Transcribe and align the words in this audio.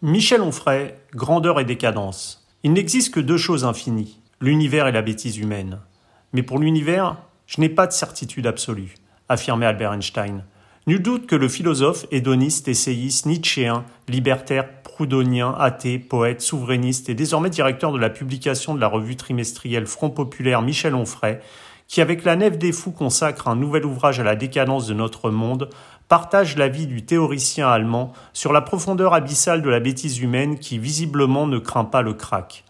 Michel 0.00 0.42
Onfray, 0.42 0.94
grandeur 1.12 1.58
et 1.58 1.64
décadence. 1.64 2.46
Il 2.62 2.72
n'existe 2.72 3.12
que 3.12 3.18
deux 3.18 3.36
choses 3.36 3.64
infinies, 3.64 4.20
l'univers 4.40 4.86
et 4.86 4.92
la 4.92 5.02
bêtise 5.02 5.38
humaine. 5.38 5.80
Mais 6.32 6.44
pour 6.44 6.60
l'univers, 6.60 7.16
je 7.48 7.60
n'ai 7.60 7.68
pas 7.68 7.88
de 7.88 7.92
certitude 7.92 8.46
absolue, 8.46 8.94
affirmait 9.28 9.66
Albert 9.66 9.94
Einstein. 9.94 10.44
Nul 10.86 11.02
doute 11.02 11.26
que 11.26 11.34
le 11.34 11.48
philosophe, 11.48 12.06
hédoniste, 12.12 12.68
essayiste, 12.68 13.26
nietzschéen, 13.26 13.84
libertaire, 14.06 14.82
proudhonien, 14.82 15.52
athée, 15.58 15.98
poète, 15.98 16.42
souverainiste 16.42 17.08
et 17.08 17.14
désormais 17.14 17.50
directeur 17.50 17.90
de 17.90 17.98
la 17.98 18.08
publication 18.08 18.76
de 18.76 18.80
la 18.80 18.86
revue 18.86 19.16
trimestrielle 19.16 19.86
Front 19.86 20.10
Populaire 20.10 20.62
Michel 20.62 20.94
Onfray, 20.94 21.40
qui 21.88 22.02
avec 22.02 22.24
la 22.24 22.36
nef 22.36 22.58
des 22.58 22.70
fous 22.70 22.92
consacre 22.92 23.48
un 23.48 23.56
nouvel 23.56 23.86
ouvrage 23.86 24.20
à 24.20 24.22
la 24.22 24.36
décadence 24.36 24.86
de 24.86 24.94
notre 24.94 25.30
monde, 25.30 25.70
partage 26.06 26.56
l'avis 26.56 26.86
du 26.86 27.04
théoricien 27.04 27.68
allemand 27.68 28.12
sur 28.34 28.52
la 28.52 28.60
profondeur 28.60 29.14
abyssale 29.14 29.62
de 29.62 29.70
la 29.70 29.80
bêtise 29.80 30.20
humaine 30.20 30.58
qui 30.58 30.78
visiblement 30.78 31.46
ne 31.46 31.58
craint 31.58 31.84
pas 31.84 32.02
le 32.02 32.12
crack. 32.12 32.64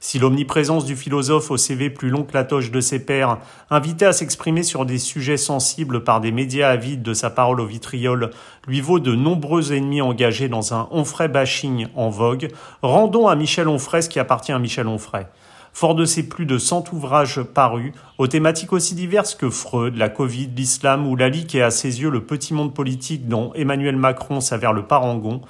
Si 0.00 0.18
l'omniprésence 0.18 0.84
du 0.84 0.96
philosophe 0.96 1.50
au 1.50 1.56
CV 1.56 1.88
plus 1.88 2.10
long 2.10 2.24
que 2.24 2.34
la 2.34 2.44
toche 2.44 2.70
de 2.70 2.80
ses 2.80 2.98
pairs, 2.98 3.38
invité 3.70 4.04
à 4.04 4.12
s'exprimer 4.12 4.62
sur 4.62 4.84
des 4.84 4.98
sujets 4.98 5.38
sensibles 5.38 6.04
par 6.04 6.20
des 6.20 6.30
médias 6.30 6.68
avides 6.68 7.02
de 7.02 7.14
sa 7.14 7.30
parole 7.30 7.60
au 7.60 7.64
vitriol, 7.64 8.30
lui 8.66 8.82
vaut 8.82 9.00
de 9.00 9.14
nombreux 9.14 9.72
ennemis 9.72 10.02
engagés 10.02 10.48
dans 10.48 10.74
un 10.74 10.88
Onfray 10.90 11.28
bashing 11.28 11.86
en 11.94 12.10
vogue, 12.10 12.50
rendons 12.82 13.28
à 13.28 13.34
Michel 13.34 13.66
Onfray 13.66 14.02
ce 14.02 14.10
qui 14.10 14.18
appartient 14.18 14.52
à 14.52 14.58
Michel 14.58 14.88
Onfray. 14.88 15.26
Fort 15.74 15.96
de 15.96 16.04
ses 16.04 16.28
plus 16.28 16.46
de 16.46 16.56
cent 16.56 16.84
ouvrages 16.92 17.42
parus, 17.42 17.92
aux 18.18 18.28
thématiques 18.28 18.72
aussi 18.72 18.94
diverses 18.94 19.34
que 19.34 19.50
Freud, 19.50 19.96
la 19.96 20.08
Covid, 20.08 20.48
l'islam 20.54 21.04
ou 21.04 21.16
la 21.16 21.26
est 21.26 21.60
à 21.60 21.72
ses 21.72 22.00
yeux 22.00 22.10
le 22.10 22.24
petit 22.24 22.54
monde 22.54 22.72
politique 22.72 23.26
dont 23.26 23.52
Emmanuel 23.56 23.96
Macron 23.96 24.40
s'avère 24.40 24.72
le 24.72 24.84
parangon, 24.84 25.40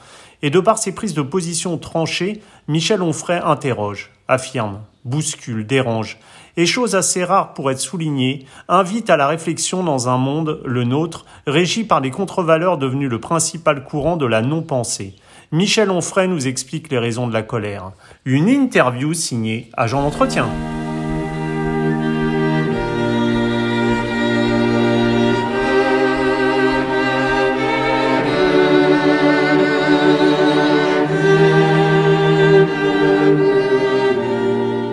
et 0.41 0.49
de 0.49 0.61
par 0.61 0.79
ses 0.79 0.95
prises 0.95 1.13
de 1.13 1.21
position 1.21 1.77
tranchées, 1.77 2.41
Michel 2.69 3.03
Onfray 3.03 3.39
interroge, 3.45 4.13
affirme, 4.27 4.81
bouscule, 5.05 5.67
dérange, 5.67 6.19
et 6.57 6.65
chose 6.65 6.95
assez 6.95 7.23
rare 7.23 7.53
pour 7.53 7.71
être 7.71 7.79
soulignée, 7.79 8.47
invite 8.67 9.11
à 9.11 9.19
la 9.19 9.29
réflexion 9.29 9.85
dans 9.85 10.09
un 10.09 10.17
monde, 10.17 10.63
le 10.65 10.85
nôtre, 10.85 11.27
régi 11.47 11.85
par 11.85 12.01
des 12.01 12.11
contre-valeurs 12.11 12.79
devenues 12.79 13.11
le 13.11 13.21
principal 13.21 13.85
courant 13.85 14.17
de 14.17 14.25
la 14.25 14.41
non-pensée. 14.41 15.17
Michel 15.53 15.91
Onfray 15.91 16.29
nous 16.29 16.47
explique 16.47 16.91
les 16.91 16.99
raisons 16.99 17.27
de 17.27 17.33
la 17.33 17.43
colère. 17.43 17.93
Une 18.25 18.49
interview 18.49 19.15
signée 19.15 19.71
Agent 19.77 20.03
d'entretien. 20.03 20.49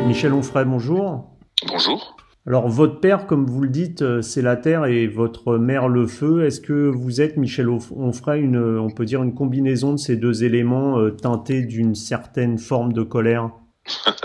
Michel 0.05 0.33
Onfray, 0.33 0.65
bonjour. 0.65 1.25
Bonjour. 1.67 2.10
Alors 2.47 2.67
votre 2.67 2.99
père, 2.99 3.27
comme 3.27 3.45
vous 3.45 3.61
le 3.61 3.69
dites, 3.69 4.01
euh, 4.01 4.21
c'est 4.23 4.41
la 4.41 4.55
terre 4.55 4.85
et 4.85 5.05
votre 5.05 5.57
mère 5.57 5.87
le 5.87 6.07
feu. 6.07 6.43
Est-ce 6.45 6.59
que 6.59 6.89
vous 6.89 7.21
êtes, 7.21 7.37
Michel 7.37 7.69
Onfray, 7.69 8.41
une, 8.41 8.79
on 8.79 8.89
peut 8.89 9.05
dire 9.05 9.21
une 9.21 9.35
combinaison 9.35 9.93
de 9.93 9.97
ces 9.97 10.15
deux 10.15 10.43
éléments 10.43 10.97
euh, 10.97 11.11
teintés 11.11 11.61
d'une 11.61 11.93
certaine 11.93 12.57
forme 12.57 12.93
de 12.93 13.03
colère? 13.03 13.51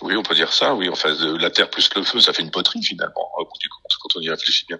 Oui, 0.00 0.16
on 0.16 0.22
peut 0.22 0.36
dire 0.36 0.52
ça. 0.52 0.76
Oui, 0.76 0.88
enfin, 0.88 1.12
la 1.40 1.50
terre 1.50 1.68
plus 1.70 1.90
le 1.96 2.04
feu, 2.04 2.20
ça 2.20 2.32
fait 2.32 2.42
une 2.42 2.52
poterie 2.52 2.82
finalement, 2.82 3.28
quand 3.36 4.16
on 4.16 4.20
y 4.20 4.30
réfléchit 4.30 4.64
bien. 4.68 4.78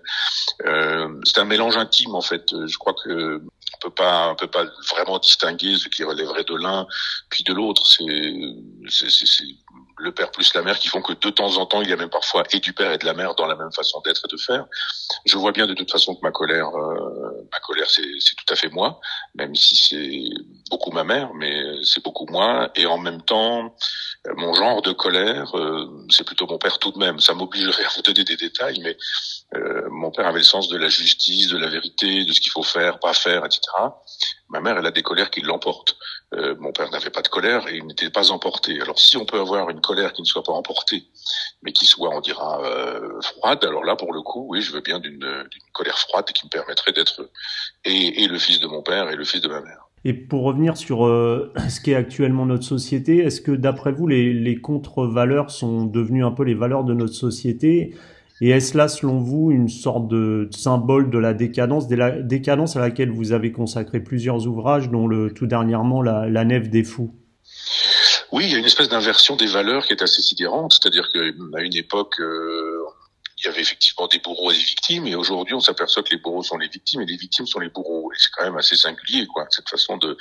Euh, 0.65 1.09
c'est 1.25 1.39
un 1.39 1.45
mélange 1.45 1.77
intime 1.77 2.15
en 2.15 2.21
fait. 2.21 2.45
Je 2.67 2.79
crois 2.79 2.95
que 2.95 3.43
on 3.43 3.79
peut 3.81 3.95
pas, 3.95 4.31
on 4.31 4.37
peut 4.37 4.47
pas 4.47 4.65
vraiment 4.93 5.19
distinguer 5.19 5.77
ce 5.77 5.89
qui 5.89 6.05
relèverait 6.05 6.45
de 6.45 6.55
l'un 6.55 6.87
puis 7.31 7.43
de 7.43 7.53
l'autre. 7.53 7.87
C'est, 7.89 9.11
c'est, 9.11 9.45
le 9.99 10.13
père 10.13 10.31
plus 10.31 10.55
la 10.55 10.63
mère 10.63 10.79
qui 10.79 10.89
font 10.89 11.03
que 11.03 11.13
de 11.13 11.31
temps 11.31 11.57
en 11.57 11.67
temps, 11.67 11.83
il 11.83 11.89
y 11.89 11.93
a 11.93 11.97
même 11.97 12.11
parfois 12.11 12.45
et 12.53 12.61
du 12.61 12.73
père 12.73 12.93
et 12.93 12.99
de 12.99 13.05
la 13.05 13.15
mère 13.15 13.35
dans 13.35 13.47
la 13.47 13.57
même 13.57 13.73
façon 13.73 14.01
d'être 14.05 14.23
et 14.25 14.29
de 14.33 14.41
faire. 14.41 14.67
Je 15.25 15.37
vois 15.37 15.53
bien 15.53 15.67
de 15.67 15.75
toute 15.75 15.91
façon 15.91 16.15
que 16.15 16.21
ma 16.23 16.31
colère, 16.31 16.69
euh, 16.69 17.49
ma 17.51 17.59
colère, 17.61 17.89
c'est, 17.91 18.03
tout 18.03 18.53
à 18.53 18.57
fait 18.57 18.69
moi, 18.69 19.01
même 19.35 19.55
si 19.55 19.77
c'est 19.77 20.25
beaucoup 20.71 20.91
ma 20.91 21.05
mère, 21.05 21.33
mais 21.35 21.63
c'est 21.83 22.03
beaucoup 22.03 22.27
moi. 22.27 22.71
Et 22.77 22.87
en 22.87 22.99
même 22.99 23.23
temps, 23.23 23.75
mon 24.37 24.55
genre 24.55 24.83
de 24.83 24.93
colère, 24.93 25.57
euh, 25.57 26.07
c'est 26.11 26.25
plutôt 26.25 26.47
mon 26.47 26.59
père 26.59 26.79
tout 26.79 26.93
de 26.93 26.99
même. 26.99 27.21
Ça 27.21 27.35
m'obligerait 27.35 27.85
à 27.85 27.89
vous 27.97 28.03
donner 28.03 28.25
des 28.25 28.37
détails, 28.37 28.81
mais 28.83 28.97
euh, 29.55 29.89
mon 29.91 30.11
père 30.11 30.27
avait 30.27 30.39
le 30.39 30.45
sens 30.45 30.69
de 30.69 30.77
la 30.77 30.89
justice, 30.89 31.49
de 31.49 31.59
la 31.59 31.69
vérité, 31.69 32.25
de 32.25 32.33
ce 32.33 32.41
qu'il 32.41 32.53
faut 32.53 32.63
faire, 32.63 32.99
pas 32.99 33.15
faire, 33.15 33.45
etc. 33.45 33.61
Ma 34.49 34.61
mère, 34.61 34.79
elle 34.79 34.87
a 34.87 34.91
des 34.91 35.03
colères 35.03 35.31
qui 35.31 35.41
l'emportent. 35.41 35.97
Euh, 36.35 36.55
mon 36.59 36.73
père 36.73 36.91
n'avait 36.91 37.09
pas 37.09 37.23
de 37.23 37.29
colère 37.29 37.67
et 37.69 37.77
il 37.77 37.87
n'était 37.87 38.11
pas 38.11 38.31
emporté. 38.31 38.79
Alors 38.83 38.99
si 38.99 39.17
on 39.17 39.25
peut 39.25 39.41
avoir 39.41 39.71
une 39.71 39.81
colère 39.81 40.13
qui 40.13 40.21
ne 40.21 40.27
soit 40.27 40.43
pas 40.43 40.53
emportée, 40.53 41.05
mais 41.63 41.73
qui 41.73 41.87
soit, 41.87 42.15
on 42.15 42.21
dira, 42.21 42.63
euh, 42.65 43.21
froide, 43.23 43.65
alors 43.65 43.83
là, 43.83 43.97
pour 43.97 44.13
le 44.13 44.21
coup, 44.21 44.47
oui, 44.49 44.61
je 44.61 44.73
veux 44.73 44.83
bien 44.83 44.99
d'une 44.99 45.25
colère 45.73 45.99
froide 45.99 46.27
qui 46.27 46.45
me 46.45 46.51
permettrait 46.51 46.93
d'être 46.93 47.31
et, 47.85 48.23
et, 48.23 48.29
le 48.29 48.39
fils 48.39 48.61
de 48.61 48.67
mon 48.67 48.83
père 48.83 49.09
et 49.09 49.17
le 49.17 49.25
fils 49.25 49.41
de 49.41 49.49
ma 49.49 49.63
mère. 49.63 49.89
Et 50.05 50.13
pour 50.13 50.45
revenir 50.45 50.77
sur 50.77 51.07
euh, 51.07 51.53
ce 51.71 51.81
qu'est 51.81 51.95
actuellement 51.95 52.45
notre 52.45 52.65
société, 52.65 53.19
est-ce 53.19 53.41
que 53.41 53.53
d'après 53.53 53.93
vous, 53.93 54.07
les, 54.07 54.35
les 54.35 54.61
contre-valeurs 54.61 55.51
sont 55.51 55.87
devenues 55.87 56.25
un 56.25 56.31
peu 56.33 56.45
les 56.45 56.55
valeurs 56.55 56.85
de 56.85 56.93
notre 56.93 57.15
société? 57.15 57.97
Et 58.41 58.51
est-ce 58.51 58.77
là, 58.77 58.89
selon 58.89 59.19
vous, 59.19 59.51
une 59.51 59.69
sorte 59.69 60.09
de 60.09 60.49
symbole 60.53 61.11
de 61.11 61.19
la 61.19 61.35
décadence, 61.35 61.89
de 61.89 61.97
la 61.97 62.11
décadence 62.11 62.77
à 62.77 62.81
laquelle 62.81 63.11
vous 63.11 63.33
avez 63.33 63.53
consacré 63.53 64.01
plusieurs 64.01 64.47
ouvrages, 64.47 64.91
dont 64.91 65.07
le 65.07 65.33
tout 65.33 65.47
dernièrement 65.47 66.03
la, 66.03 66.29
la 66.29 66.45
Nef 66.45 66.71
des 66.71 66.85
Fous? 66.85 67.15
Oui, 68.31 68.45
il 68.47 68.53
y 68.53 68.55
a 68.55 68.59
une 68.59 68.65
espèce 68.65 68.89
d'inversion 68.89 69.37
des 69.37 69.47
valeurs 69.47 69.87
qui 69.87 69.93
est 69.93 70.03
assez 70.03 70.23
sidérante. 70.23 70.75
C'est-à-dire 70.75 71.11
qu'à 71.13 71.61
une 71.63 71.77
époque, 71.77 72.15
euh, 72.21 72.83
il 73.39 73.45
y 73.45 73.49
avait 73.49 73.61
effectivement 73.61 74.07
des 74.09 74.19
bourreaux 74.19 74.51
et 74.51 74.55
des 74.55 74.65
victimes, 74.65 75.07
et 75.07 75.15
aujourd'hui 75.15 75.55
on 75.55 75.61
s'aperçoit 75.61 76.03
que 76.03 76.11
les 76.11 76.19
bourreaux 76.19 76.43
sont 76.43 76.59
les 76.59 76.69
victimes 76.69 77.03
et 77.03 77.07
les 77.07 77.17
victimes 77.17 77.47
sont 77.47 77.61
les 77.61 77.69
bourreaux. 77.69 78.13
Et 78.13 78.17
c'est 78.19 78.31
quand 78.37 78.45
même 78.45 78.57
assez 78.57 78.77
singulier, 78.77 79.27
quoi, 79.27 79.47
cette 79.51 79.69
façon 79.69 79.97
de, 79.97 80.17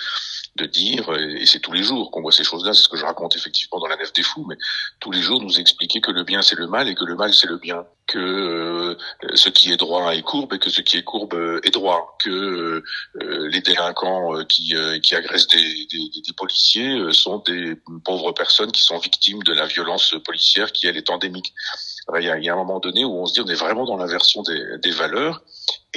de 0.56 0.66
dire, 0.66 1.12
et 1.16 1.46
c'est 1.46 1.60
tous 1.60 1.72
les 1.72 1.84
jours 1.84 2.12
qu'on 2.12 2.22
voit 2.22 2.32
ces 2.32 2.44
choses-là, 2.44 2.74
c'est 2.74 2.84
ce 2.84 2.90
que 2.90 2.98
je 2.98 3.06
raconte 3.06 3.36
effectivement 3.36 3.80
dans 3.80 3.88
la 3.88 3.98
nef 3.98 4.14
des 4.14 4.24
fous, 4.24 4.46
mais 4.48 4.58
tous 5.00 5.12
les 5.12 5.22
jours 5.22 5.42
nous 5.42 5.60
expliquer 5.60 6.02
que 6.02 6.12
le 6.12 6.24
bien 6.24 6.42
c'est 6.42 6.56
le 6.58 6.68
mal 6.68 6.88
et 6.88 6.96
que 6.96 7.06
le 7.06 7.16
mal 7.16 7.34
c'est 7.34 7.48
le 7.48 7.58
bien, 7.58 7.86
que 8.08 8.18
euh, 8.18 8.96
ce 9.36 9.50
qui 9.50 9.72
est 9.72 9.78
droit 9.78 10.16
est 10.16 10.22
courbe 10.22 10.54
et 10.54 10.60
que 10.60 10.70
ce 10.70 10.82
qui 10.82 10.98
est 10.98 11.04
courbe 11.04 11.34
euh, 11.34 11.60
est 11.64 11.72
droit, 11.72 12.18
que 12.24 12.84
euh, 13.22 13.48
les 13.50 13.62
délinquants 13.62 14.44
qui, 14.46 14.74
qui 15.04 15.16
agressent 15.16 15.48
des, 15.48 15.88
des, 15.92 16.22
des, 16.26 16.34
policiers 16.36 17.12
sont 17.12 17.40
des 17.40 17.76
pauvres 18.06 18.32
personnes 18.32 18.72
qui 18.72 18.82
sont 18.82 18.98
victimes 18.98 19.44
de 19.44 19.54
la 19.54 19.66
violence 19.66 20.16
policière 20.24 20.72
qui 20.72 20.88
elle 20.88 20.98
est 20.98 21.10
endémique. 21.10 21.54
Il 22.16 22.24
y, 22.24 22.30
a, 22.30 22.38
il 22.38 22.44
y 22.46 22.50
a 22.50 22.54
un 22.54 22.58
moment 22.58 22.80
donné 22.80 23.04
où 23.04 23.12
on 23.12 23.26
se 23.26 23.34
dit 23.34 23.42
on 23.42 23.48
est 23.48 23.60
vraiment 23.60 23.86
dans 23.86 23.98
l'inversion 23.98 24.42
des, 24.42 24.78
des 24.82 24.92
valeurs 24.92 25.44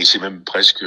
et 0.00 0.04
c'est 0.04 0.18
même 0.18 0.42
presque 0.44 0.84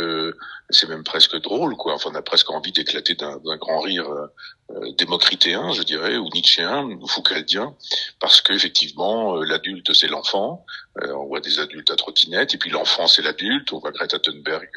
c'est 0.69 0.89
même 0.89 1.03
presque 1.03 1.35
drôle 1.39 1.75
quoi. 1.77 1.93
Enfin 1.93 2.09
on 2.11 2.15
a 2.15 2.23
presque 2.23 2.49
envie 2.49 2.71
d'éclater 2.71 3.13
d'un 3.13 3.57
grand 3.57 3.79
rire 3.79 4.09
euh, 4.09 4.27
euh, 4.71 4.91
démocritéen 4.97 5.71
je 5.71 5.83
dirais 5.83 6.17
ou 6.17 6.29
nietzschéen 6.33 6.85
ou 6.85 7.07
foucaldien 7.07 7.75
parce 8.19 8.41
que 8.41 8.53
effectivement 8.53 9.37
euh, 9.37 9.43
l'adulte 9.45 9.93
c'est 9.93 10.07
l'enfant. 10.07 10.65
On 10.95 11.25
voit 11.25 11.41
des 11.41 11.59
adultes 11.59 11.89
à 11.89 11.95
trottinette 11.95 12.53
et 12.53 12.57
puis 12.57 12.69
l'enfant 12.71 13.07
c'est 13.07 13.21
l'adulte. 13.21 13.71
On 13.71 13.79
voit 13.79 13.91
Greta 13.91 14.19
Thunberg 14.19 14.69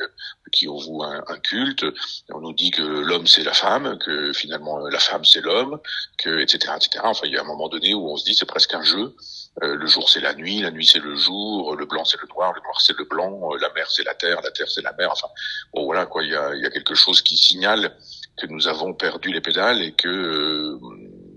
qui 0.52 0.68
on 0.68 1.02
un, 1.02 1.22
un, 1.28 1.38
culte. 1.38 1.84
On 2.30 2.40
nous 2.40 2.54
dit 2.54 2.70
que 2.70 2.82
l'homme 2.82 3.26
c'est 3.26 3.42
la 3.42 3.54
femme 3.54 3.98
que 3.98 4.32
finalement 4.34 4.78
la 4.88 4.98
femme 4.98 5.24
c'est 5.24 5.40
l'homme 5.40 5.78
que 6.18 6.40
etc 6.40 6.74
etc 6.76 7.00
enfin 7.04 7.26
il 7.26 7.32
y 7.32 7.38
a 7.38 7.40
un 7.40 7.44
moment 7.44 7.68
donné 7.68 7.94
où 7.94 8.10
on 8.10 8.16
se 8.16 8.24
dit 8.24 8.34
c'est 8.34 8.46
presque 8.46 8.74
un 8.74 8.82
jeu. 8.82 9.14
Euh, 9.62 9.74
le 9.74 9.86
jour 9.86 10.10
c'est 10.10 10.20
la 10.20 10.34
nuit, 10.34 10.60
la 10.60 10.70
nuit 10.70 10.86
c'est 10.86 10.98
le 10.98 11.16
jour, 11.16 11.76
le 11.76 11.86
blanc 11.86 12.04
c'est 12.04 12.20
le 12.20 12.28
noir, 12.28 12.52
le 12.52 12.60
noir 12.60 12.78
c'est 12.82 12.96
le 12.98 13.04
blanc, 13.04 13.40
euh, 13.52 13.58
la 13.58 13.72
mer 13.72 13.90
c'est 13.90 14.04
la 14.04 14.14
terre, 14.14 14.25
la 14.42 14.50
terre 14.50 14.68
c'est 14.68 14.82
la 14.82 14.92
mer. 14.94 15.08
Enfin, 15.12 15.28
bon 15.74 15.84
voilà 15.84 16.06
quoi, 16.06 16.22
il 16.22 16.30
y 16.30 16.34
a, 16.34 16.70
quelque 16.70 16.94
chose 16.94 17.22
qui 17.22 17.36
signale 17.36 17.92
que 18.36 18.46
nous 18.46 18.68
avons 18.68 18.92
perdu 18.92 19.32
les 19.32 19.40
pédales 19.40 19.82
et 19.82 19.92
que 19.92 20.08
euh, 20.08 20.78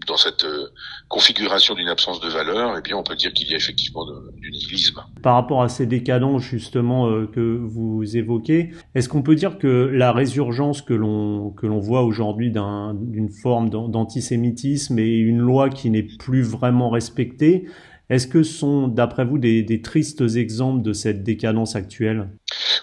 dans 0.08 0.18
cette 0.18 0.46
configuration 1.08 1.76
d'une 1.76 1.88
absence 1.88 2.20
de 2.20 2.28
valeur, 2.28 2.76
eh 2.78 2.82
bien 2.82 2.98
on 2.98 3.04
peut 3.04 3.16
dire 3.16 3.32
qu'il 3.32 3.50
y 3.50 3.54
a 3.54 3.58
effectivement 3.58 4.06
du 4.36 4.52
nihilisme. 4.52 5.02
Par 5.22 5.36
rapport 5.36 5.62
à 5.62 5.70
ces 5.70 5.86
décadents 5.86 6.40
justement 6.40 7.26
que 7.28 7.60
vous 7.62 8.18
évoquez, 8.18 8.72
est-ce 8.96 9.08
qu'on 9.08 9.22
peut 9.22 9.36
dire 9.36 9.60
que 9.60 9.68
la 9.94 10.12
résurgence 10.12 10.82
que 10.82 10.94
l'on 10.94 11.52
que 11.52 11.68
l'on 11.68 11.80
voit 11.80 12.02
aujourd'hui 12.02 12.52
d'une 12.52 13.30
forme 13.30 13.70
d'antisémitisme 13.70 14.98
et 14.98 15.16
une 15.18 15.40
loi 15.40 15.70
qui 15.70 15.90
n'est 15.90 16.08
plus 16.18 16.42
vraiment 16.42 16.90
respectée 16.90 17.68
est-ce 18.10 18.26
que 18.26 18.42
ce 18.42 18.58
sont, 18.58 18.88
d'après 18.88 19.24
vous, 19.24 19.38
des, 19.38 19.82
tristes 19.84 20.24
exemples 20.36 20.82
de 20.82 20.94
cette 20.94 21.24
décadence 21.24 21.76
actuelle? 21.76 22.30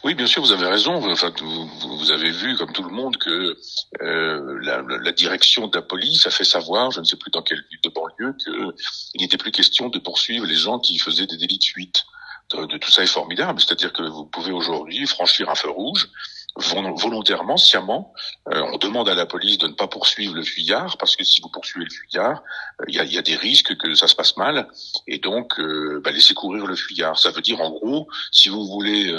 Oui, 0.06 0.14
bien 0.14 0.28
sûr, 0.28 0.40
vous 0.40 0.52
avez 0.52 0.68
raison. 0.68 1.04
Enfin, 1.10 1.32
vous, 1.40 1.66
vous, 1.98 2.12
avez 2.12 2.30
vu, 2.30 2.56
comme 2.56 2.70
tout 2.70 2.84
le 2.84 2.94
monde, 2.94 3.16
que 3.16 3.56
euh, 4.02 4.60
la, 4.62 5.10
direction 5.10 5.66
de 5.66 5.74
la 5.74 5.82
police 5.82 6.28
a 6.28 6.30
fait 6.30 6.44
savoir, 6.44 6.92
je 6.92 7.00
ne 7.00 7.04
sais 7.04 7.16
plus 7.16 7.32
dans 7.32 7.42
quelle 7.42 7.60
ville 7.68 7.80
de 7.82 7.88
banlieue, 7.88 8.32
qu'il 8.38 9.20
n'était 9.20 9.36
plus 9.36 9.50
question 9.50 9.88
de 9.88 9.98
poursuivre 9.98 10.46
les 10.46 10.54
gens 10.54 10.78
qui 10.78 11.00
faisaient 11.00 11.26
des 11.26 11.36
délits 11.36 11.58
de 11.58 11.64
fuite. 11.64 12.04
De, 12.50 12.66
de 12.66 12.78
tout 12.78 12.92
ça 12.92 13.02
est 13.02 13.08
formidable. 13.08 13.60
C'est-à-dire 13.60 13.92
que 13.92 14.04
vous 14.04 14.26
pouvez 14.26 14.52
aujourd'hui 14.52 15.04
franchir 15.08 15.50
un 15.50 15.56
feu 15.56 15.70
rouge 15.70 16.08
volontairement, 16.56 17.56
sciemment, 17.56 18.14
euh, 18.52 18.62
on 18.72 18.78
demande 18.78 19.08
à 19.08 19.14
la 19.14 19.26
police 19.26 19.58
de 19.58 19.68
ne 19.68 19.74
pas 19.74 19.88
poursuivre 19.88 20.34
le 20.34 20.42
fuyard 20.42 20.96
parce 20.96 21.16
que 21.16 21.24
si 21.24 21.40
vous 21.42 21.48
poursuivez 21.48 21.84
le 21.84 21.90
fuyard, 21.90 22.42
euh, 22.80 22.84
il 22.88 22.94
y, 22.94 22.98
a, 22.98 23.04
y, 23.04 23.18
a, 23.18 23.22
des 23.22 23.36
risques 23.36 23.76
que 23.76 23.94
ça 23.94 24.08
se 24.08 24.14
passe 24.14 24.36
mal 24.36 24.68
et 25.06 25.18
donc 25.18 25.58
euh, 25.60 26.00
bah, 26.02 26.10
laissez 26.10 26.34
courir 26.34 26.66
le 26.66 26.76
fuyard. 26.76 27.18
Ça 27.18 27.30
veut 27.30 27.42
dire 27.42 27.60
en 27.60 27.70
gros, 27.70 28.08
si 28.32 28.48
vous 28.48 28.66
voulez 28.66 29.14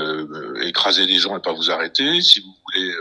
écraser 0.61 1.05
des 1.05 1.17
gens 1.17 1.37
et 1.37 1.41
pas 1.41 1.53
vous 1.53 1.69
arrêter, 1.69 2.21
si 2.21 2.39
vous 2.39 2.53
voulez, 2.65 2.93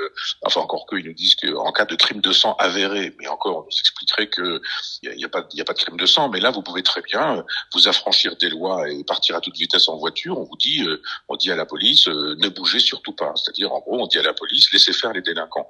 enfin 0.45 0.61
encore 0.61 0.87
que 0.87 0.97
ils 0.97 1.07
nous 1.07 1.15
disent 1.15 1.37
qu'en 1.37 1.73
cas 1.73 1.87
de 1.87 1.95
crime 1.95 2.21
de 2.21 2.33
sang 2.33 2.55
avéré, 2.59 3.15
mais 3.19 3.29
encore 3.29 3.59
on 3.59 3.63
nous 3.63 3.79
expliquerait 3.79 4.29
que 4.29 4.61
il 5.03 5.11
n'y 5.17 5.25
a, 5.25 5.27
a, 5.27 5.31
pas 5.31 5.47
y 5.53 5.61
a 5.61 5.65
pas 5.65 5.73
de 5.73 5.79
crime 5.79 5.97
de 5.97 6.07
sang, 6.07 6.29
mais 6.29 6.41
là 6.41 6.51
vous 6.51 6.63
pouvez 6.63 6.83
très 6.83 7.03
bien 7.03 7.45
vous 7.73 7.89
affranchir 7.89 8.37
des 8.37 8.51
lois 8.51 8.89
et 8.91 9.03
partir 9.05 9.37
à 9.37 9.41
toute 9.41 9.57
vitesse 9.57 9.89
en 9.89 9.97
voiture. 9.97 10.39
On 10.39 10.45
vous 10.45 10.57
dit, 10.57 10.87
on 11.29 11.37
dit 11.37 11.51
à 11.51 11.57
la 11.57 11.67
police, 11.67 12.07
ne 12.09 12.49
bougez 12.49 12.81
surtout 12.81 13.13
pas. 13.13 13.33
C'est-à-dire 13.37 13.73
en 13.73 13.81
gros, 13.81 14.03
on 14.03 14.07
dit 14.07 14.19
à 14.19 14.26
la 14.27 14.35
police, 14.35 14.73
laissez 14.73 14.93
faire 14.93 15.13
les 15.13 15.23
délinquants. 15.23 15.69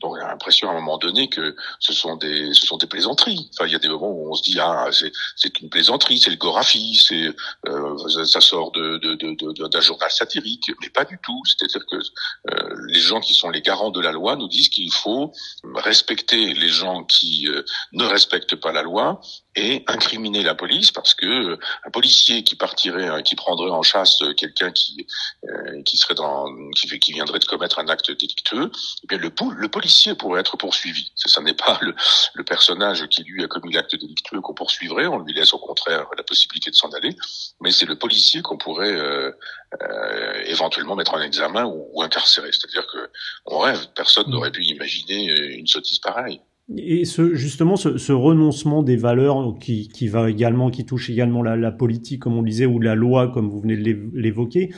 Donc 0.00 0.16
j'ai 0.16 0.26
l'impression 0.26 0.68
à 0.68 0.72
un 0.72 0.74
moment 0.76 0.98
donné 0.98 1.28
que 1.28 1.54
ce 1.78 1.92
sont 1.92 2.16
des 2.16 2.54
ce 2.54 2.66
sont 2.66 2.78
des 2.78 2.86
plaisanteries. 2.86 3.50
Enfin 3.52 3.66
il 3.66 3.72
y 3.72 3.76
a 3.76 3.78
des 3.78 3.88
moments 3.88 4.10
où 4.10 4.30
on 4.30 4.34
se 4.34 4.42
dit 4.42 4.58
ah 4.58 4.88
c'est 4.92 5.12
c'est 5.36 5.60
une 5.60 5.68
plaisanterie, 5.68 6.18
c'est 6.18 6.30
le 6.30 6.36
Gorafi, 6.36 6.96
c'est 6.96 7.28
euh, 7.68 8.24
ça, 8.24 8.40
sort 8.40 8.72
de 8.72 8.96
de 8.98 9.14
de 9.14 9.68
d'un 9.68 9.80
journal 9.80 10.10
satirique, 10.10 10.70
mais 10.80 10.88
pas 10.88 11.04
du 11.04 11.18
tout. 11.22 11.42
C'est-à-dire 11.44 11.84
que 11.86 11.96
euh, 11.96 12.76
les 12.88 13.00
gens 13.00 13.20
qui 13.20 13.34
sont 13.34 13.50
les 13.50 13.60
garants 13.60 13.90
de 13.90 14.00
la 14.00 14.12
loi 14.12 14.36
nous 14.36 14.48
disent 14.48 14.70
qu'il 14.70 14.92
faut 14.92 15.32
respecter 15.74 16.54
les 16.54 16.68
gens 16.68 17.04
qui 17.04 17.46
euh, 17.48 17.62
ne 17.92 18.04
respectent 18.04 18.56
pas 18.56 18.72
la 18.72 18.82
loi 18.82 19.20
et 19.54 19.84
incriminer 19.86 20.42
la 20.42 20.54
police 20.54 20.92
parce 20.92 21.12
que 21.12 21.58
un 21.84 21.90
policier 21.90 22.42
qui 22.44 22.54
partirait, 22.54 23.22
qui 23.22 23.34
prendrait 23.34 23.70
en 23.70 23.82
chasse 23.82 24.18
quelqu'un 24.36 24.70
qui 24.70 25.06
qui 25.84 25.96
serait 25.96 26.14
dans 26.14 26.46
qui, 26.72 26.98
qui 27.00 27.12
viendrait 27.12 27.40
de 27.40 27.44
commettre 27.44 27.80
un 27.80 27.88
acte 27.90 28.10
délictueux, 28.10 28.70
eh 29.02 29.06
bien 29.06 29.18
le, 29.18 29.30
le 29.56 29.68
policier 29.68 30.14
pourrait 30.14 30.40
être 30.40 30.56
poursuivi. 30.56 31.12
Ça, 31.14 31.40
n'est 31.42 31.54
pas 31.54 31.78
le, 31.82 31.94
le, 32.34 32.44
personnage 32.44 33.06
qui 33.08 33.22
lui 33.24 33.42
a 33.44 33.48
commis 33.48 33.72
l'acte 33.72 33.96
délictueux 33.96 34.40
qu'on 34.40 34.54
poursuivrait, 34.54 35.06
on 35.06 35.18
lui 35.18 35.34
laisse 35.34 35.52
au 35.52 35.58
contraire 35.58 36.06
la 36.16 36.22
possibilité 36.22 36.70
de 36.70 36.76
s'en 36.76 36.90
aller, 36.90 37.16
mais 37.60 37.70
c'est 37.70 37.86
le 37.86 37.96
policier 37.96 38.42
qu'on 38.42 38.58
pourrait 38.58 38.94
euh, 38.94 39.30
euh, 39.82 40.42
éventuellement 40.46 40.96
mettre 40.96 41.14
en 41.14 41.20
examen 41.20 41.64
ou, 41.64 41.88
ou 41.92 42.02
incarcérer. 42.02 42.50
C'est-à-dire 42.52 42.86
que 42.86 43.10
on 43.46 43.58
rêve, 43.58 43.86
personne 43.94 44.28
mmh. 44.28 44.30
n'aurait 44.30 44.52
pu 44.52 44.64
imaginer 44.64 45.56
une 45.56 45.66
sottise 45.66 45.98
pareille. 45.98 46.40
Et 46.76 47.04
ce, 47.04 47.34
justement, 47.34 47.76
ce, 47.76 47.98
ce, 47.98 48.12
renoncement 48.12 48.82
des 48.82 48.96
valeurs 48.96 49.54
qui, 49.60 49.88
qui 49.88 50.06
va 50.06 50.30
également, 50.30 50.70
qui 50.70 50.86
touche 50.86 51.10
également 51.10 51.42
la, 51.42 51.56
la, 51.56 51.72
politique, 51.72 52.22
comme 52.22 52.36
on 52.36 52.42
disait, 52.42 52.66
ou 52.66 52.78
la 52.78 52.94
loi, 52.94 53.28
comme 53.28 53.50
vous 53.50 53.60
venez 53.60 53.76
de 53.76 54.10
l'évoquer, 54.14 54.70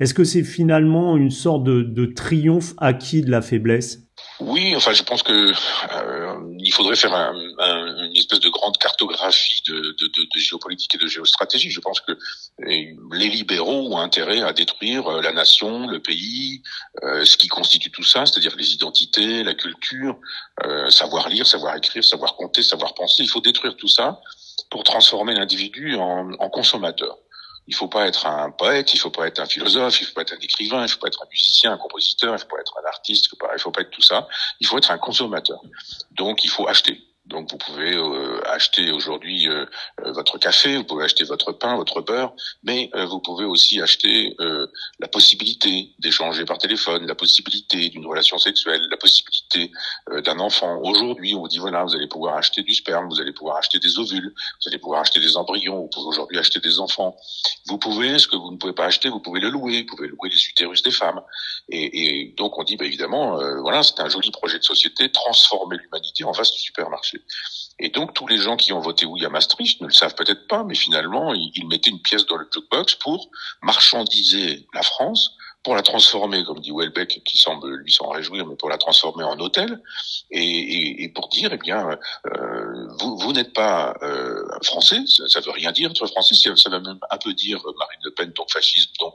est-ce 0.00 0.14
que 0.14 0.24
c'est 0.24 0.44
finalement 0.44 1.16
une 1.16 1.30
sorte 1.30 1.64
de, 1.64 1.82
de 1.82 2.06
triomphe 2.06 2.74
acquis 2.78 3.22
de 3.22 3.30
la 3.30 3.42
faiblesse? 3.42 3.98
Oui, 4.40 4.74
enfin, 4.76 4.92
je 4.92 5.02
pense 5.02 5.22
que 5.22 5.32
euh, 5.32 6.54
il 6.58 6.72
faudrait 6.72 6.96
faire 6.96 7.12
un, 7.14 7.34
un, 7.58 8.04
une 8.06 8.16
espèce 8.16 8.40
de 8.40 8.48
grande 8.48 8.76
cartographie 8.78 9.62
de, 9.68 9.74
de, 9.74 10.06
de, 10.06 10.22
de, 10.22 10.38
géopolitique 10.38 10.94
et 10.94 10.98
de 10.98 11.06
géostratégie. 11.06 11.70
Je 11.70 11.80
pense 11.80 12.00
que 12.00 12.12
les 12.58 13.28
libéraux 13.28 13.92
ont 13.92 13.98
intérêt 13.98 14.40
à 14.42 14.52
détruire 14.52 15.06
euh, 15.08 15.22
la 15.22 15.32
nation, 15.32 15.88
le 15.88 16.00
pays, 16.00 16.62
euh, 17.02 17.24
ce 17.24 17.36
qui 17.36 17.48
constitue 17.48 17.90
tout 17.90 18.04
ça, 18.04 18.26
c'est-à-dire 18.26 18.54
les 18.56 18.72
identités, 18.72 19.42
la 19.42 19.54
culture, 19.54 20.16
euh, 20.64 20.88
savoir 20.90 21.28
lire, 21.28 21.46
savoir 21.46 21.76
écrire, 21.76 22.04
savoir 22.04 22.36
compter, 22.36 22.62
savoir 22.62 22.94
penser. 22.94 23.22
Il 23.22 23.28
faut 23.28 23.40
détruire 23.40 23.76
tout 23.76 23.88
ça 23.88 24.20
pour 24.70 24.84
transformer 24.84 25.34
l'individu 25.34 25.96
en, 25.96 26.32
en 26.38 26.50
consommateur. 26.50 27.18
Il 27.68 27.74
faut 27.74 27.86
pas 27.86 28.06
être 28.06 28.26
un 28.26 28.50
poète, 28.50 28.94
il 28.94 28.98
faut 28.98 29.10
pas 29.10 29.26
être 29.26 29.40
un 29.40 29.46
philosophe, 29.46 30.00
il 30.00 30.06
faut 30.06 30.14
pas 30.14 30.22
être 30.22 30.32
un 30.32 30.40
écrivain, 30.40 30.82
il 30.84 30.88
faut 30.88 30.98
pas 30.98 31.08
être 31.08 31.22
un 31.22 31.28
musicien, 31.30 31.72
un 31.72 31.76
compositeur, 31.76 32.34
il 32.34 32.38
faut 32.38 32.46
pas 32.46 32.60
être 32.60 32.74
un 32.82 32.88
artiste, 32.88 33.26
il 33.26 33.28
faut 33.28 33.36
pas, 33.36 33.58
faut 33.58 33.70
pas 33.70 33.82
être 33.82 33.90
tout 33.90 34.02
ça. 34.02 34.26
Il 34.58 34.66
faut 34.66 34.78
être 34.78 34.90
un 34.90 34.96
consommateur. 34.96 35.60
Donc 36.12 36.44
il 36.44 36.50
faut 36.50 36.66
acheter. 36.66 36.98
Donc 37.28 37.50
vous 37.50 37.58
pouvez 37.58 37.94
euh, 37.94 38.40
acheter 38.48 38.90
aujourd'hui 38.90 39.48
euh, 39.48 39.66
euh, 40.04 40.12
votre 40.12 40.38
café, 40.38 40.76
vous 40.76 40.84
pouvez 40.84 41.04
acheter 41.04 41.24
votre 41.24 41.52
pain, 41.52 41.76
votre 41.76 42.00
beurre, 42.00 42.32
mais 42.62 42.90
vous 42.94 43.20
pouvez 43.20 43.44
aussi 43.44 43.80
acheter 43.80 44.36
la 44.98 45.08
possibilité 45.08 45.90
d'échanger 45.98 46.44
par 46.44 46.58
téléphone, 46.58 47.06
la 47.06 47.14
possibilité 47.14 47.88
d'une 47.90 48.06
relation 48.06 48.38
sexuelle, 48.38 48.80
la 48.90 48.96
possibilité 48.96 49.70
d'un 50.24 50.38
enfant. 50.38 50.80
Aujourd'hui, 50.82 51.34
on 51.34 51.40
vous 51.40 51.48
dit 51.48 51.58
voilà, 51.58 51.84
vous 51.84 51.94
allez 51.94 52.06
pouvoir 52.06 52.36
acheter 52.36 52.62
du 52.62 52.74
sperme, 52.74 53.08
vous 53.08 53.20
allez 53.20 53.32
pouvoir 53.32 53.56
acheter 53.56 53.78
des 53.78 53.98
ovules, 53.98 54.32
vous 54.34 54.68
allez 54.68 54.78
pouvoir 54.78 55.00
acheter 55.00 55.20
des 55.20 55.36
embryons, 55.36 55.82
vous 55.82 55.88
pouvez 55.88 56.06
aujourd'hui 56.06 56.38
acheter 56.38 56.60
des 56.60 56.78
enfants. 56.78 57.16
Vous 57.66 57.78
pouvez, 57.78 58.18
ce 58.18 58.26
que 58.26 58.36
vous 58.36 58.52
ne 58.52 58.56
pouvez 58.56 58.72
pas 58.72 58.86
acheter, 58.86 59.08
vous 59.08 59.20
pouvez 59.20 59.40
le 59.40 59.50
louer, 59.50 59.82
vous 59.82 59.96
pouvez 59.96 60.08
louer 60.08 60.30
les 60.30 60.46
utérus 60.46 60.82
des 60.82 60.92
femmes. 60.92 61.20
Et, 61.68 62.22
et 62.22 62.34
donc 62.36 62.58
on 62.58 62.64
dit 62.64 62.76
bah, 62.76 62.86
évidemment, 62.86 63.38
voilà, 63.60 63.82
c'est 63.82 64.00
un 64.00 64.08
joli 64.08 64.30
projet 64.30 64.58
de 64.58 64.64
société, 64.64 65.10
transformer 65.10 65.76
l'humanité 65.76 66.24
en 66.24 66.32
vaste 66.32 66.54
supermarché. 66.54 67.17
Et 67.80 67.90
donc 67.90 68.12
tous 68.14 68.26
les 68.26 68.38
gens 68.38 68.56
qui 68.56 68.72
ont 68.72 68.80
voté 68.80 69.06
oui 69.06 69.24
à 69.24 69.28
Maastricht 69.28 69.80
ne 69.80 69.86
le 69.86 69.92
savent 69.92 70.14
peut-être 70.14 70.48
pas, 70.48 70.64
mais 70.64 70.74
finalement 70.74 71.32
ils, 71.32 71.66
mettaient 71.68 71.90
une 71.90 72.02
pièce 72.02 72.26
dans 72.26 72.36
le 72.36 72.48
jukebox 72.52 72.96
pour 72.96 73.30
marchandiser 73.62 74.66
la 74.74 74.82
France, 74.82 75.36
pour 75.62 75.74
la 75.74 75.82
transformer, 75.82 76.44
comme 76.44 76.60
dit 76.60 76.72
Welbeck, 76.72 77.22
qui 77.24 77.36
semble 77.36 77.74
lui 77.76 77.92
s'en 77.92 78.08
réjouir, 78.08 78.46
mais 78.46 78.56
pour 78.56 78.68
la 78.68 78.78
transformer 78.78 79.24
en 79.24 79.38
hôtel, 79.38 79.82
et, 80.30 81.10
pour 81.14 81.28
dire, 81.28 81.50
eh 81.52 81.58
bien, 81.58 81.90
euh, 82.26 82.86
vous, 83.00 83.32
n'êtes 83.32 83.52
pas 83.52 83.94
euh, 84.02 84.46
français, 84.62 85.00
ça, 85.06 85.40
ne 85.40 85.44
veut 85.44 85.52
rien 85.52 85.72
dire 85.72 85.90
être 85.90 86.06
français, 86.06 86.34
ça, 86.34 86.70
veut 86.70 86.80
même 86.80 86.98
un 87.10 87.18
peu 87.18 87.34
dire 87.34 87.60
Marine 87.78 88.00
Le 88.02 88.12
Pen, 88.12 88.32
donc 88.32 88.50
fascisme, 88.52 88.92
donc 89.00 89.14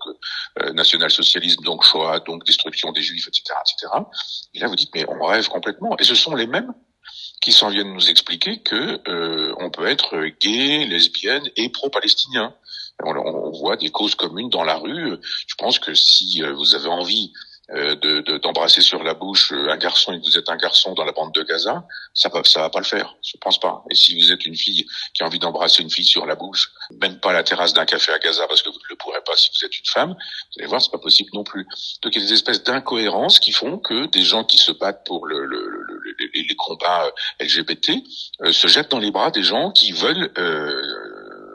euh, 0.60 0.74
national-socialisme, 0.74 1.64
donc 1.64 1.84
Shoah, 1.84 2.20
donc 2.20 2.46
destruction 2.46 2.92
des 2.92 3.02
Juifs, 3.02 3.28
etc., 3.28 3.44
etc. 3.62 3.94
Et 4.54 4.60
là 4.60 4.68
vous 4.68 4.76
dites, 4.76 4.92
mais 4.94 5.06
on 5.10 5.26
rêve 5.26 5.48
complètement, 5.48 5.98
et 5.98 6.04
ce 6.04 6.16
sont 6.16 6.36
les 6.36 6.48
mêmes 6.48 6.74
qui 7.42 7.52
s'en 7.52 7.70
viennent 7.70 7.94
nous 7.94 8.10
expliquer 8.10 8.60
que 8.60 9.02
euh, 9.10 9.54
on 9.60 9.70
peut 9.70 9.88
être 9.88 10.18
gay, 10.40 10.86
lesbienne 10.86 11.50
et 11.58 11.70
pro-palestinien. 11.70 12.56
On, 13.04 13.52
voit 13.52 13.76
des 13.76 13.90
causes 13.90 14.16
communes 14.16 14.50
dans 14.50 14.64
la 14.64 14.76
rue. 14.76 15.18
Je 15.48 15.56
pense 15.56 15.80
que 15.80 15.94
si 15.94 16.42
euh, 16.42 16.54
vous 16.54 16.76
avez 16.76 16.88
envie 16.88 17.34
euh, 17.72 17.96
de, 17.96 18.38
d'embrasser 18.40 18.82
sur 18.82 19.02
la 19.04 19.14
bouche 19.14 19.54
un 19.54 19.78
garçon 19.78 20.12
et 20.12 20.20
que 20.20 20.26
vous 20.26 20.38
êtes 20.38 20.50
un 20.50 20.58
garçon 20.58 20.94
dans 20.96 21.06
la 21.06 21.14
bande 21.14 21.34
de 21.34 21.44
Gaza, 21.44 21.86
ça 22.14 22.28
va, 22.28 22.44
ça 22.44 22.60
va 22.60 22.70
pas 22.70 22.80
le 22.80 22.86
faire. 22.86 23.16
Je 23.24 23.38
pense 23.38 23.58
pas. 23.58 23.86
Et 23.90 23.96
si 23.96 24.20
vous 24.20 24.34
êtes 24.34 24.46
une 24.46 24.56
fille 24.56 24.86
qui 25.14 25.24
a 25.24 25.26
envie 25.26 25.40
d'embrasser 25.40 25.82
une 25.82 25.90
fille 25.90 26.06
sur 26.06 26.26
la 26.26 26.36
bouche, 26.36 26.72
même 27.02 27.22
pas 27.22 27.30
à 27.30 27.34
la 27.34 27.44
terrasse 27.44 27.74
d'un 27.74 27.86
café 27.86 28.12
à 28.12 28.20
Gaza 28.20 28.46
parce 28.48 28.62
que 28.62 28.70
vous 28.70 28.76
ne 28.76 28.90
le 28.90 28.98
pourrez 28.98 29.22
pas 29.26 29.38
si 29.38 29.50
vous 29.50 29.66
êtes 29.66 29.80
une 29.80 29.86
femme, 29.86 30.10
vous 30.10 30.60
allez 30.60 30.68
voir, 30.68 30.82
c'est 30.82 30.92
pas 30.92 30.98
possible 30.98 31.30
non 31.34 31.46
plus. 31.46 31.66
Donc 32.02 32.14
il 32.14 32.22
y 32.22 32.26
a 32.26 32.28
des 32.28 32.34
espèces 32.34 32.64
d'incohérences 32.64 33.40
qui 33.40 33.54
font 33.54 33.80
que 33.80 34.08
des 34.08 34.24
gens 34.24 34.44
qui 34.44 34.58
se 34.58 34.74
battent 34.74 35.06
pour 35.06 35.26
le, 35.26 35.46
les, 36.34 36.43
combats 36.64 37.06
euh, 37.06 37.46
LGBT 37.46 37.92
se 38.52 38.68
jettent 38.68 38.92
dans 38.92 39.00
les 39.00 39.12
bras 39.12 39.32
des 39.32 39.44
gens 39.44 39.72
qui 39.72 39.92
veulent 39.92 40.32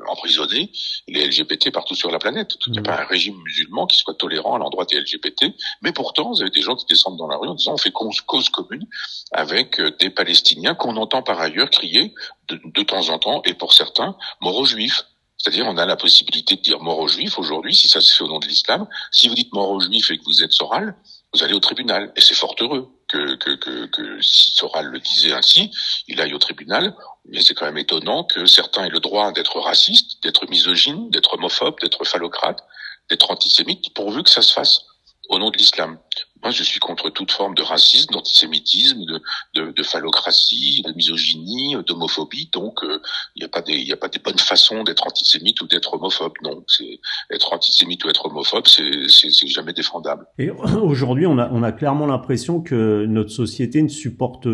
emprisonner 0.08 0.70
les 1.06 1.26
LGBT 1.26 1.70
partout 1.70 1.94
sur 1.94 2.10
la 2.10 2.18
planète. 2.18 2.56
Il 2.66 2.72
n'y 2.72 2.78
a 2.78 2.80
mmh. 2.80 2.84
pas 2.84 3.02
un 3.02 3.04
régime 3.04 3.36
musulman 3.42 3.86
qui 3.86 3.98
soit 3.98 4.14
tolérant 4.14 4.54
à 4.54 4.58
l'endroit 4.58 4.84
des 4.84 5.00
LGBT, 5.00 5.54
mais 5.82 5.92
pourtant, 5.92 6.30
vous 6.30 6.40
avez 6.40 6.50
des 6.50 6.62
gens 6.62 6.76
qui 6.76 6.86
descendent 6.86 7.18
dans 7.18 7.26
la 7.26 7.36
rue 7.36 7.48
en 7.48 7.54
disant 7.54 7.74
on 7.74 7.78
fait 7.78 7.90
cause, 7.90 8.20
commune 8.50 8.86
avec 9.32 9.80
euh, 9.80 9.94
des 9.98 10.10
Palestiniens 10.10 10.74
qu'on 10.74 10.96
entend 10.96 11.22
par 11.22 11.40
ailleurs 11.40 11.70
crier 11.70 12.14
de, 12.48 12.60
de 12.64 12.82
temps 12.82 13.08
en 13.10 13.18
temps, 13.18 13.42
et 13.44 13.54
pour 13.54 13.72
certains, 13.72 14.16
mort 14.40 14.56
aux 14.56 14.64
juifs. 14.64 15.04
C'est-à-dire, 15.36 15.66
on 15.66 15.76
a 15.76 15.86
la 15.86 15.96
possibilité 15.96 16.56
de 16.56 16.62
dire 16.62 16.80
mort 16.80 16.98
aux 16.98 17.08
juifs 17.08 17.38
aujourd'hui, 17.38 17.74
si 17.74 17.88
ça 17.88 18.00
se 18.00 18.12
fait 18.12 18.24
au 18.24 18.28
nom 18.28 18.40
de 18.40 18.46
l'islam. 18.46 18.88
Si 19.12 19.28
vous 19.28 19.34
dites 19.34 19.52
mort 19.52 19.70
aux 19.70 19.80
juifs 19.80 20.10
et 20.10 20.18
que 20.18 20.24
vous 20.24 20.42
êtes 20.42 20.52
Soral, 20.52 20.96
vous 21.32 21.44
allez 21.44 21.54
au 21.54 21.60
tribunal. 21.60 22.12
Et 22.16 22.20
c'est 22.20 22.34
fort 22.34 22.56
heureux 22.60 22.90
que, 23.08 24.20
si 24.22 24.52
Soral 24.52 24.86
le 24.86 25.00
disait 25.00 25.32
ainsi, 25.32 25.70
il 26.06 26.20
aille 26.20 26.34
au 26.34 26.38
tribunal. 26.38 26.94
Mais 27.26 27.40
c'est 27.40 27.54
quand 27.54 27.66
même 27.66 27.78
étonnant 27.78 28.24
que 28.24 28.46
certains 28.46 28.84
aient 28.84 28.90
le 28.90 29.00
droit 29.00 29.32
d'être 29.32 29.58
racistes, 29.60 30.22
d'être 30.22 30.48
misogynes, 30.48 31.10
d'être 31.10 31.34
homophobes, 31.34 31.80
d'être 31.80 32.04
phallocrates, 32.04 32.64
d'être 33.10 33.30
antisémites, 33.30 33.92
pourvu 33.94 34.22
que 34.22 34.30
ça 34.30 34.42
se 34.42 34.52
fasse 34.52 34.82
au 35.28 35.38
nom 35.38 35.50
de 35.50 35.56
l'islam. 35.56 35.98
Moi, 36.42 36.50
je 36.50 36.62
suis 36.62 36.80
contre 36.80 37.10
toute 37.10 37.32
forme 37.32 37.54
de 37.54 37.62
racisme, 37.62 38.12
d'antisémitisme, 38.12 39.04
de, 39.04 39.20
de, 39.54 39.72
de, 39.72 39.82
phallocratie, 39.82 40.82
de 40.86 40.92
misogynie, 40.92 41.76
d'homophobie. 41.86 42.48
Donc, 42.52 42.80
il 42.82 42.90
euh, 42.90 42.98
n'y 43.36 43.44
a 43.44 43.48
pas 43.48 43.60
des, 43.60 43.74
il 43.74 43.92
a 43.92 43.96
pas 43.96 44.08
des 44.08 44.18
bonnes 44.18 44.38
façons 44.38 44.84
d'être 44.84 45.06
antisémite 45.06 45.60
ou 45.60 45.66
d'être 45.66 45.94
homophobe. 45.94 46.34
Non, 46.42 46.62
c'est 46.66 47.00
être 47.30 47.52
antisémite 47.52 48.04
ou 48.04 48.08
être 48.08 48.26
homophobe, 48.26 48.66
c'est, 48.66 49.08
c'est, 49.08 49.48
jamais 49.48 49.72
défendable. 49.72 50.26
Et 50.38 50.50
aujourd'hui, 50.82 51.26
on 51.26 51.38
a, 51.38 51.48
on 51.50 51.62
a 51.62 51.72
clairement 51.72 52.06
l'impression 52.06 52.60
que 52.60 53.06
notre 53.06 53.30
société 53.30 53.82
ne 53.82 53.88
supporte 53.88 54.48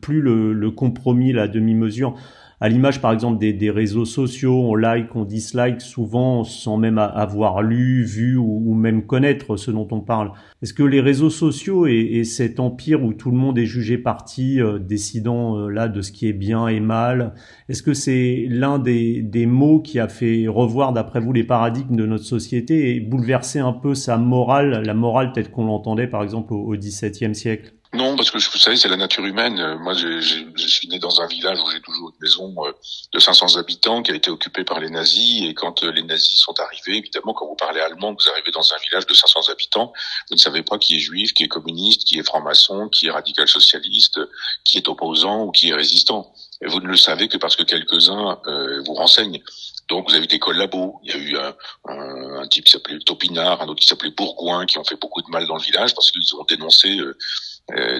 plus 0.00 0.20
le, 0.20 0.52
le 0.52 0.70
compromis, 0.70 1.32
la 1.32 1.48
demi-mesure. 1.48 2.14
À 2.60 2.68
l'image 2.68 3.00
par 3.00 3.12
exemple 3.12 3.38
des, 3.38 3.70
réseaux 3.70 4.04
sociaux, 4.04 4.70
on 4.70 4.74
like, 4.74 5.16
on 5.16 5.24
dislike 5.24 5.80
souvent 5.80 6.44
sans 6.44 6.76
même 6.76 6.98
avoir 6.98 7.62
lu, 7.62 8.04
vu 8.04 8.36
ou, 8.36 8.74
même 8.74 9.06
connaître 9.06 9.56
ce 9.56 9.70
dont 9.70 9.88
on 9.90 10.00
parle. 10.00 10.32
Est-ce 10.62 10.74
que 10.74 10.82
les 10.82 11.00
réseaux 11.00 11.30
sociaux 11.30 11.86
et, 11.86 11.92
et, 11.92 12.24
cet 12.24 12.60
empire 12.60 13.02
où 13.02 13.14
tout 13.14 13.30
le 13.30 13.36
monde 13.36 13.58
est 13.58 13.64
jugé 13.64 13.96
parti, 13.96 14.60
euh, 14.60 14.78
décidant 14.78 15.56
euh, 15.56 15.68
là 15.68 15.88
de 15.88 16.02
ce 16.02 16.12
qui 16.12 16.28
est 16.28 16.34
bien 16.34 16.68
et 16.68 16.80
mal, 16.80 17.34
est-ce 17.68 17.82
que 17.82 17.94
c'est 17.94 18.46
l'un 18.48 18.78
des, 18.78 19.22
des 19.22 19.46
mots 19.46 19.80
qui 19.80 19.98
a 19.98 20.08
fait 20.08 20.46
revoir 20.46 20.92
d'après 20.92 21.20
vous 21.20 21.32
les 21.32 21.44
paradigmes 21.44 21.96
de 21.96 22.06
notre 22.06 22.24
société 22.24 22.94
et 22.94 23.00
bouleverser 23.00 23.60
un 23.60 23.72
peu 23.72 23.94
sa 23.94 24.18
morale, 24.18 24.82
la 24.84 24.94
morale 24.94 25.32
telle 25.32 25.50
qu'on 25.50 25.64
l'entendait 25.64 26.08
par 26.08 26.22
exemple 26.22 26.52
au 26.52 26.76
XVIIe 26.76 27.34
siècle? 27.34 27.72
Non, 27.92 28.14
parce 28.14 28.30
que 28.30 28.38
vous 28.38 28.58
savez, 28.58 28.76
c'est 28.76 28.88
la 28.88 28.96
nature 28.96 29.24
humaine. 29.24 29.58
Euh, 29.58 29.76
moi, 29.76 29.94
je, 29.94 30.20
je, 30.20 30.66
suis 30.68 30.86
né 30.86 31.00
dans 31.00 31.20
un 31.20 31.26
village 31.26 31.58
où 31.58 31.68
j'ai 31.72 31.80
toujours 31.80 32.10
une 32.10 32.22
maison 32.22 32.54
euh, 32.64 32.72
de 33.12 33.18
500 33.18 33.56
habitants 33.56 34.02
qui 34.04 34.12
a 34.12 34.14
été 34.14 34.30
occupée 34.30 34.62
par 34.62 34.78
les 34.78 34.90
nazis. 34.90 35.42
Et 35.42 35.54
quand 35.54 35.82
euh, 35.82 35.90
les 35.90 36.04
nazis 36.04 36.38
sont 36.38 36.54
arrivés, 36.60 36.98
évidemment, 36.98 37.34
quand 37.34 37.46
vous 37.46 37.56
parlez 37.56 37.80
allemand, 37.80 38.12
vous 38.12 38.30
arrivez 38.30 38.52
dans 38.52 38.72
un 38.72 38.76
village 38.88 39.06
de 39.06 39.14
500 39.14 39.48
habitants, 39.50 39.92
vous 40.28 40.36
ne 40.36 40.40
savez 40.40 40.62
pas 40.62 40.78
qui 40.78 40.96
est 40.96 41.00
juif, 41.00 41.34
qui 41.34 41.42
est 41.42 41.48
communiste, 41.48 42.04
qui 42.04 42.20
est 42.20 42.22
franc-maçon, 42.22 42.88
qui 42.90 43.08
est 43.08 43.10
radical 43.10 43.48
socialiste, 43.48 44.20
qui 44.64 44.78
est 44.78 44.86
opposant 44.86 45.46
ou 45.46 45.50
qui 45.50 45.70
est 45.70 45.74
résistant. 45.74 46.32
Et 46.62 46.68
vous 46.68 46.78
ne 46.78 46.86
le 46.86 46.96
savez 46.96 47.26
que 47.26 47.38
parce 47.38 47.56
que 47.56 47.64
quelques-uns 47.64 48.38
vous 48.84 48.94
renseignent. 48.94 49.42
Donc 49.90 50.08
vous 50.08 50.14
avez 50.14 50.28
des 50.28 50.38
collabos. 50.38 51.00
Il 51.02 51.10
y 51.10 51.14
a 51.14 51.18
eu 51.18 51.36
un, 51.36 51.54
un, 51.88 52.42
un 52.42 52.48
type 52.48 52.64
qui 52.64 52.72
s'appelait 52.72 52.98
Topinard, 53.00 53.60
un 53.60 53.66
autre 53.66 53.80
qui 53.80 53.88
s'appelait 53.88 54.12
Bourgoin, 54.12 54.64
qui 54.64 54.78
ont 54.78 54.84
fait 54.84 54.98
beaucoup 54.98 55.20
de 55.20 55.28
mal 55.30 55.46
dans 55.46 55.56
le 55.56 55.62
village 55.62 55.94
parce 55.94 56.12
qu'ils 56.12 56.34
ont 56.36 56.44
dénoncé 56.44 56.96
euh, 56.98 57.18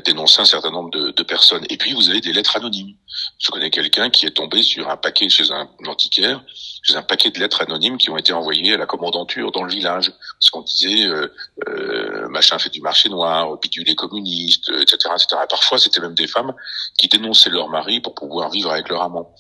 dénoncer 0.05 0.41
un 0.41 0.45
certain 0.45 0.71
nombre 0.71 0.91
de, 0.91 1.11
de, 1.11 1.23
personnes. 1.23 1.65
Et 1.69 1.77
puis 1.77 1.93
vous 1.93 2.09
avez 2.11 2.21
des 2.21 2.33
lettres 2.33 2.57
anonymes. 2.57 2.95
Je 3.39 3.51
connais 3.51 3.71
quelqu'un 3.71 4.11
qui 4.11 4.27
est 4.27 4.31
tombé 4.31 4.63
sur 4.63 4.89
un 4.89 4.97
paquet 4.97 5.29
chez 5.29 5.51
un 5.51 5.69
antiquaire, 5.87 6.43
chez 6.83 6.97
un 6.97 7.03
paquet 7.03 7.31
de 7.31 7.39
lettres 7.39 7.63
anonymes 7.63 7.99
qui 7.99 8.11
ont 8.11 8.17
été 8.17 8.33
envoyées 8.33 8.75
à 8.75 8.77
la 8.77 8.87
commandanture 8.87 9.53
dans 9.53 9.65
le 9.65 9.71
village, 9.71 10.11
parce 10.11 10.51
qu'on 10.51 10.63
disait 10.63 11.07
euh, 11.07 11.29
euh, 11.69 12.29
machin 12.29 12.59
fait 12.59 12.71
du 12.71 12.81
marché 12.81 13.09
noir, 13.09 13.59
bidule 13.59 13.85
les 13.85 13.95
communistes, 13.95 14.71
etc., 14.71 14.97
etc. 15.15 15.43
parfois 15.49 15.79
c'était 15.79 16.01
même 16.01 16.15
des 16.15 16.27
femmes 16.27 16.53
qui 16.99 17.09
dénonçaient 17.09 17.51
leur 17.51 17.69
mari 17.69 18.01
pour 18.01 18.15
pouvoir 18.15 18.51
vivre 18.51 18.71
avec 18.71 18.89
leur 18.89 19.03
amant. 19.03 19.35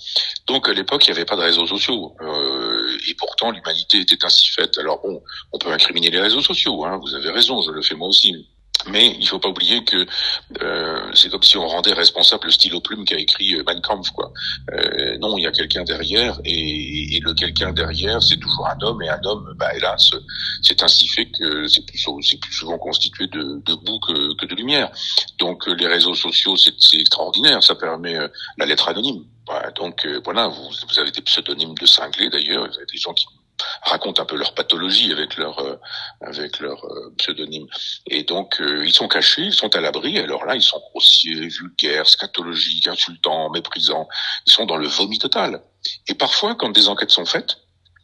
Donc 0.46 0.68
à 0.68 0.72
l'époque 0.72 1.06
il 1.06 1.12
n'y 1.12 1.16
avait 1.16 1.26
pas 1.26 1.36
de 1.36 1.42
réseaux 1.42 1.66
sociaux, 1.66 2.16
euh, 2.20 2.98
et 3.08 3.14
pourtant 3.14 3.50
l'humanité 3.50 4.00
était 4.00 4.24
ainsi 4.24 4.50
faite. 4.50 4.78
Alors 4.78 5.00
bon, 5.02 5.22
on 5.52 5.58
peut 5.58 5.72
incriminer 5.72 6.10
les 6.10 6.20
réseaux 6.20 6.42
sociaux, 6.42 6.84
hein, 6.84 6.98
vous 7.00 7.14
avez 7.14 7.30
raison, 7.30 7.62
je 7.62 7.70
le 7.70 7.82
fais 7.82 7.94
moi 7.94 8.08
aussi. 8.08 8.46
Mais 8.88 9.16
il 9.18 9.26
faut 9.26 9.38
pas 9.38 9.48
oublier 9.48 9.84
que 9.84 10.06
euh, 10.62 11.10
c'est 11.14 11.30
comme 11.30 11.42
si 11.42 11.56
on 11.56 11.66
rendait 11.66 11.92
responsable 11.92 12.46
le 12.46 12.50
stylo 12.50 12.80
plume 12.80 13.04
qui 13.04 13.14
a 13.14 13.18
écrit 13.18 13.54
euh, 13.54 13.62
Mein 13.66 13.80
Kampf, 13.80 14.10
quoi. 14.10 14.32
Euh, 14.72 15.18
non, 15.18 15.36
il 15.36 15.42
y 15.42 15.46
a 15.46 15.52
quelqu'un 15.52 15.84
derrière, 15.84 16.40
et, 16.44 17.16
et 17.16 17.20
le 17.20 17.34
quelqu'un 17.34 17.72
derrière, 17.72 18.22
c'est 18.22 18.38
toujours 18.38 18.66
un 18.66 18.78
homme, 18.82 19.02
et 19.02 19.08
un 19.08 19.20
homme, 19.24 19.54
bah, 19.56 19.74
hélas, 19.74 20.10
c'est 20.62 20.82
ainsi 20.82 21.08
fait 21.08 21.26
que 21.26 21.66
c'est 21.68 21.84
plus, 21.86 22.04
plus 22.40 22.52
souvent 22.52 22.78
constitué 22.78 23.26
de, 23.26 23.62
de 23.64 23.74
boue 23.74 24.00
que, 24.00 24.34
que, 24.36 24.46
de 24.46 24.54
lumière. 24.54 24.90
Donc 25.38 25.66
les 25.66 25.86
réseaux 25.86 26.14
sociaux, 26.14 26.56
c'est, 26.56 26.74
extraordinaire, 26.98 27.62
ça 27.62 27.74
permet 27.74 28.16
la 28.58 28.66
lettre 28.66 28.88
anonyme. 28.88 29.24
donc 29.76 30.06
voilà, 30.24 30.48
vous, 30.48 30.68
vous 30.88 30.98
avez 30.98 31.10
des 31.10 31.22
pseudonymes 31.22 31.74
de 31.74 31.86
cinglés 31.86 32.28
d'ailleurs, 32.28 32.68
des 32.68 32.98
gens 32.98 33.14
qui 33.14 33.26
racontent 33.82 34.22
un 34.22 34.24
peu 34.24 34.36
leur 34.36 34.54
pathologie 34.54 35.12
avec 35.12 35.36
leur 35.36 35.58
euh, 35.60 35.76
avec 36.20 36.60
leur 36.60 36.84
euh, 36.84 37.14
pseudonyme. 37.18 37.66
Et 38.06 38.24
donc 38.24 38.60
euh, 38.60 38.84
ils 38.84 38.92
sont 38.92 39.08
cachés, 39.08 39.42
ils 39.42 39.54
sont 39.54 39.74
à 39.74 39.80
l'abri. 39.80 40.18
Alors 40.18 40.44
là, 40.44 40.56
ils 40.56 40.62
sont 40.62 40.80
grossiers, 40.90 41.48
vulgaires, 41.48 42.08
scatologiques, 42.08 42.88
insultants, 42.88 43.50
méprisants. 43.50 44.08
Ils 44.46 44.52
sont 44.52 44.66
dans 44.66 44.76
le 44.76 44.86
vomi 44.86 45.18
total. 45.18 45.62
Et 46.08 46.14
parfois, 46.14 46.54
quand 46.54 46.70
des 46.70 46.88
enquêtes 46.88 47.10
sont 47.10 47.26
faites, 47.26 47.56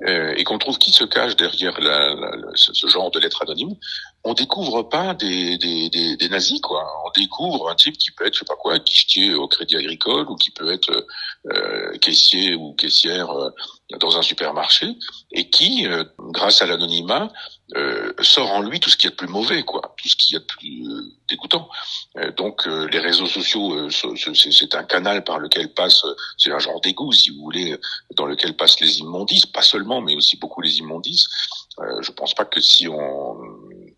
euh, 0.02 0.34
et 0.36 0.44
qu'on 0.44 0.58
trouve 0.58 0.76
qui 0.76 0.92
se 0.92 1.04
cache 1.04 1.36
derrière 1.36 1.80
la, 1.80 2.14
la, 2.14 2.30
ce 2.54 2.86
genre 2.86 3.10
de 3.10 3.18
lettres 3.18 3.40
anonymes, 3.40 3.76
on 4.24 4.34
découvre 4.34 4.82
pas 4.82 5.14
des, 5.14 5.56
des, 5.56 5.88
des, 5.88 6.28
nazis 6.28 6.60
quoi. 6.60 6.86
On 7.06 7.10
découvre 7.18 7.70
un 7.70 7.74
type 7.74 7.96
qui 7.96 8.10
peut 8.10 8.26
être 8.26 8.34
je 8.34 8.40
sais 8.40 8.44
pas 8.44 8.56
quoi 8.56 8.78
guichetier 8.78 9.32
au 9.32 9.48
Crédit 9.48 9.76
Agricole 9.76 10.28
ou 10.28 10.36
qui 10.36 10.50
peut 10.50 10.70
être 10.70 11.06
euh, 11.50 11.96
caissier 11.96 12.54
ou 12.54 12.74
caissière 12.74 13.30
euh, 13.30 13.48
dans 14.00 14.18
un 14.18 14.22
supermarché 14.22 14.96
et 15.32 15.48
qui, 15.48 15.86
euh, 15.86 16.04
grâce 16.18 16.60
à 16.62 16.66
l'anonymat, 16.66 17.32
euh, 17.76 18.12
sort 18.20 18.50
en 18.50 18.60
lui 18.60 18.80
tout 18.80 18.90
ce 18.90 18.96
qui 18.96 19.06
est 19.06 19.10
de 19.10 19.14
plus 19.14 19.28
mauvais, 19.28 19.62
quoi, 19.62 19.94
tout 19.96 20.08
ce 20.08 20.16
qui 20.16 20.34
est 20.34 20.40
de 20.40 20.44
plus 20.44 20.86
euh, 20.88 21.02
dégoûtant. 21.28 21.68
donc 22.36 22.66
les 22.66 23.00
réseaux 23.00 23.26
sociaux, 23.26 23.90
c'est 23.90 24.74
un 24.74 24.84
canal 24.84 25.24
par 25.24 25.38
lequel 25.38 25.74
passe, 25.74 26.04
c'est 26.38 26.52
un 26.52 26.60
genre 26.60 26.80
d'égout, 26.80 27.12
si 27.12 27.30
vous 27.30 27.42
voulez, 27.42 27.76
dans 28.14 28.26
lequel 28.26 28.56
passent 28.56 28.80
les 28.80 28.98
immondices, 29.00 29.46
pas 29.46 29.62
seulement, 29.62 30.00
mais 30.00 30.14
aussi 30.14 30.36
beaucoup 30.36 30.60
les 30.60 30.78
immondices. 30.78 31.26
je 32.00 32.10
pense 32.12 32.32
pas 32.32 32.44
que 32.44 32.60
si 32.60 32.86
on 32.86 33.36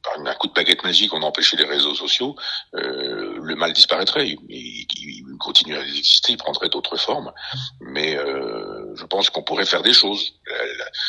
par 0.03 0.19
un 0.25 0.35
coup 0.35 0.47
de 0.47 0.53
baguette 0.53 0.85
magique, 0.85 1.13
on 1.13 1.23
empêchait 1.23 1.57
les 1.57 1.65
réseaux 1.65 1.95
sociaux, 1.95 2.37
euh, 2.75 3.39
le 3.41 3.57
mal 3.57 3.73
disparaîtrait. 3.73 4.29
Il, 4.29 4.39
il, 4.49 4.87
il 4.97 5.39
continuerait 5.39 5.83
à 5.83 5.87
exister, 5.87 6.33
il 6.33 6.37
prendrait 6.37 6.69
d'autres 6.69 6.97
formes. 6.97 7.33
Mais 7.81 8.17
euh, 8.17 8.58
je 8.99 9.07
pense 9.07 9.31
qu'on 9.31 9.43
pourrait 9.43 9.67
faire 9.67 9.83
des 9.83 9.93
choses. 9.93 10.33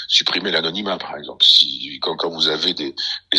supprimer 0.07 0.51
l'anonymat, 0.51 0.97
par 0.97 1.17
exemple. 1.17 1.45
Si 1.45 1.99
quand, 2.01 2.29
vous 2.29 2.47
avez 2.47 2.73
des, 2.73 2.93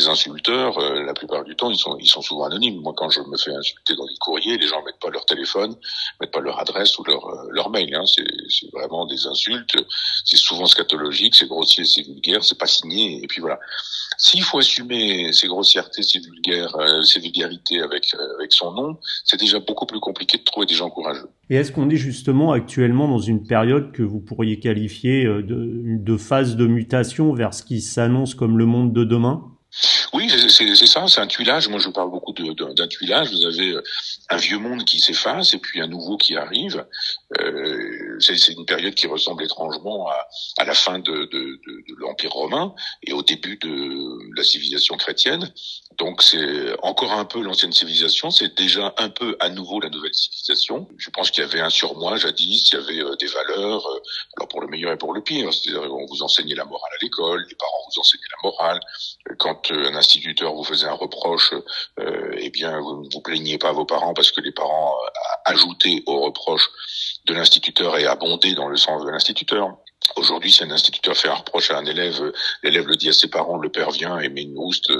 insulteurs, 0.08 0.78
euh, 0.78 1.02
la 1.04 1.14
plupart 1.14 1.44
du 1.44 1.54
temps, 1.56 1.70
ils 1.70 1.78
sont 1.78 1.96
ils 1.98 2.08
sont 2.08 2.22
souvent 2.22 2.44
anonymes. 2.44 2.80
Moi, 2.80 2.92
quand 2.96 3.10
je 3.10 3.20
me 3.20 3.36
fais 3.36 3.52
insulter 3.52 3.94
dans 3.96 4.06
des 4.06 4.16
courriers, 4.20 4.56
les 4.58 4.66
gens 4.66 4.82
mettent 4.82 4.98
pas 4.98 5.10
leur 5.10 5.24
téléphone, 5.26 5.74
mettent 6.20 6.32
pas 6.32 6.40
leur 6.40 6.58
adresse 6.58 6.98
ou 6.98 7.04
leur 7.04 7.24
euh, 7.26 7.48
leur 7.50 7.70
mail. 7.70 7.94
Hein. 7.94 8.04
C'est 8.06 8.70
vraiment 8.72 9.06
des 9.06 9.26
insultes. 9.26 9.76
C'est 10.24 10.36
souvent 10.36 10.66
scatologique, 10.66 11.34
c'est 11.34 11.46
grossier, 11.46 11.84
c'est 11.84 12.02
vulgaire, 12.02 12.42
c'est 12.42 12.58
pas 12.58 12.66
signé. 12.66 13.22
Et 13.22 13.26
puis 13.26 13.40
voilà. 13.40 13.58
S'il 14.18 14.42
faut 14.42 14.58
assumer 14.58 15.32
ces 15.32 15.48
grossièretés, 15.48 16.02
ces 16.02 16.20
vulgaires, 16.20 16.74
euh, 16.76 17.02
ces 17.02 17.20
vulgarités 17.20 17.80
avec 17.80 18.14
euh, 18.14 18.34
avec 18.38 18.52
son 18.52 18.72
nom, 18.72 18.98
c'est 19.24 19.38
déjà 19.38 19.58
beaucoup 19.60 19.86
plus 19.86 20.00
compliqué 20.00 20.38
de 20.38 20.44
trouver 20.44 20.66
des 20.66 20.74
gens 20.74 20.90
courageux. 20.90 21.30
Et 21.50 21.56
est-ce 21.56 21.72
qu'on 21.72 21.90
est 21.90 21.96
justement 21.96 22.52
actuellement 22.52 23.08
dans 23.08 23.18
une 23.18 23.44
période 23.44 23.90
que 23.90 24.04
vous 24.04 24.20
pourriez 24.20 24.60
qualifier 24.60 25.26
euh, 25.26 25.42
de, 25.42 26.16
phase 26.16 26.54
de 26.54 26.66
mutation 26.66 27.34
vers 27.34 27.52
ce 27.52 27.64
qui 27.64 27.80
s'annonce 27.80 28.36
comme 28.36 28.56
le 28.56 28.66
monde 28.66 28.92
de 28.92 29.02
demain? 29.02 29.42
Oui, 30.12 30.30
c'est 30.48 30.86
ça, 30.86 31.06
c'est 31.08 31.20
un 31.20 31.26
tuilage. 31.26 31.68
Moi, 31.68 31.78
je 31.78 31.88
parle 31.90 32.10
beaucoup 32.10 32.32
d'un 32.32 32.88
tuilage. 32.88 33.30
Vous 33.30 33.44
avez 33.44 33.76
un 34.28 34.36
vieux 34.36 34.58
monde 34.58 34.84
qui 34.84 34.98
s'efface 34.98 35.54
et 35.54 35.58
puis 35.58 35.80
un 35.80 35.86
nouveau 35.86 36.16
qui 36.16 36.36
arrive. 36.36 36.84
Euh, 37.40 37.99
c'est 38.20 38.52
une 38.52 38.66
période 38.66 38.94
qui 38.94 39.06
ressemble 39.06 39.44
étrangement 39.44 40.08
à, 40.08 40.28
à 40.58 40.64
la 40.64 40.74
fin 40.74 40.98
de, 40.98 41.12
de, 41.12 41.26
de, 41.66 41.84
de 41.88 41.94
l'Empire 41.98 42.32
romain 42.32 42.74
et 43.02 43.12
au 43.12 43.22
début 43.22 43.56
de 43.56 44.18
la 44.36 44.44
civilisation 44.44 44.96
chrétienne. 44.96 45.52
Donc 45.98 46.22
c'est 46.22 46.74
encore 46.82 47.12
un 47.12 47.24
peu 47.24 47.42
l'ancienne 47.42 47.72
civilisation, 47.72 48.30
c'est 48.30 48.56
déjà 48.56 48.94
un 48.96 49.10
peu 49.10 49.36
à 49.40 49.50
nouveau 49.50 49.80
la 49.80 49.90
nouvelle 49.90 50.14
civilisation. 50.14 50.88
Je 50.96 51.10
pense 51.10 51.30
qu'il 51.30 51.42
y 51.42 51.46
avait 51.46 51.60
un 51.60 51.68
surmoi 51.70 52.16
jadis, 52.16 52.70
il 52.70 52.74
y 52.74 52.78
avait 52.78 53.02
euh, 53.02 53.16
des 53.16 53.26
valeurs, 53.26 53.86
euh, 53.86 54.00
alors 54.36 54.48
pour 54.48 54.60
le 54.60 54.68
meilleur 54.68 54.92
et 54.92 54.96
pour 54.96 55.12
le 55.12 55.22
pire. 55.22 55.52
C'est-à-dire 55.52 55.82
on 55.92 56.06
vous 56.06 56.22
enseignait 56.22 56.54
la 56.54 56.64
morale 56.64 56.90
à 56.92 57.04
l'école, 57.04 57.44
les 57.48 57.56
parents 57.56 57.82
vous 57.92 58.00
enseignaient 58.00 58.22
la 58.42 58.50
morale. 58.50 58.80
Quand 59.38 59.70
un 59.72 59.94
instituteur 59.94 60.54
vous 60.54 60.64
faisait 60.64 60.86
un 60.86 60.94
reproche, 60.94 61.52
eh 61.98 62.50
bien 62.50 62.80
vous 62.80 63.02
ne 63.04 63.08
vous 63.12 63.20
plaignez 63.20 63.58
pas 63.58 63.68
à 63.68 63.72
vos 63.72 63.84
parents 63.84 64.14
parce 64.14 64.30
que 64.30 64.40
les 64.40 64.52
parents 64.52 64.94
ajoutaient 65.44 66.02
au 66.06 66.20
reproche 66.20 66.68
de 67.26 67.34
l'instituteur 67.34 67.96
et 67.98 68.06
abondé 68.06 68.54
dans 68.54 68.68
le 68.68 68.76
sens 68.76 69.04
de 69.04 69.10
l'instituteur. 69.10 69.76
Aujourd'hui, 70.16 70.50
si 70.50 70.64
un 70.64 70.70
instituteur 70.70 71.16
fait 71.16 71.28
un 71.28 71.34
reproche 71.34 71.70
à 71.70 71.78
un 71.78 71.84
élève, 71.84 72.32
l'élève 72.62 72.86
le 72.86 72.96
dit 72.96 73.08
à 73.08 73.12
ses 73.12 73.28
parents, 73.28 73.58
le 73.58 73.68
père 73.68 73.90
vient 73.90 74.18
et 74.18 74.28
met 74.28 74.42
une 74.42 74.56
houste 74.56 74.90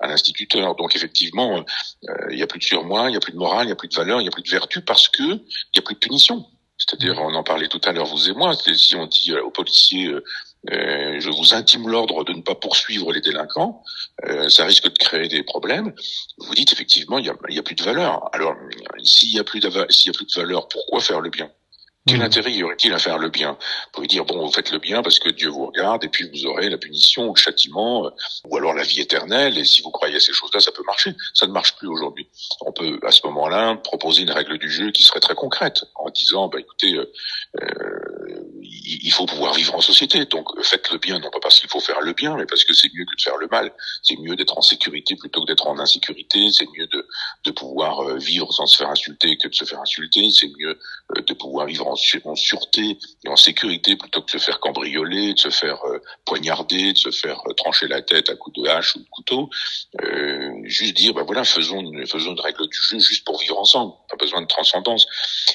à 0.00 0.08
l'instituteur. 0.08 0.74
Donc 0.74 0.96
effectivement, 0.96 1.64
euh, 2.08 2.14
il 2.30 2.36
n'y 2.36 2.42
a 2.42 2.46
plus 2.46 2.58
de 2.58 2.64
surmoi, 2.64 3.08
il 3.08 3.12
n'y 3.12 3.16
a 3.16 3.20
plus 3.20 3.32
de 3.32 3.38
morale, 3.38 3.64
il 3.64 3.68
n'y 3.68 3.72
a 3.72 3.76
plus 3.76 3.88
de 3.88 3.94
valeur, 3.94 4.20
il 4.20 4.24
n'y 4.24 4.28
a 4.28 4.32
plus 4.32 4.42
de 4.42 4.50
vertu 4.50 4.82
parce 4.82 5.08
que 5.08 5.22
il 5.22 5.74
n'y 5.74 5.78
a 5.78 5.82
plus 5.82 5.94
de 5.94 6.00
punition. 6.00 6.44
C'est-à-dire, 6.76 7.18
on 7.18 7.34
en 7.34 7.42
parlait 7.42 7.68
tout 7.68 7.80
à 7.84 7.92
l'heure, 7.92 8.06
vous 8.06 8.28
et 8.28 8.34
moi, 8.34 8.52
si 8.54 8.94
on 8.94 9.06
dit 9.06 9.34
aux 9.34 9.50
policiers, 9.50 10.12
euh, 10.70 10.98
euh, 11.18 11.20
je 11.20 11.30
vous 11.30 11.54
intime 11.54 11.88
l'ordre 11.88 12.24
de 12.24 12.32
ne 12.32 12.42
pas 12.42 12.54
poursuivre 12.54 13.12
les 13.12 13.20
délinquants, 13.20 13.82
ça 14.48 14.64
risque 14.64 14.84
de 14.84 14.98
créer 14.98 15.28
des 15.28 15.42
problèmes. 15.42 15.92
Vous 16.38 16.54
dites 16.54 16.72
effectivement, 16.72 17.18
il 17.18 17.24
n'y 17.24 17.30
a, 17.30 17.36
y 17.48 17.58
a, 17.58 17.62
plus 17.62 17.74
de 17.74 17.82
valeur. 17.82 18.28
Alors, 18.32 18.54
s'il 19.02 19.32
n'y 19.32 19.38
a 19.38 19.44
plus 19.44 19.60
de 19.60 19.68
y 19.68 20.08
a 20.08 20.12
plus 20.12 20.26
de 20.26 20.40
valeur, 20.40 20.68
pourquoi 20.68 21.00
faire 21.00 21.20
le 21.20 21.30
bien? 21.30 21.50
Quel 22.06 22.20
mmh. 22.20 22.22
intérêt 22.22 22.52
y 22.52 22.62
aurait-il 22.62 22.92
à 22.94 22.98
faire 22.98 23.18
le 23.18 23.28
bien? 23.28 23.52
Vous 23.52 23.90
pouvez 23.92 24.06
dire, 24.06 24.24
bon, 24.24 24.46
vous 24.46 24.52
faites 24.52 24.70
le 24.70 24.78
bien 24.78 25.02
parce 25.02 25.18
que 25.18 25.28
Dieu 25.28 25.50
vous 25.50 25.66
regarde 25.66 26.04
et 26.04 26.08
puis 26.08 26.28
vous 26.30 26.46
aurez 26.46 26.70
la 26.70 26.78
punition 26.78 27.28
ou 27.28 27.34
le 27.34 27.38
châtiment 27.38 28.06
euh, 28.06 28.10
ou 28.44 28.56
alors 28.56 28.72
la 28.72 28.82
vie 28.82 29.00
éternelle 29.00 29.58
et 29.58 29.64
si 29.64 29.82
vous 29.82 29.90
croyez 29.90 30.16
à 30.16 30.20
ces 30.20 30.32
choses-là, 30.32 30.60
ça 30.60 30.72
peut 30.72 30.84
marcher. 30.86 31.14
Ça 31.34 31.46
ne 31.46 31.52
marche 31.52 31.76
plus 31.76 31.88
aujourd'hui. 31.88 32.26
On 32.62 32.72
peut 32.72 32.98
à 33.04 33.10
ce 33.10 33.26
moment-là 33.26 33.76
proposer 33.76 34.22
une 34.22 34.30
règle 34.30 34.56
du 34.58 34.70
jeu 34.70 34.90
qui 34.90 35.02
serait 35.02 35.20
très 35.20 35.34
concrète 35.34 35.84
en 35.96 36.08
disant, 36.08 36.48
bah, 36.48 36.60
écoutez, 36.60 36.94
euh, 36.94 37.12
euh 37.62 38.57
il 38.88 39.12
faut 39.12 39.26
pouvoir 39.26 39.54
vivre 39.54 39.74
en 39.74 39.80
société. 39.80 40.24
Donc 40.26 40.48
faites 40.62 40.90
le 40.90 40.98
bien, 40.98 41.18
non 41.18 41.30
pas 41.30 41.40
parce 41.40 41.60
qu'il 41.60 41.68
faut 41.68 41.80
faire 41.80 42.00
le 42.00 42.12
bien, 42.12 42.36
mais 42.36 42.46
parce 42.46 42.64
que 42.64 42.72
c'est 42.72 42.88
mieux 42.94 43.04
que 43.04 43.16
de 43.16 43.20
faire 43.20 43.36
le 43.36 43.48
mal. 43.48 43.72
C'est 44.02 44.16
mieux 44.16 44.36
d'être 44.36 44.56
en 44.56 44.62
sécurité 44.62 45.16
plutôt 45.16 45.42
que 45.42 45.46
d'être 45.46 45.66
en 45.66 45.78
insécurité. 45.78 46.50
C'est 46.50 46.66
mieux 46.76 46.86
de, 46.86 47.06
de 47.44 47.50
pouvoir 47.50 48.00
euh, 48.00 48.18
vivre 48.18 48.52
sans 48.52 48.66
se 48.66 48.76
faire 48.76 48.90
insulter 48.90 49.36
que 49.36 49.48
de 49.48 49.54
se 49.54 49.64
faire 49.64 49.80
insulter. 49.80 50.30
C'est 50.30 50.48
mieux 50.58 50.78
de 51.16 51.34
pouvoir 51.34 51.66
vivre 51.66 51.86
en, 51.86 51.96
sûreté 51.96 52.98
et 53.24 53.28
en 53.28 53.36
sécurité 53.36 53.96
plutôt 53.96 54.22
que 54.22 54.26
de 54.26 54.38
se 54.38 54.44
faire 54.44 54.60
cambrioler, 54.60 55.34
de 55.34 55.38
se 55.38 55.50
faire 55.50 55.84
euh, 55.84 56.00
poignarder, 56.24 56.92
de 56.92 56.98
se 56.98 57.10
faire 57.10 57.40
euh, 57.46 57.54
trancher 57.54 57.88
la 57.88 58.02
tête 58.02 58.28
à 58.30 58.36
coups 58.36 58.60
de 58.60 58.68
hache 58.68 58.96
ou 58.96 59.00
de 59.00 59.08
couteau. 59.10 59.50
Euh, 60.02 60.50
juste 60.64 60.96
dire, 60.96 61.14
ben 61.14 61.24
voilà, 61.24 61.44
faisons 61.44 61.80
une, 61.80 62.06
faisons 62.06 62.32
une 62.32 62.40
règle 62.40 62.68
du 62.68 62.78
jeu 62.78 62.98
juste 62.98 63.24
pour 63.24 63.38
vivre 63.38 63.58
ensemble. 63.58 63.92
Pas 64.08 64.16
besoin 64.16 64.42
de 64.42 64.46
transcendance. 64.46 65.06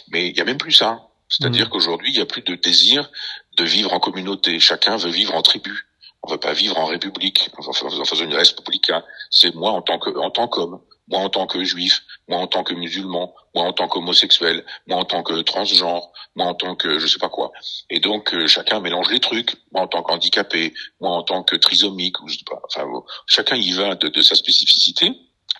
Mais 0.10 0.30
il 0.30 0.38
y 0.38 0.42
a 0.42 0.46
même 0.46 0.58
plus 0.58 0.72
ça. 0.72 1.10
C'est-à-dire 1.34 1.66
mmh. 1.66 1.70
qu'aujourd'hui, 1.70 2.12
il 2.12 2.16
n'y 2.16 2.22
a 2.22 2.28
plus 2.28 2.44
de 2.44 2.54
désir 2.54 3.10
de 3.58 3.64
vivre 3.64 3.92
en 3.92 4.00
communauté. 4.00 4.60
Chacun 4.60 4.98
veut 4.98 5.10
vivre 5.10 5.34
en 5.34 5.42
tribu. 5.42 5.88
On 6.22 6.32
veut 6.32 6.38
pas 6.38 6.54
vivre 6.54 6.78
en 6.78 6.86
république, 6.86 7.50
en 7.58 7.74
faisant 7.74 8.24
une 8.24 8.36
république. 8.36 8.92
C'est 9.32 9.54
moi 9.56 9.72
en 9.72 9.82
tant 9.82 9.98
que 10.00 10.16
en 10.16 10.30
tant 10.30 10.48
qu'homme, 10.48 10.80
moi 11.08 11.20
en 11.20 11.30
tant 11.30 11.48
que 11.48 11.64
juif, 11.64 12.04
moi 12.30 12.38
en 12.38 12.48
tant 12.48 12.64
que 12.64 12.74
musulman, 12.76 13.34
moi 13.56 13.66
en 13.66 13.74
tant 13.74 13.88
qu'homosexuel, 13.88 14.64
moi 14.88 15.00
en 15.00 15.06
tant 15.06 15.24
que 15.24 15.42
transgenre, 15.42 16.12
moi 16.36 16.46
en 16.46 16.54
tant 16.54 16.76
que 16.76 17.00
je 17.00 17.08
sais 17.08 17.20
pas 17.20 17.30
quoi. 17.30 17.52
Et 17.90 18.00
donc 18.00 18.34
euh, 18.34 18.48
chacun 18.48 18.80
mélange 18.80 19.10
les 19.10 19.20
trucs. 19.20 19.56
Moi 19.72 19.82
en 19.82 19.88
tant 19.88 20.04
qu'handicapé, 20.04 20.74
moi 21.02 21.12
en 21.12 21.24
tant 21.24 21.44
que 21.44 21.56
trisomique, 21.56 22.22
ou 22.22 22.30
je 22.30 22.38
sais 22.38 22.46
pas. 22.46 22.62
Enfin, 22.64 22.88
chacun 23.26 23.56
y 23.56 23.72
va 23.72 23.96
de, 23.96 24.08
de 24.08 24.22
sa 24.22 24.36
spécificité. 24.36 25.12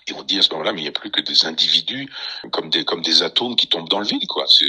Et 0.06 0.12
on 0.12 0.22
dit 0.22 0.38
à 0.38 0.42
ce 0.42 0.50
moment-là, 0.50 0.72
mais 0.72 0.80
il 0.80 0.84
n'y 0.84 0.88
a 0.88 0.92
plus 0.92 1.10
que 1.10 1.20
des 1.20 1.46
individus 1.46 2.10
comme 2.52 2.68
des 2.70 2.84
comme 2.84 3.02
des 3.02 3.22
atomes 3.22 3.56
qui 3.56 3.66
tombent 3.68 3.88
dans 3.88 4.00
le 4.00 4.06
vide, 4.06 4.26
quoi. 4.26 4.44
C'est 4.46 4.66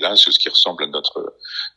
là 0.00 0.14
c'est 0.16 0.30
ce 0.30 0.38
qui 0.38 0.48
ressemble 0.48 0.84
à 0.84 0.86
notre 0.88 1.36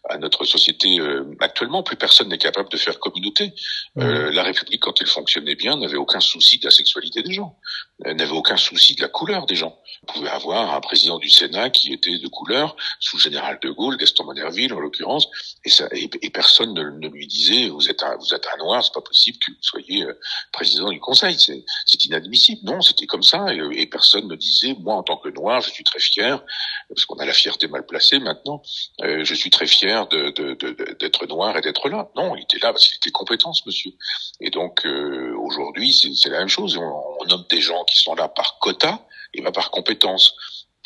à 0.10 0.18
notre 0.18 0.44
société 0.44 1.00
euh, 1.00 1.24
actuellement. 1.40 1.84
Plus 1.84 1.96
personne 1.96 2.30
n'est 2.30 2.38
capable 2.38 2.70
de 2.70 2.78
faire 2.78 3.00
communauté. 3.00 3.54
Euh, 3.98 4.32
la 4.32 4.44
République, 4.44 4.82
quand 4.82 5.00
elle 5.02 5.08
fonctionnait 5.08 5.56
bien, 5.56 5.78
n'avait 5.78 5.98
aucun 5.98 6.20
souci 6.20 6.58
de 6.60 6.66
la 6.66 6.72
sexualité 6.72 7.24
des 7.24 7.34
gens, 7.34 7.58
elle 8.04 8.18
n'avait 8.18 8.32
aucun 8.32 8.58
souci 8.58 8.96
de 8.96 9.02
la 9.02 9.08
couleur 9.08 9.46
des 9.46 9.56
gens. 9.56 9.78
Vous 10.08 10.14
pouvez 10.14 10.30
avoir 10.30 10.74
un 10.74 10.82
président 10.82 11.18
du 11.20 11.30
Sénat 11.30 11.70
qui 11.70 11.94
était 11.94 12.18
de 12.18 12.28
couleur, 12.28 12.76
sous 13.00 13.18
le 13.18 13.22
général 13.22 13.60
de 13.62 13.70
Gaulle, 13.70 13.98
Gaston 13.98 14.26
Monerville 14.26 14.74
en 14.74 14.80
l'occurrence, 14.80 15.28
et, 15.64 15.70
ça, 15.70 15.88
et, 15.92 16.30
personne 16.30 16.74
ne, 16.74 16.84
ne, 16.84 17.08
lui 17.10 17.28
disait 17.28 17.70
vous 17.70 17.90
êtes 17.90 18.04
un, 18.04 18.16
vous 18.18 18.34
êtes 18.34 18.48
un 18.54 18.58
noir, 18.58 18.84
c'est 18.84 18.94
pas 18.94 19.02
possible 19.02 19.38
que 19.38 19.52
vous 19.52 19.58
soyez 19.62 20.04
euh, 20.04 20.20
président 20.52 20.90
du 20.90 21.00
Conseil, 21.00 21.38
c'est 21.38 22.06
inadmissible. 22.06 22.62
Non, 22.64 22.81
c'était 22.82 23.06
comme 23.06 23.24
ça, 23.24 23.46
et, 23.54 23.86
personne 23.88 24.28
ne 24.28 24.36
disait 24.36 24.76
moi 24.80 24.96
en 24.96 25.04
tant 25.04 25.18
que 25.18 25.30
noir, 25.30 25.62
je 25.62 25.70
suis 25.70 25.84
très 25.84 26.00
fier, 26.00 26.44
parce 26.90 27.06
qu'on 27.06 27.18
a 27.18 27.26
la 27.26 27.34
fierté 27.34 27.68
mal 27.68 27.86
placée 27.86 28.20
maintenant, 28.20 28.62
euh, 29.02 29.24
je 29.24 29.34
suis 29.34 29.50
très 29.50 29.68
fier 29.68 30.08
d'être 30.08 30.42
de, 30.42 30.54
de, 30.56 31.26
noir 31.28 31.58
et 31.58 31.62
d'être 31.62 31.90
là. 31.90 32.10
Non, 32.16 32.36
il 32.36 32.44
était 32.44 32.60
là 32.60 32.72
parce 32.72 32.88
qu'il 32.88 32.98
était 32.98 33.12
compétent, 33.12 33.54
ce 33.54 33.64
monsieur. 33.66 33.92
Et 34.40 34.50
donc 34.50 34.86
euh, 34.86 35.36
aujourd'hui, 35.38 35.94
c'est 35.94 36.30
la 36.30 36.40
même 36.40 36.48
chose. 36.48 36.78
On, 36.78 37.04
on 37.22 37.26
nomme 37.26 37.46
des 37.50 37.62
gens 37.62 37.84
qui 37.86 37.98
sont 37.98 38.16
là 38.16 38.28
par 38.28 38.60
quota 38.60 39.06
et 39.34 39.42
pas 39.42 39.52
par 39.52 39.72
compétence. 39.72 40.36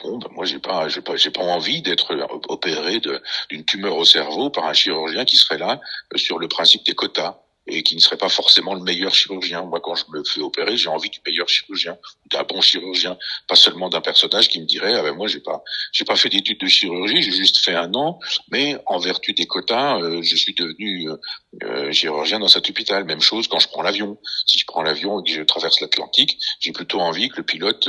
Bon, 0.04 0.18
ben 0.18 0.28
moi 0.32 0.46
j'ai 0.46 0.60
pas, 0.60 0.90
j'ai 0.90 1.02
pas, 1.02 1.16
j'ai 1.16 1.32
pas 1.32 1.42
envie 1.42 1.82
d'être 1.82 2.14
opéré 2.50 3.02
d'une 3.50 3.64
tumeur 3.64 3.96
au 3.96 4.04
cerveau 4.06 4.50
par 4.50 4.66
un 4.66 4.74
chirurgien 4.74 5.24
qui 5.24 5.38
serait 5.38 5.58
là 5.58 5.80
euh, 6.14 6.18
sur 6.18 6.38
le 6.38 6.48
principe 6.48 6.86
des 6.86 6.94
quotas 6.94 7.40
et 7.67 7.84
qui 7.84 7.95
ne 7.95 8.00
serait 8.00 8.17
pas 8.17 8.29
forcément 8.29 8.74
le 8.74 8.81
meilleur 8.81 9.13
chirurgien. 9.13 9.63
Moi, 9.63 9.79
quand 9.81 9.95
je 9.95 10.05
me 10.10 10.24
fais 10.24 10.41
opérer, 10.41 10.77
j'ai 10.77 10.89
envie 10.89 11.10
du 11.10 11.19
meilleur 11.25 11.50
chirurgien, 11.50 11.98
d'un 12.31 12.43
bon 12.43 12.62
chirurgien, 12.62 13.17
pas 13.48 13.55
seulement 13.55 13.89
d'un 13.89 14.01
personnage 14.01 14.50
qui 14.50 14.60
me 14.60 14.65
dirait 14.65 14.93
ah 14.93 15.01
ben 15.01 15.15
moi 15.15 15.27
j'ai 15.27 15.39
pas 15.39 15.63
j'ai 15.91 16.05
pas 16.05 16.15
fait 16.15 16.29
d'études 16.29 16.60
de 16.60 16.67
chirurgie, 16.67 17.22
j'ai 17.22 17.31
juste 17.31 17.60
fait 17.60 17.75
un 17.75 17.93
an, 17.93 18.19
mais 18.51 18.77
en 18.86 19.00
vertu 19.00 19.34
des 19.34 19.48
quotas, 19.48 20.00
euh, 20.01 20.22
je 20.22 20.36
suis 20.36 20.53
devenu 20.53 21.10
euh, 21.10 21.17
euh, 21.63 21.91
chirurgien 21.91 22.39
dans 22.39 22.48
cet 22.48 22.69
hôpital. 22.69 23.03
Même 23.05 23.22
chose 23.22 23.48
quand 23.48 23.60
je 23.60 23.67
prends 23.67 23.81
l'avion. 23.81 24.17
Si 24.45 24.60
je 24.60 24.65
prends 24.65 24.84
l'avion 24.84 25.22
et 25.22 25.24
que 25.24 25.36
je 25.36 25.41
traverse 25.41 25.79
l'Atlantique, 25.81 26.38
j'ai 26.60 26.72
plutôt 26.72 27.00
envie 27.00 27.29
que 27.29 27.38
le 27.38 27.43
pilote 27.43 27.88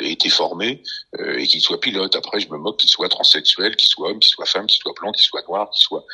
ait 0.00 0.12
été 0.12 0.28
formé 0.28 0.82
et 1.18 1.46
qu'il 1.46 1.60
soit 1.60 1.80
pilote. 1.80 2.14
Après, 2.16 2.40
je 2.40 2.48
me 2.48 2.58
moque 2.58 2.78
qu'il 2.78 2.90
soit 2.90 3.08
transsexuel, 3.08 3.76
qu'il 3.76 3.88
soit 3.88 4.10
homme, 4.10 4.20
qu'il 4.20 4.30
soit 4.30 4.46
femme, 4.46 4.66
qu'il 4.66 4.78
soit 4.80 4.92
blanc, 4.98 5.12
qu'il 5.12 5.24
soit 5.24 5.42
noir, 5.48 5.70
qu'il 5.70 5.82
soit 5.82 6.04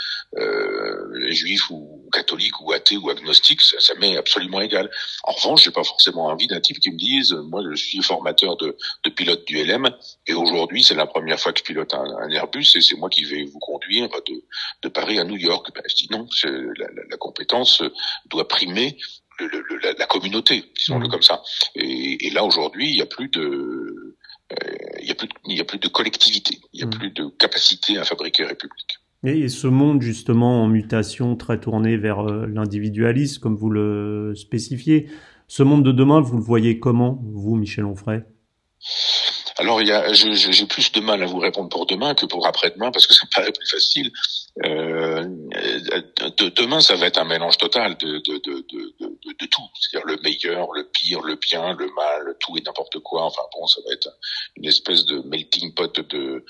juif 1.30 1.70
ou 1.70 2.08
catholique 2.12 2.60
ou 2.60 2.72
athée 2.72 2.96
ou 3.02 3.10
agnostique, 3.10 3.60
ça, 3.60 3.78
ça 3.80 3.94
m'est 3.96 4.16
absolument 4.16 4.60
égal. 4.60 4.90
En 5.24 5.32
revanche, 5.32 5.64
j'ai 5.64 5.70
pas 5.70 5.84
forcément 5.84 6.26
envie 6.26 6.46
d'un 6.46 6.60
type 6.60 6.80
qui 6.80 6.90
me 6.90 6.96
dise, 6.96 7.32
moi 7.32 7.62
je 7.68 7.74
suis 7.74 8.02
formateur 8.02 8.56
de, 8.56 8.76
de 9.04 9.10
pilote 9.10 9.44
du 9.46 9.62
LM 9.62 9.90
et 10.26 10.34
aujourd'hui 10.34 10.82
c'est 10.82 10.94
la 10.94 11.06
première 11.06 11.38
fois 11.38 11.52
que 11.52 11.58
je 11.58 11.64
pilote 11.64 11.94
un, 11.94 12.30
Airbus 12.30 12.66
et 12.76 12.80
c'est 12.80 12.96
moi 12.96 13.10
qui 13.10 13.24
vais 13.24 13.44
vous 13.44 13.58
conduire 13.58 14.08
de, 14.08 14.44
de 14.82 14.88
Paris 14.88 15.18
à 15.18 15.24
New 15.24 15.36
York. 15.36 15.70
Ben, 15.74 15.82
je 15.88 15.94
dis 15.94 16.08
non, 16.10 16.26
la, 16.44 16.86
la, 16.86 17.02
la 17.10 17.16
compétence 17.16 17.82
doit 18.26 18.48
primer 18.48 18.96
le, 19.38 19.46
le, 19.48 19.76
la, 19.78 19.92
la, 19.94 20.06
communauté, 20.06 20.64
disons-le 20.76 21.06
mmh. 21.06 21.10
comme 21.10 21.22
ça. 21.22 21.42
Et, 21.74 22.26
et 22.26 22.30
là 22.30 22.44
aujourd'hui, 22.44 22.90
il 22.90 22.96
n'y 22.96 23.02
a 23.02 23.06
plus 23.06 23.28
de 23.28 24.16
euh, 24.52 24.76
il 25.00 25.08
y 25.08 25.10
a 25.10 25.14
plus 25.14 25.28
il 25.46 25.56
y 25.56 25.60
a 25.60 25.64
plus 25.64 25.78
de 25.78 25.88
collectivité, 25.88 26.60
il 26.72 26.80
y 26.80 26.82
a 26.82 26.86
mmh. 26.86 26.90
plus 26.90 27.10
de 27.10 27.26
capacité 27.38 27.98
à 27.98 28.04
fabriquer 28.04 28.44
république. 28.44 28.98
Et 29.24 29.48
ce 29.48 29.68
monde 29.68 30.02
justement 30.02 30.62
en 30.62 30.66
mutation 30.66 31.36
très 31.36 31.60
tourné 31.60 31.96
vers 31.96 32.28
euh, 32.28 32.46
l'individualisme, 32.46 33.40
comme 33.40 33.56
vous 33.56 33.70
le 33.70 34.34
spécifiez, 34.34 35.08
ce 35.46 35.62
monde 35.62 35.84
de 35.84 35.92
demain, 35.92 36.20
vous 36.20 36.36
le 36.36 36.42
voyez 36.42 36.80
comment, 36.80 37.20
vous, 37.22 37.54
Michel 37.54 37.84
Onfray 37.84 38.22
alors, 39.58 39.80
il 39.82 39.88
y 39.88 39.92
a, 39.92 40.12
j'ai 40.12 40.66
plus 40.66 40.90
de 40.92 41.00
mal 41.00 41.22
à 41.22 41.26
vous 41.26 41.38
répondre 41.38 41.68
pour 41.68 41.86
demain 41.86 42.14
que 42.14 42.24
pour 42.26 42.46
après-demain 42.46 42.90
parce 42.90 43.06
que 43.06 43.14
ça 43.14 43.26
me 43.26 43.34
paraît 43.34 43.52
plus 43.52 43.68
facile. 43.68 44.10
Euh, 44.64 45.24
de, 45.24 46.48
demain, 46.48 46.80
ça 46.80 46.96
va 46.96 47.06
être 47.06 47.18
un 47.18 47.24
mélange 47.24 47.58
total 47.58 47.96
de, 47.98 48.18
de, 48.18 48.38
de, 48.38 48.64
de, 48.70 48.94
de 49.38 49.46
tout, 49.46 49.62
c'est-à-dire 49.78 50.06
le 50.06 50.16
meilleur, 50.22 50.72
le 50.72 50.88
pire, 50.88 51.20
le 51.22 51.36
bien, 51.36 51.74
le 51.74 51.86
mal, 51.94 52.34
tout 52.40 52.56
et 52.56 52.62
n'importe 52.62 52.98
quoi. 53.00 53.24
Enfin 53.24 53.42
bon, 53.52 53.66
ça 53.66 53.80
va 53.86 53.92
être 53.92 54.08
une 54.56 54.64
espèce 54.64 55.04
de 55.06 55.20
melting 55.28 55.74
pot 55.74 55.94
de, 55.94 56.44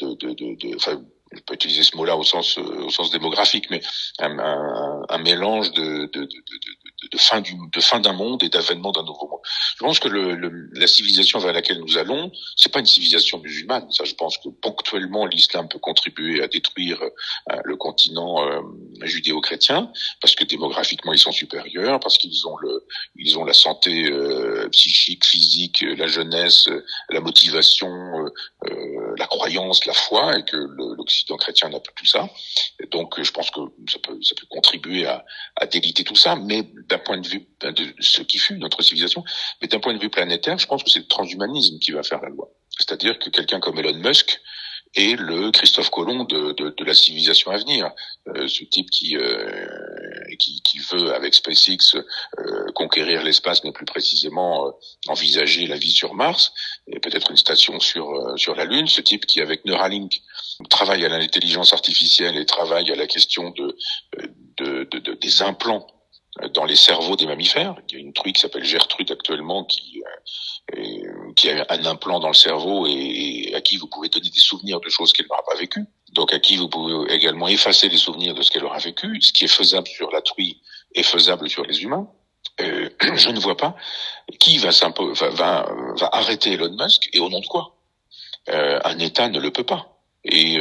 de, 0.00 0.14
de, 0.14 0.34
de 0.34 0.76
enfin, 0.76 1.00
je 1.32 1.40
peux 1.40 1.54
utiliser 1.54 1.82
ce 1.82 1.96
mot-là 1.96 2.16
au 2.16 2.24
sens 2.24 2.58
au 2.58 2.90
sens 2.90 3.10
démographique, 3.10 3.68
mais 3.70 3.80
un, 4.18 4.38
un, 4.38 5.02
un 5.08 5.18
mélange 5.18 5.72
de, 5.72 6.06
de, 6.12 6.20
de, 6.20 6.24
de, 6.24 6.77
fin 7.16 7.40
du 7.40 7.52
de 7.72 7.80
fin 7.80 8.00
d'un 8.00 8.12
monde 8.12 8.42
et 8.42 8.48
d'avènement 8.48 8.92
d'un 8.92 9.04
nouveau 9.04 9.28
monde. 9.28 9.40
Je 9.78 9.84
pense 9.84 9.98
que 9.98 10.08
le, 10.08 10.34
le, 10.34 10.70
la 10.74 10.86
civilisation 10.86 11.38
vers 11.38 11.52
laquelle 11.52 11.80
nous 11.80 11.96
allons, 11.96 12.30
c'est 12.56 12.72
pas 12.72 12.80
une 12.80 12.86
civilisation 12.86 13.38
musulmane. 13.38 13.90
Ça, 13.90 14.04
je 14.04 14.14
pense 14.14 14.38
que 14.38 14.48
ponctuellement 14.48 15.26
l'islam 15.26 15.68
peut 15.68 15.78
contribuer 15.78 16.42
à 16.42 16.48
détruire 16.48 17.00
euh, 17.02 17.56
le 17.64 17.76
continent 17.76 18.44
euh, 18.44 18.60
judéo-chrétien 19.02 19.92
parce 20.20 20.34
que 20.34 20.44
démographiquement 20.44 21.12
ils 21.12 21.18
sont 21.18 21.32
supérieurs, 21.32 22.00
parce 22.00 22.18
qu'ils 22.18 22.46
ont 22.46 22.56
le 22.58 22.86
ils 23.16 23.38
ont 23.38 23.44
la 23.44 23.54
santé 23.54 24.10
euh, 24.10 24.68
psychique, 24.70 25.24
physique, 25.24 25.84
la 25.96 26.06
jeunesse, 26.06 26.68
la 27.10 27.20
motivation, 27.20 27.88
la 29.16 29.26
croyance, 29.26 29.84
la 29.86 29.92
foi, 29.92 30.38
et 30.38 30.44
que 30.44 30.56
l'Occident 30.56 31.36
chrétien 31.36 31.68
n'a 31.68 31.80
pas 31.80 31.92
tout 31.94 32.06
ça. 32.06 32.28
Donc, 32.90 33.20
je 33.22 33.30
pense 33.30 33.50
que 33.50 33.60
ça 33.90 33.98
peut, 33.98 34.18
ça 34.22 34.34
peut 34.34 34.46
contribuer 34.48 35.06
à, 35.06 35.24
à 35.56 35.66
déliter 35.66 36.04
tout 36.04 36.16
ça, 36.16 36.36
mais 36.36 36.62
d'un 36.88 36.98
point 36.98 37.18
de 37.18 37.26
vue 37.26 37.46
de 37.62 37.94
ce 38.00 38.22
qui 38.22 38.38
fut 38.38 38.58
notre 38.58 38.82
civilisation, 38.82 39.24
mais 39.60 39.68
d'un 39.68 39.80
point 39.80 39.94
de 39.94 40.00
vue 40.00 40.10
planétaire, 40.10 40.58
je 40.58 40.66
pense 40.66 40.82
que 40.82 40.90
c'est 40.90 41.00
le 41.00 41.06
transhumanisme 41.06 41.78
qui 41.78 41.92
va 41.92 42.02
faire 42.02 42.20
la 42.22 42.28
loi. 42.28 42.48
C'est-à-dire 42.78 43.18
que 43.18 43.30
quelqu'un 43.30 43.60
comme 43.60 43.78
Elon 43.78 43.98
Musk 43.98 44.40
est 44.94 45.20
le 45.20 45.50
Christophe 45.50 45.90
Colomb 45.90 46.24
de, 46.24 46.52
de, 46.52 46.70
de 46.70 46.84
la 46.84 46.94
civilisation 46.94 47.50
à 47.50 47.58
venir. 47.58 47.90
Euh, 48.28 48.48
ce 48.48 48.64
type 48.64 48.88
qui, 48.90 49.16
euh, 49.16 49.66
qui, 50.38 50.62
qui 50.62 50.78
veut 50.78 51.14
avec 51.14 51.34
SpaceX 51.34 51.94
euh, 51.94 52.72
conquérir 52.74 53.22
l'espace, 53.22 53.62
mais 53.64 53.72
plus 53.72 53.84
précisément 53.84 54.66
euh, 54.66 54.70
envisager 55.08 55.66
la 55.66 55.76
vie 55.76 55.90
sur 55.90 56.14
Mars 56.14 56.52
et 56.86 57.00
peut-être 57.00 57.30
une 57.30 57.36
station 57.36 57.80
sur 57.80 58.08
euh, 58.10 58.36
sur 58.36 58.54
la 58.54 58.64
Lune. 58.64 58.86
Ce 58.88 59.02
type 59.02 59.26
qui 59.26 59.42
avec 59.42 59.64
Neuralink 59.66 60.22
travaille 60.70 61.04
à 61.04 61.08
l'intelligence 61.08 61.72
artificielle 61.74 62.36
et 62.36 62.46
travaille 62.46 62.90
à 62.90 62.94
la 62.94 63.06
question 63.06 63.50
de, 63.50 63.76
de, 64.56 64.84
de 64.90 65.14
des 65.14 65.42
implants 65.42 65.86
dans 66.54 66.64
les 66.64 66.76
cerveaux 66.76 67.16
des 67.16 67.26
mammifères. 67.26 67.76
Il 67.88 67.94
y 67.94 67.96
a 67.96 68.00
une 68.00 68.12
truie 68.12 68.32
qui 68.32 68.40
s'appelle 68.40 68.64
Gertrude 68.64 69.10
actuellement 69.10 69.64
qui 69.64 70.02
euh, 70.76 71.32
qui 71.34 71.48
a 71.48 71.64
un 71.70 71.84
implant 71.86 72.20
dans 72.20 72.28
le 72.28 72.34
cerveau 72.34 72.86
et, 72.86 73.52
à 73.54 73.60
qui 73.62 73.78
vous 73.78 73.86
pouvez 73.86 74.10
donner 74.10 74.28
des 74.28 74.40
souvenirs 74.40 74.80
de 74.80 74.88
choses 74.90 75.14
qu'elle 75.14 75.26
n'aura 75.26 75.42
pas 75.42 75.56
vécues. 75.56 75.86
Donc 76.12 76.32
à 76.32 76.40
qui 76.40 76.56
vous 76.56 76.68
pouvez 76.68 77.10
également 77.14 77.48
effacer 77.48 77.88
les 77.88 77.96
souvenirs 77.96 78.34
de 78.34 78.42
ce 78.42 78.50
qu'elle 78.50 78.64
aura 78.64 78.78
vécu. 78.78 79.18
Ce 79.22 79.32
qui 79.32 79.44
est 79.44 79.48
faisable 79.48 79.86
sur 79.86 80.10
la 80.10 80.20
truie 80.20 80.60
est 80.94 81.04
faisable 81.04 81.48
sur 81.48 81.64
les 81.64 81.82
humains. 81.82 82.06
Euh, 82.60 82.90
je 83.16 83.30
ne 83.30 83.40
vois 83.40 83.56
pas 83.56 83.76
qui 84.38 84.58
va, 84.58 84.70
arrêter 86.12 86.52
Elon 86.52 86.76
Musk 86.78 87.08
et 87.14 87.20
au 87.20 87.30
nom 87.30 87.40
de 87.40 87.46
quoi? 87.46 87.76
Euh, 88.50 88.78
un 88.84 88.98
État 88.98 89.28
ne 89.30 89.40
le 89.40 89.50
peut 89.50 89.64
pas. 89.64 89.98
Et 90.24 90.58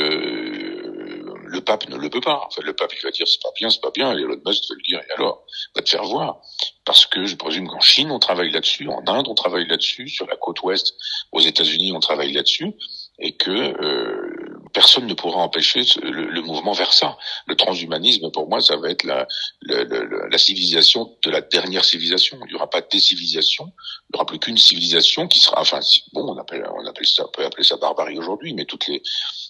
le 1.47 1.61
pape 1.61 1.89
ne 1.89 1.95
le 1.95 2.09
peut 2.09 2.21
pas. 2.21 2.43
Enfin, 2.47 2.61
le 2.63 2.73
pape, 2.73 2.91
il 2.93 3.01
va 3.03 3.11
dire 3.11 3.27
c'est 3.27 3.41
pas 3.41 3.51
bien, 3.57 3.69
c'est 3.69 3.81
pas 3.81 3.91
bien. 3.91 4.11
Et 4.17 4.21
Elon 4.21 4.39
Musk 4.45 4.69
va 4.69 4.75
lui 4.75 4.83
dire 4.83 5.01
et 5.07 5.11
alors, 5.13 5.43
va 5.75 5.81
te 5.81 5.89
faire 5.89 6.03
voir. 6.03 6.41
Parce 6.85 7.05
que 7.05 7.25
je 7.25 7.35
présume 7.35 7.67
qu'en 7.67 7.81
Chine, 7.81 8.11
on 8.11 8.19
travaille 8.19 8.51
là-dessus, 8.51 8.87
en 8.87 9.03
Inde, 9.07 9.27
on 9.27 9.35
travaille 9.35 9.67
là-dessus, 9.67 10.07
sur 10.07 10.25
la 10.27 10.35
côte 10.35 10.61
ouest, 10.63 10.93
aux 11.31 11.39
États-Unis, 11.39 11.91
on 11.93 11.99
travaille 11.99 12.31
là-dessus, 12.31 12.71
et 13.19 13.35
que 13.35 13.51
euh, 13.51 14.61
personne 14.73 15.05
ne 15.05 15.13
pourra 15.13 15.41
empêcher 15.41 15.81
le, 16.01 16.41
mouvement 16.41 16.71
vers 16.71 16.93
ça. 16.93 17.17
Le 17.47 17.55
transhumanisme, 17.55 18.31
pour 18.31 18.47
moi, 18.47 18.61
ça 18.61 18.77
va 18.77 18.89
être 18.89 19.03
la, 19.03 19.27
la, 19.63 19.83
la, 19.83 20.37
civilisation 20.37 21.17
de 21.23 21.29
la 21.29 21.41
dernière 21.41 21.83
civilisation. 21.83 22.37
Il 22.45 22.51
n'y 22.51 22.55
aura 22.55 22.69
pas 22.69 22.81
de 22.81 22.87
décivilisation, 22.89 23.65
il 23.65 24.13
n'y 24.13 24.17
aura 24.17 24.25
plus 24.25 24.39
qu'une 24.39 24.57
civilisation 24.57 25.27
qui 25.27 25.39
sera, 25.39 25.59
enfin, 25.59 25.79
bon, 26.13 26.23
on 26.29 26.37
appelle, 26.37 26.65
on 26.73 26.85
appelle 26.85 27.07
ça, 27.07 27.25
on 27.25 27.31
peut 27.31 27.43
appeler 27.43 27.63
ça 27.63 27.77
barbarie 27.77 28.17
aujourd'hui, 28.17 28.53
mais 28.53 28.65
toutes 28.65 28.87
les 28.87 29.01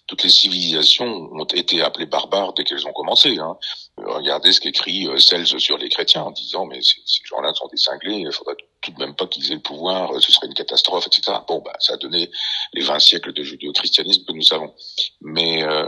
toutes 0.08 0.24
les 0.24 0.30
civilisations 0.30 1.30
ont 1.34 1.46
été 1.46 1.82
appelées 1.82 2.06
barbares 2.06 2.54
dès 2.54 2.64
qu'elles 2.64 2.88
ont 2.88 2.94
commencé. 2.94 3.38
Hein. 3.38 3.58
Regardez 3.98 4.54
ce 4.54 4.62
qu'écrit 4.62 5.08
euh, 5.08 5.20
Cels 5.20 5.48
sur 5.60 5.78
les 5.78 5.90
chrétiens 5.90 6.24
en 6.24 6.32
disant 6.32 6.66
mais 6.66 6.82
ces, 6.82 7.02
gens-là 7.26 7.54
sont 7.54 7.68
des 7.68 7.78
cinglés, 7.78 8.24
il 8.26 8.32
faudrait 8.32 8.56
tout 8.82 8.92
de 8.92 9.00
même 9.00 9.16
pas 9.16 9.28
qu'ils 9.28 9.52
aient 9.52 9.56
le 9.56 9.62
pouvoir, 9.62 10.12
ce 10.22 10.32
serait 10.32 10.48
une 10.48 10.54
catastrophe, 10.54 11.08
etc. 11.08 11.38
Bon, 11.48 11.62
bah, 11.64 11.74
ça 11.80 11.94
a 11.94 11.98
donné 11.98 12.30
les 12.74 12.84
20 12.84 13.00
siècles 13.00 13.34
de 13.34 13.44
judéo-christianisme 13.44 14.24
que 14.26 14.32
nous 14.32 14.44
savons. 14.44 14.74
Mais 15.22 15.64
euh, 15.64 15.88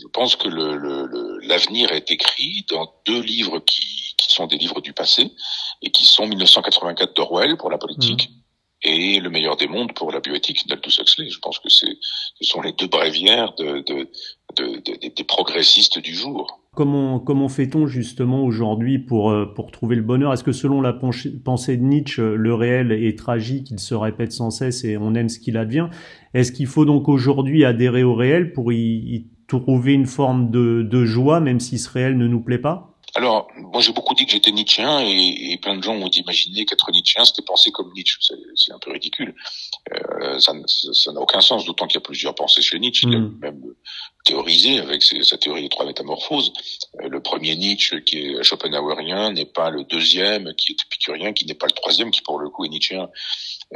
je 0.00 0.06
pense 0.08 0.36
que 0.36 0.48
l'avenir 0.48 1.90
le, 1.90 1.96
est 1.96 2.10
écrit 2.10 2.64
dans 2.70 2.94
deux 3.06 3.20
livres 3.20 3.58
qui, 3.60 4.14
qui, 4.16 4.32
sont 4.32 4.46
des 4.46 4.58
livres 4.58 4.80
du 4.80 4.92
passé 4.92 5.32
et 5.82 5.90
qui 5.90 6.04
sont 6.04 6.26
1984 6.26 7.16
d'Orwell 7.16 7.56
pour 7.56 7.70
la 7.70 7.78
politique. 7.78 8.30
Mmh 8.30 8.39
et 8.82 9.20
Le 9.20 9.30
meilleur 9.30 9.56
des 9.56 9.68
mondes 9.68 9.92
pour 9.94 10.10
la 10.10 10.20
bioéthique 10.20 10.66
d'Aldous 10.66 11.00
Huxley. 11.00 11.28
Je 11.28 11.38
pense 11.38 11.58
que 11.58 11.68
ce 11.68 11.86
sont 12.40 12.62
les 12.62 12.72
deux 12.72 12.86
bréviaires 12.86 13.54
de, 13.56 13.84
de, 13.86 14.08
de, 14.56 15.14
des 15.14 15.24
progressistes 15.24 15.98
du 15.98 16.14
jour. 16.14 16.60
Comment, 16.74 17.18
comment 17.18 17.48
fait-on 17.48 17.86
justement 17.86 18.44
aujourd'hui 18.44 18.98
pour, 18.98 19.30
euh, 19.30 19.44
pour 19.44 19.70
trouver 19.72 19.96
le 19.96 20.02
bonheur? 20.02 20.32
Est-ce 20.32 20.44
que 20.44 20.52
selon 20.52 20.80
la 20.80 20.92
pensée 20.92 21.76
de 21.76 21.82
Nietzsche, 21.82 22.22
le 22.22 22.54
réel 22.54 22.92
est 22.92 23.18
tragique, 23.18 23.70
il 23.70 23.80
se 23.80 23.94
répète 23.94 24.32
sans 24.32 24.50
cesse 24.50 24.84
et 24.84 24.96
on 24.96 25.14
aime 25.14 25.28
ce 25.28 25.40
qu'il 25.40 25.56
advient? 25.56 25.88
Est-ce 26.32 26.52
qu'il 26.52 26.68
faut 26.68 26.84
donc 26.84 27.08
aujourd'hui 27.08 27.64
adhérer 27.64 28.04
au 28.04 28.14
réel 28.14 28.52
pour 28.52 28.72
y, 28.72 28.76
y 28.76 29.30
trouver 29.48 29.94
une 29.94 30.06
forme 30.06 30.50
de, 30.50 30.82
de 30.82 31.04
joie, 31.04 31.40
même 31.40 31.58
si 31.58 31.78
ce 31.78 31.90
réel 31.90 32.16
ne 32.16 32.28
nous 32.28 32.40
plaît 32.40 32.58
pas? 32.58 32.89
Alors, 33.14 33.48
moi 33.56 33.80
j'ai 33.80 33.92
beaucoup 33.92 34.14
dit 34.14 34.24
que 34.24 34.32
j'étais 34.32 34.52
Nietzschean 34.52 35.00
et, 35.00 35.52
et, 35.52 35.58
plein 35.58 35.76
de 35.76 35.82
gens 35.82 35.94
ont 35.94 36.10
imaginé 36.10 36.64
qu'être 36.64 36.90
Nietzschean 36.90 37.24
c'était 37.24 37.42
penser 37.42 37.70
comme 37.72 37.92
Nietzsche. 37.92 38.18
C'est 38.54 38.72
un 38.72 38.78
peu 38.78 38.92
ridicule. 38.92 39.34
Euh, 39.92 40.38
ça 40.38 40.52
n'a 41.12 41.20
aucun 41.20 41.40
sens, 41.40 41.64
d'autant 41.64 41.86
qu'il 41.86 41.96
y 41.96 41.98
a 41.98 42.02
plusieurs 42.02 42.34
pensées 42.34 42.62
chez 42.62 42.78
Nietzsche. 42.78 43.06
Il 43.08 43.14
a 43.14 43.18
mm. 43.18 43.38
même 43.40 43.62
théorisé 44.24 44.78
avec 44.78 45.02
sa 45.02 45.38
théorie 45.38 45.62
des 45.62 45.68
trois 45.68 45.86
métamorphoses. 45.86 46.52
Euh, 47.00 47.08
le 47.08 47.20
premier 47.20 47.56
Nietzsche 47.56 48.02
qui 48.04 48.18
est 48.18 48.42
schopenhauerien 48.42 49.32
n'est 49.32 49.46
pas 49.46 49.70
le 49.70 49.84
deuxième 49.84 50.54
qui 50.54 50.72
est 50.72 50.82
épicurien, 50.84 51.32
qui 51.32 51.46
n'est 51.46 51.54
pas 51.54 51.66
le 51.66 51.72
troisième 51.72 52.10
qui 52.10 52.22
pour 52.22 52.38
le 52.38 52.48
coup 52.50 52.64
est 52.64 52.68
Nietzschean. 52.68 53.08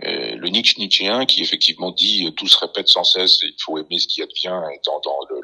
Euh, 0.03 0.35
le 0.35 0.49
Nietzsche 0.49 0.75
nietzschéen 0.81 1.25
qui 1.25 1.41
effectivement 1.41 1.93
dit 1.93 2.27
euh, 2.27 2.33
tout 2.33 2.49
se 2.49 2.59
répète 2.59 2.89
sans 2.89 3.05
cesse, 3.05 3.39
il 3.43 3.55
faut 3.61 3.79
aimer 3.79 4.01
ce 4.01 4.09
qui 4.09 4.23
advient, 4.23 4.61
dans, 4.85 5.01
dans 5.01 5.19
le, 5.31 5.41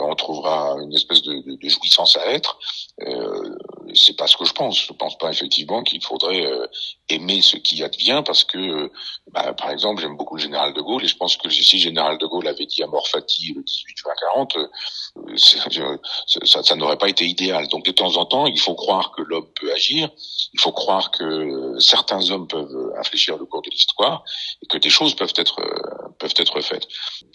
on 0.00 0.14
trouvera 0.14 0.76
une 0.82 0.94
espèce 0.94 1.22
de, 1.22 1.42
jouissance 1.62 2.16
à 2.16 2.26
être. 2.26 2.58
Euh, 3.00 3.56
c'est 3.94 4.16
pas 4.16 4.26
ce 4.26 4.36
que 4.36 4.44
je 4.44 4.52
pense. 4.52 4.86
Je 4.86 4.92
pense 4.92 5.16
pas 5.16 5.30
effectivement 5.30 5.82
qu'il 5.82 6.02
faudrait 6.02 6.44
aimer 7.08 7.40
ce 7.40 7.56
qui 7.56 7.82
advient 7.82 8.22
parce 8.24 8.44
que, 8.44 8.90
bah, 9.32 9.52
par 9.54 9.70
exemple, 9.70 10.02
j'aime 10.02 10.16
beaucoup 10.16 10.36
le 10.36 10.42
général 10.42 10.74
de 10.74 10.80
Gaulle 10.80 11.04
et 11.04 11.08
je 11.08 11.16
pense 11.16 11.36
que 11.36 11.48
si 11.48 11.76
le 11.76 11.82
général 11.82 12.18
de 12.18 12.26
Gaulle 12.26 12.46
avait 12.46 12.66
dit 12.66 12.82
à 12.82 12.86
le 13.54 13.62
18 13.62 13.96
20 14.04 14.10
40, 14.20 14.56
ça, 16.44 16.62
ça 16.62 16.76
n'aurait 16.76 16.98
pas 16.98 17.08
été 17.08 17.26
idéal. 17.26 17.68
Donc 17.68 17.84
de 17.84 17.92
temps 17.92 18.16
en 18.16 18.24
temps, 18.24 18.46
il 18.46 18.58
faut 18.58 18.74
croire 18.74 19.12
que 19.12 19.22
l'homme 19.22 19.48
peut 19.60 19.72
agir, 19.72 20.10
il 20.52 20.60
faut 20.60 20.72
croire 20.72 21.10
que 21.10 21.78
certains 21.78 22.30
hommes 22.30 22.46
peuvent 22.46 22.92
infléchir 22.98 23.36
le 23.36 23.44
cours 23.44 23.62
de 23.62 23.70
l'histoire 23.70 24.22
et 24.62 24.66
que 24.66 24.78
des 24.78 24.90
choses 24.90 25.14
peuvent 25.14 25.34
être 25.36 25.60
euh, 25.60 26.08
peuvent 26.18 26.34
être 26.36 26.60
faites. 26.60 26.86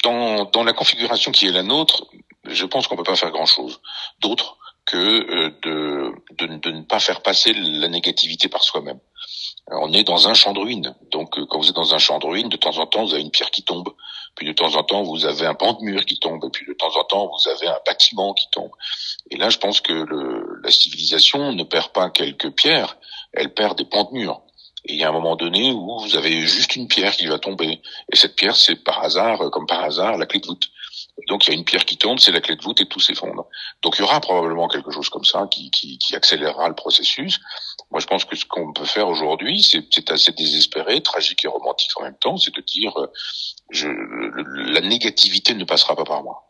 Dans, 0.04 0.46
dans 0.46 0.64
la 0.64 0.74
configuration 0.74 1.32
qui 1.32 1.48
est 1.48 1.52
la 1.52 1.64
nôtre, 1.64 2.06
je 2.46 2.66
pense 2.66 2.88
qu'on 2.88 2.96
peut 2.96 3.04
pas 3.04 3.16
faire 3.16 3.32
grand 3.32 3.46
chose 3.46 3.80
d'autre 4.20 4.58
que 4.86 4.98
euh, 4.98 5.50
de, 5.64 6.12
de, 6.38 6.58
de, 6.58 6.72
ne 6.72 6.82
pas 6.84 7.00
faire 7.00 7.22
passer 7.22 7.54
la 7.54 7.88
négativité 7.88 8.50
par 8.50 8.64
soi-même. 8.64 9.00
On 9.68 9.94
est 9.94 10.04
dans 10.04 10.28
un 10.28 10.34
champ 10.34 10.52
de 10.54 10.60
ruines. 10.60 10.94
Donc, 11.12 11.38
euh, 11.38 11.46
quand 11.46 11.60
vous 11.60 11.70
êtes 11.70 11.76
dans 11.76 11.94
un 11.94 11.98
champ 11.98 12.20
de 12.20 12.26
ruines, 12.26 12.50
de 12.50 12.58
temps 12.58 12.78
en 12.78 12.86
temps, 12.86 13.06
vous 13.06 13.14
avez 13.14 13.24
une 13.24 13.32
pierre 13.32 13.52
qui 13.52 13.64
tombe. 13.64 13.90
Puis 14.36 14.48
de 14.48 14.54
temps 14.54 14.76
en 14.76 14.84
temps, 14.84 15.04
vous 15.04 15.26
avez 15.26 15.46
un 15.46 15.54
pan 15.54 15.74
de 15.74 15.84
mur 15.84 16.06
qui 16.06 16.20
tombe. 16.20 16.44
Et 16.44 16.50
puis 16.50 16.66
de 16.66 16.74
temps 16.74 16.96
en 16.96 17.04
temps, 17.04 17.28
vous 17.28 17.50
avez 17.50 17.68
un 17.68 17.80
bâtiment 17.86 18.34
qui 18.34 18.48
tombe. 18.52 18.72
Et 19.30 19.38
là, 19.38 19.50
je 19.50 19.58
pense 19.58 19.82
que 19.82 19.94
le, 19.94 20.60
la 20.64 20.72
civilisation 20.72 21.54
ne 21.54 21.64
perd 21.64 21.90
pas 21.90 22.10
quelques 22.10 22.52
pierres, 22.52 22.98
elle 23.34 23.54
perd 23.54 23.78
des 23.78 23.86
pans 23.86 24.06
de 24.06 24.14
murs. 24.14 24.42
Et 24.86 24.94
il 24.94 25.00
y 25.00 25.04
a 25.04 25.10
un 25.10 25.14
moment 25.14 25.36
donné 25.36 25.72
où 25.72 26.00
vous 26.00 26.16
avez 26.18 26.42
juste 26.42 26.76
une 26.76 26.88
pierre 26.88 27.16
qui 27.16 27.28
va 27.28 27.40
tomber. 27.40 27.82
Et 28.12 28.16
cette 28.16 28.36
pierre, 28.36 28.56
c'est 28.56 28.76
par 28.76 29.02
hasard, 29.02 29.50
comme 29.52 29.66
par 29.66 29.84
hasard, 29.84 30.18
la 30.18 30.26
clé 30.26 30.40
de 30.40 30.48
voûte. 30.48 30.70
Donc 31.28 31.46
il 31.46 31.52
y 31.52 31.56
a 31.56 31.58
une 31.58 31.66
pierre 31.66 31.86
qui 31.86 31.98
tombe, 31.98 32.20
c'est 32.20 32.32
la 32.32 32.42
clé 32.42 32.56
de 32.56 32.62
voûte 32.62 32.82
et 32.82 32.88
tout 32.88 33.00
s'effondre. 33.00 33.46
Donc 33.82 33.98
il 33.98 34.02
y 34.02 34.04
aura 34.04 34.20
probablement 34.20 34.68
quelque 34.68 34.92
chose 34.92 35.10
comme 35.10 35.24
ça 35.24 35.48
qui, 35.50 35.70
qui, 35.70 35.98
qui 35.98 36.16
accélérera 36.16 36.68
le 36.68 36.76
processus. 36.76 37.40
Moi, 37.92 38.00
je 38.00 38.08
pense 38.08 38.26
que 38.26 38.36
ce 38.36 38.46
qu'on 38.46 38.74
peut 38.74 38.86
faire 38.86 39.08
aujourd'hui, 39.08 39.64
c'est 39.64 40.12
assez 40.12 40.32
désespéré, 40.32 41.02
tragique 41.02 41.46
et 41.46 41.48
romantique 41.48 41.92
en 42.00 42.04
même 42.04 42.18
temps, 42.18 42.38
c'est 42.38 42.54
de 42.54 42.62
dire 42.62 42.98
euh, 43.00 43.08
je, 43.70 43.88
la 43.88 44.82
négativité 44.82 45.54
ne 45.54 45.64
passera 45.66 45.96
pas 45.96 46.04
par 46.04 46.24
moi. 46.24 46.50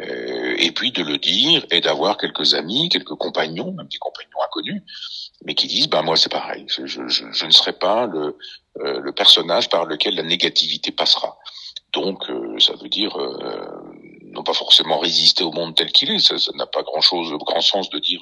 Euh, 0.00 0.54
et 0.58 0.70
puis 0.70 0.92
de 0.92 1.02
le 1.02 1.18
dire 1.18 1.66
et 1.70 1.80
d'avoir 1.80 2.16
quelques 2.16 2.54
amis, 2.54 2.88
quelques 2.88 3.16
compagnons, 3.16 3.72
même 3.72 3.88
des 3.88 3.98
compagnons 3.98 4.42
inconnus, 4.44 4.82
mais 5.44 5.54
qui 5.54 5.66
disent, 5.66 5.88
ben 5.88 6.02
moi 6.02 6.16
c'est 6.16 6.30
pareil, 6.30 6.64
je, 6.68 6.86
je, 6.86 7.08
je, 7.08 7.46
ne 7.46 7.50
serai 7.50 7.72
pas 7.72 8.06
le, 8.06 8.38
euh, 8.78 9.00
le 9.00 9.12
personnage 9.12 9.68
par 9.68 9.84
lequel 9.86 10.14
la 10.14 10.22
négativité 10.22 10.92
passera. 10.92 11.38
Donc 11.94 12.28
euh, 12.28 12.58
ça 12.58 12.74
veut 12.74 12.88
dire 12.88 13.16
euh, 13.16 13.68
non 14.34 14.42
pas 14.42 14.54
forcément 14.54 14.98
résister 14.98 15.44
au 15.44 15.52
monde 15.52 15.74
tel 15.74 15.90
qu'il 15.92 16.10
est, 16.10 16.18
ça 16.18 16.34
n'a 16.54 16.66
pas 16.66 16.82
grand 16.82 17.00
chose, 17.00 17.32
grand 17.38 17.60
sens 17.60 17.90
de 17.90 17.98
dire 17.98 18.20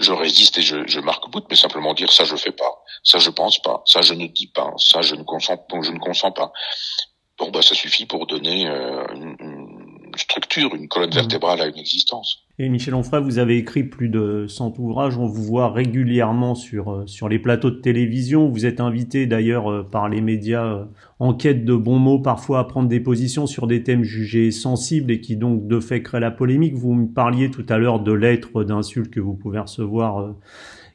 je 0.00 0.12
résiste 0.12 0.58
et 0.58 0.62
je, 0.62 1.00
marque 1.00 1.28
bout, 1.30 1.44
mais 1.50 1.56
simplement 1.56 1.94
dire 1.94 2.12
ça 2.12 2.24
je 2.24 2.36
fais 2.36 2.52
pas, 2.52 2.82
ça 3.04 3.18
je 3.18 3.30
pense 3.30 3.60
pas, 3.60 3.82
ça 3.86 4.00
je 4.00 4.14
ne 4.14 4.26
dis 4.26 4.48
pas, 4.48 4.72
ça 4.78 5.02
je 5.02 5.14
ne 5.14 5.22
consens, 5.22 5.58
je 5.82 5.90
ne 5.90 5.98
consens 5.98 6.32
pas. 6.32 6.52
Bon 7.38 7.50
bah 7.50 7.62
ça 7.62 7.74
suffit 7.74 8.06
pour 8.06 8.26
donner 8.26 8.66
une, 8.66 9.36
une 9.40 9.51
structure, 10.18 10.74
une 10.74 10.88
colonne 10.88 11.10
mmh. 11.10 11.14
vertébrale 11.14 11.60
à 11.60 11.66
une 11.66 11.78
existence. 11.78 12.42
Et 12.58 12.68
Michel 12.68 12.94
Onfray, 12.94 13.22
vous 13.22 13.38
avez 13.38 13.56
écrit 13.56 13.82
plus 13.82 14.08
de 14.08 14.46
100 14.46 14.78
ouvrages, 14.78 15.16
on 15.16 15.26
vous 15.26 15.42
voit 15.42 15.72
régulièrement 15.72 16.54
sur, 16.54 16.92
euh, 16.92 17.06
sur 17.06 17.28
les 17.28 17.38
plateaux 17.38 17.70
de 17.70 17.80
télévision, 17.80 18.48
vous 18.48 18.66
êtes 18.66 18.78
invité 18.78 19.26
d'ailleurs 19.26 19.70
euh, 19.70 19.82
par 19.82 20.08
les 20.08 20.20
médias 20.20 20.64
euh, 20.64 20.84
en 21.18 21.32
quête 21.32 21.64
de 21.64 21.74
bons 21.74 21.98
mots, 21.98 22.18
parfois 22.18 22.58
à 22.58 22.64
prendre 22.64 22.88
des 22.88 23.00
positions 23.00 23.46
sur 23.46 23.66
des 23.66 23.82
thèmes 23.82 24.04
jugés 24.04 24.50
sensibles 24.50 25.10
et 25.10 25.20
qui 25.20 25.36
donc 25.36 25.66
de 25.66 25.80
fait 25.80 26.02
créent 26.02 26.20
la 26.20 26.30
polémique. 26.30 26.74
Vous 26.74 26.92
me 26.92 27.06
parliez 27.06 27.50
tout 27.50 27.66
à 27.68 27.78
l'heure 27.78 28.00
de 28.00 28.12
lettres, 28.12 28.64
d'insultes 28.64 29.10
que 29.10 29.20
vous 29.20 29.34
pouvez 29.34 29.58
recevoir 29.58 30.34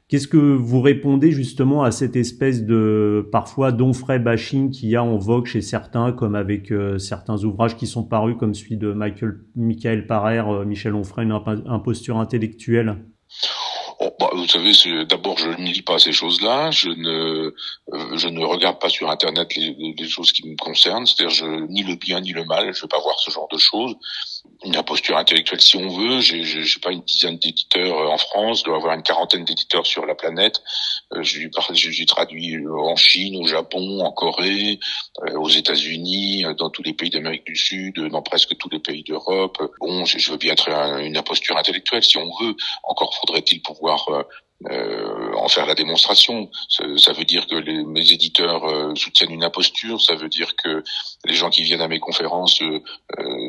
Qu'est-ce 0.09 0.29
que 0.29 0.37
vous 0.37 0.79
répondez 0.79 1.33
justement 1.33 1.83
à 1.83 1.91
cette 1.91 2.15
espèce 2.15 2.63
de 2.63 3.27
parfois 3.29 3.73
d'onfray 3.73 4.19
bashing 4.19 4.71
qu'il 4.71 4.87
y 4.87 4.95
a 4.95 5.03
en 5.03 5.17
vogue 5.17 5.47
chez 5.47 5.61
certains, 5.61 6.13
comme 6.13 6.35
avec 6.35 6.71
euh, 6.71 6.97
certains 6.97 7.43
ouvrages 7.43 7.75
qui 7.75 7.87
sont 7.87 8.05
parus, 8.05 8.37
comme 8.39 8.55
celui 8.55 8.77
de 8.77 8.93
Michael, 8.93 9.41
Michael 9.57 10.07
Parer, 10.07 10.39
euh, 10.39 10.63
Michel 10.63 10.95
Onfray, 10.95 11.25
une 11.25 11.33
imposture 11.65 12.19
intellectuelle? 12.19 13.03
Oh, 13.99 14.09
bah, 14.17 14.29
vous 14.31 14.47
savez, 14.47 14.71
d'abord, 15.03 15.37
je 15.39 15.49
ne 15.49 15.67
lis 15.67 15.81
pas 15.81 15.99
ces 15.99 16.13
choses-là. 16.13 16.71
Je 16.71 16.87
ne, 16.87 17.51
euh, 17.93 18.17
je 18.17 18.29
ne 18.29 18.45
regarde 18.45 18.79
pas 18.79 18.89
sur 18.89 19.09
Internet 19.09 19.57
les, 19.57 20.07
choses 20.07 20.31
qui 20.31 20.47
me 20.47 20.55
concernent. 20.55 21.05
C'est-à-dire, 21.05 21.67
ni 21.67 21.83
le 21.83 21.95
bien 21.95 22.21
ni 22.21 22.31
le 22.31 22.45
mal. 22.45 22.71
Je 22.73 22.79
ne 22.79 22.81
veux 22.83 22.87
pas 22.87 23.01
voir 23.01 23.19
ce 23.19 23.29
genre 23.29 23.49
de 23.51 23.57
choses. 23.57 23.95
Une 24.65 24.75
imposture 24.75 25.17
intellectuelle, 25.17 25.61
si 25.61 25.77
on 25.77 25.87
veut. 25.87 26.19
J'ai, 26.19 26.43
je 26.43 26.73
sais 26.73 26.79
pas, 26.79 26.91
une 26.91 27.01
dizaine 27.01 27.37
d'éditeurs 27.37 27.97
euh, 27.97 28.07
en 28.07 28.17
France. 28.17 28.59
Je 28.59 28.63
dois 28.65 28.77
avoir 28.77 28.93
une 28.95 29.03
quarantaine 29.03 29.45
d'éditeurs 29.45 29.85
sur 29.85 30.05
la 30.05 30.15
planète. 30.15 30.61
Euh, 31.13 31.23
j'ai, 31.23 31.49
j'ai 31.73 32.05
traduit 32.05 32.57
en 32.67 32.95
Chine, 32.95 33.41
au 33.41 33.47
Japon, 33.47 34.01
en 34.01 34.11
Corée, 34.11 34.79
aux 35.35 35.49
États-Unis, 35.49 36.45
dans 36.57 36.69
tous 36.69 36.83
les 36.83 36.93
pays 36.93 37.09
d'Amérique 37.09 37.45
du 37.45 37.55
Sud, 37.55 37.99
dans 37.99 38.21
presque 38.21 38.57
tous 38.57 38.69
les 38.69 38.79
pays 38.79 39.03
d'Europe. 39.03 39.57
Bon, 39.79 40.05
je, 40.05 40.17
je 40.17 40.31
veux 40.31 40.37
bien 40.37 40.53
être 40.53 40.69
une 40.69 41.17
imposture 41.17 41.57
intellectuelle, 41.57 42.03
si 42.03 42.17
on 42.17 42.29
veut. 42.41 42.55
Encore 42.83 43.13
faudrait-il 43.15 43.61
pouvoir 43.61 44.09
euh, 44.09 44.23
euh, 44.65 45.33
en 45.35 45.47
faire 45.49 45.67
la 45.67 45.75
démonstration. 45.75 46.49
Ça, 46.97 47.13
veut 47.13 47.25
dire 47.25 47.45
que 47.45 47.53
les, 47.53 47.83
mes 47.83 48.11
éditeurs 48.11 48.65
euh, 48.65 48.95
soutiennent 48.95 49.31
une 49.31 49.43
imposture, 49.43 50.01
ça 50.01 50.15
veut 50.15 50.29
dire 50.29 50.55
que 50.55 50.83
les 51.25 51.35
gens 51.35 51.51
qui 51.51 51.61
viennent 51.61 51.81
à 51.81 51.87
mes 51.87 51.99
conférences 51.99 52.59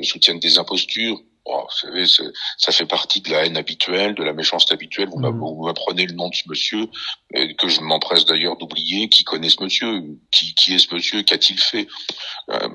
soutiennent 0.03 0.38
des 0.38 0.59
impostures. 0.59 1.16
vous 1.47 1.55
savez, 1.71 2.05
ça 2.59 2.73
fait 2.73 2.85
partie 2.85 3.23
de 3.23 3.31
la 3.31 3.47
haine 3.47 3.57
habituelle, 3.57 4.14
de 4.16 4.23
la 4.23 4.35
méchanceté 4.35 4.75
habituelle. 4.75 5.09
Vous 5.09 5.18
mmh. 5.18 5.64
m'apprenez 5.64 6.05
le 6.05 6.12
nom 6.12 6.29
de 6.29 6.35
ce 6.35 6.42
monsieur, 6.47 6.87
que 7.33 7.68
je 7.68 7.81
m'empresse 7.81 8.27
d'ailleurs 8.27 8.59
d'oublier. 8.59 9.09
Qui 9.09 9.25
connaît 9.25 9.49
ce 9.49 9.62
monsieur 9.62 10.03
qui, 10.31 10.55
qui 10.57 10.75
est 10.75 10.79
ce 10.79 10.94
monsieur? 10.94 11.23
Qu'a-t-il 11.23 11.59
fait? 11.59 11.88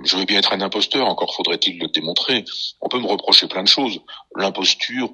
Je 0.06 0.18
veux 0.18 0.26
bien 0.26 0.40
être 0.40 0.54
un 0.54 0.62
imposteur, 0.62 1.06
encore 1.06 1.36
faudrait-il 1.36 1.78
le 1.78 1.88
démontrer. 1.90 2.46
On 2.82 2.90
peut 2.90 3.00
me 3.00 3.08
reprocher 3.08 3.48
plein 3.48 3.62
de 3.62 3.68
choses. 3.68 4.00
l'imposture, 4.36 5.14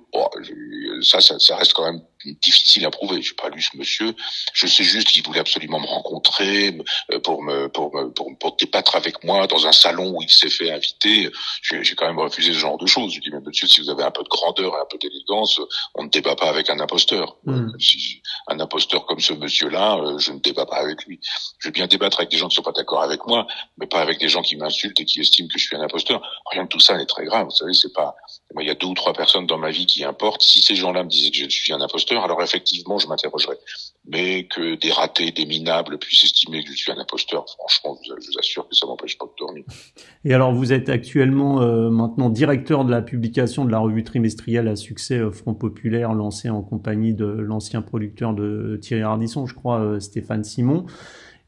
ça, 1.02 1.20
ça, 1.20 1.38
ça, 1.38 1.58
reste 1.58 1.74
quand 1.74 1.84
même 1.84 2.02
difficile 2.26 2.86
à 2.86 2.92
prouver. 2.92 3.22
J'ai 3.22 3.34
pas 3.34 3.50
lu 3.50 3.62
ce 3.62 3.78
monsieur. 3.78 4.14
Je 4.54 4.68
sais 4.68 4.84
juste 4.84 5.10
qu'il 5.10 5.24
voulait 5.24 5.40
absolument 5.40 5.80
me 5.80 5.86
rencontrer 5.86 6.78
euh, 7.12 7.20
pour 7.20 7.44
me 7.44 7.68
pour 7.68 7.94
me 7.96 8.12
pour, 8.12 8.38
pour 8.38 8.56
débattre 8.58 8.96
avec 8.96 9.24
moi 9.24 9.48
dans 9.48 9.66
un 9.68 9.72
salon 9.72 10.12
où 10.12 10.22
il 10.22 10.30
s'est 10.30 10.50
fait 10.50 10.72
inviter. 10.72 11.30
J'ai 11.62 11.96
quand 11.96 12.08
même 12.08 12.20
refusé 12.20 12.54
ce 12.54 12.58
genre 12.58 12.78
de 12.78 12.88
choses. 12.88 13.14
Je 13.14 13.20
dis 13.20 13.30
mais 13.32 13.40
monsieur, 13.40 13.68
si 13.68 13.82
vous 13.82 13.90
avez 13.90 14.04
un 14.04 14.12
peu 14.12 14.24
de 14.24 14.30
grandeur 14.30 14.76
et 14.76 14.82
un 14.82 14.86
peu 14.90 14.98
d'élégance, 14.98 15.60
on 15.96 16.04
ne 16.04 16.10
débat 16.10 16.36
pas 16.36 16.50
avec 16.50 16.70
un 16.70 16.80
imposteur. 16.80 17.38
Hmm. 17.46 17.70
un 18.48 18.60
imposteur 18.60 19.06
comme 19.06 19.20
ce 19.20 19.34
monsieur-là, 19.34 19.98
euh, 19.98 20.18
je 20.20 20.32
ne 20.32 20.40
débat 20.40 20.66
pas 20.66 20.78
avec 20.78 21.06
lui. 21.06 21.20
Je 21.60 21.68
vais 21.68 21.72
bien 21.72 21.88
débattre 21.88 22.20
avec 22.20 22.32
des 22.32 22.38
gens 22.38 22.48
qui 22.48 22.56
sont 22.56 22.62
pas 22.62 22.72
d'accord 22.72 23.02
avec 23.02 23.26
moi, 23.28 23.48
mais 23.78 23.88
pas 23.88 24.02
avec 24.02 24.20
des 24.20 24.30
gens 24.30 24.42
qui 24.42 24.56
m'insultent 24.56 25.00
et 25.00 25.06
qui 25.06 25.22
estiment 25.22 25.48
que 25.48 25.58
je 25.58 25.66
suis 25.66 25.76
un 25.76 25.82
imposteur. 25.82 26.22
Rien 26.52 26.64
de 26.64 26.70
tout 26.70 26.80
ça 26.80 26.98
n'est 26.98 27.06
très 27.06 27.26
grave. 27.26 27.46
Vous 27.46 27.56
savez, 27.56 27.74
c'est 27.74 27.94
pas. 27.94 28.16
Moi, 28.54 28.64
il 28.64 28.68
y 28.68 28.72
a 28.72 28.76
deux 28.76 28.88
ou 28.88 28.94
trois 28.94 29.14
personnes 29.14 29.48
dans 29.48 29.58
ma 29.58 29.72
vie 29.72 29.86
qui 29.86 30.04
importent. 30.04 30.42
Si 30.42 30.62
ces 30.62 30.76
gens-là 30.76 31.04
me 31.04 31.10
disaient 31.10 31.32
que 31.32 31.38
je 31.38 31.50
suis 31.50 31.74
un 31.74 31.82
imposteur, 31.82 32.09
alors 32.18 32.42
effectivement, 32.42 32.98
je 32.98 33.08
m'interrogerais. 33.08 33.58
Mais 34.08 34.48
que 34.48 34.76
des 34.76 34.92
ratés, 34.92 35.32
des 35.32 35.46
minables 35.46 35.98
puissent 36.00 36.24
estimer 36.24 36.64
que 36.64 36.72
je 36.72 36.78
suis 36.78 36.92
un 36.92 36.98
imposteur, 36.98 37.46
franchement, 37.58 38.00
je 38.08 38.14
vous 38.14 38.40
assure 38.40 38.68
que 38.68 38.76
ça 38.76 38.88
m'empêche 38.88 39.18
pas 39.18 39.26
de 39.26 39.32
dormir. 39.38 39.64
Et 40.26 40.34
alors, 40.34 40.54
vous 40.54 40.74
êtes 40.74 40.90
actuellement 40.90 41.62
euh, 41.62 41.90
maintenant 41.90 42.30
directeur 42.30 42.86
de 42.86 42.92
la 42.92 43.02
publication 43.02 43.66
de 43.66 43.72
la 43.72 43.80
revue 43.80 44.04
trimestrielle 44.04 44.68
à 44.68 44.76
succès 44.76 45.18
euh, 45.20 45.32
Front 45.32 45.54
Populaire, 45.54 46.14
lancée 46.14 46.50
en 46.50 46.62
compagnie 46.62 47.14
de 47.14 47.26
l'ancien 47.26 47.82
producteur 47.82 48.34
de 48.34 48.80
Thierry 48.82 49.04
Ardisson, 49.04 49.46
je 49.46 49.54
crois, 49.54 49.80
euh, 49.80 50.00
Stéphane 50.00 50.44
Simon. 50.44 50.86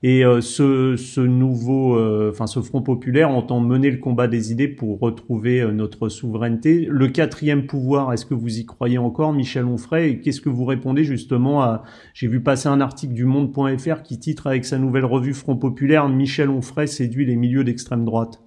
Et 0.03 0.25
euh, 0.25 0.41
ce, 0.41 0.95
ce, 0.95 1.21
nouveau, 1.21 1.95
euh, 1.95 2.31
enfin 2.31 2.47
ce 2.47 2.59
Front 2.61 2.81
populaire 2.81 3.29
entend 3.29 3.59
mener 3.59 3.91
le 3.91 3.97
combat 3.97 4.27
des 4.27 4.51
idées 4.51 4.67
pour 4.67 4.99
retrouver 4.99 5.61
euh, 5.61 5.71
notre 5.71 6.09
souveraineté. 6.09 6.87
Le 6.89 7.07
quatrième 7.07 7.67
pouvoir, 7.67 8.11
est-ce 8.11 8.25
que 8.25 8.33
vous 8.33 8.57
y 8.57 8.65
croyez 8.65 8.97
encore, 8.97 9.31
Michel 9.31 9.65
Onfray? 9.65 10.09
Et 10.09 10.19
qu'est-ce 10.19 10.41
que 10.41 10.49
vous 10.49 10.65
répondez 10.65 11.03
justement 11.03 11.61
à 11.61 11.83
J'ai 12.15 12.27
vu 12.27 12.41
passer 12.41 12.67
un 12.67 12.81
article 12.81 13.13
du 13.13 13.25
Monde.fr 13.25 14.01
qui 14.01 14.17
titre 14.17 14.47
avec 14.47 14.65
sa 14.65 14.79
nouvelle 14.79 15.05
revue 15.05 15.35
Front 15.35 15.57
populaire 15.57 16.09
Michel 16.09 16.49
Onfray 16.49 16.87
séduit 16.87 17.27
les 17.27 17.35
milieux 17.35 17.63
d'extrême 17.63 18.03
droite. 18.03 18.41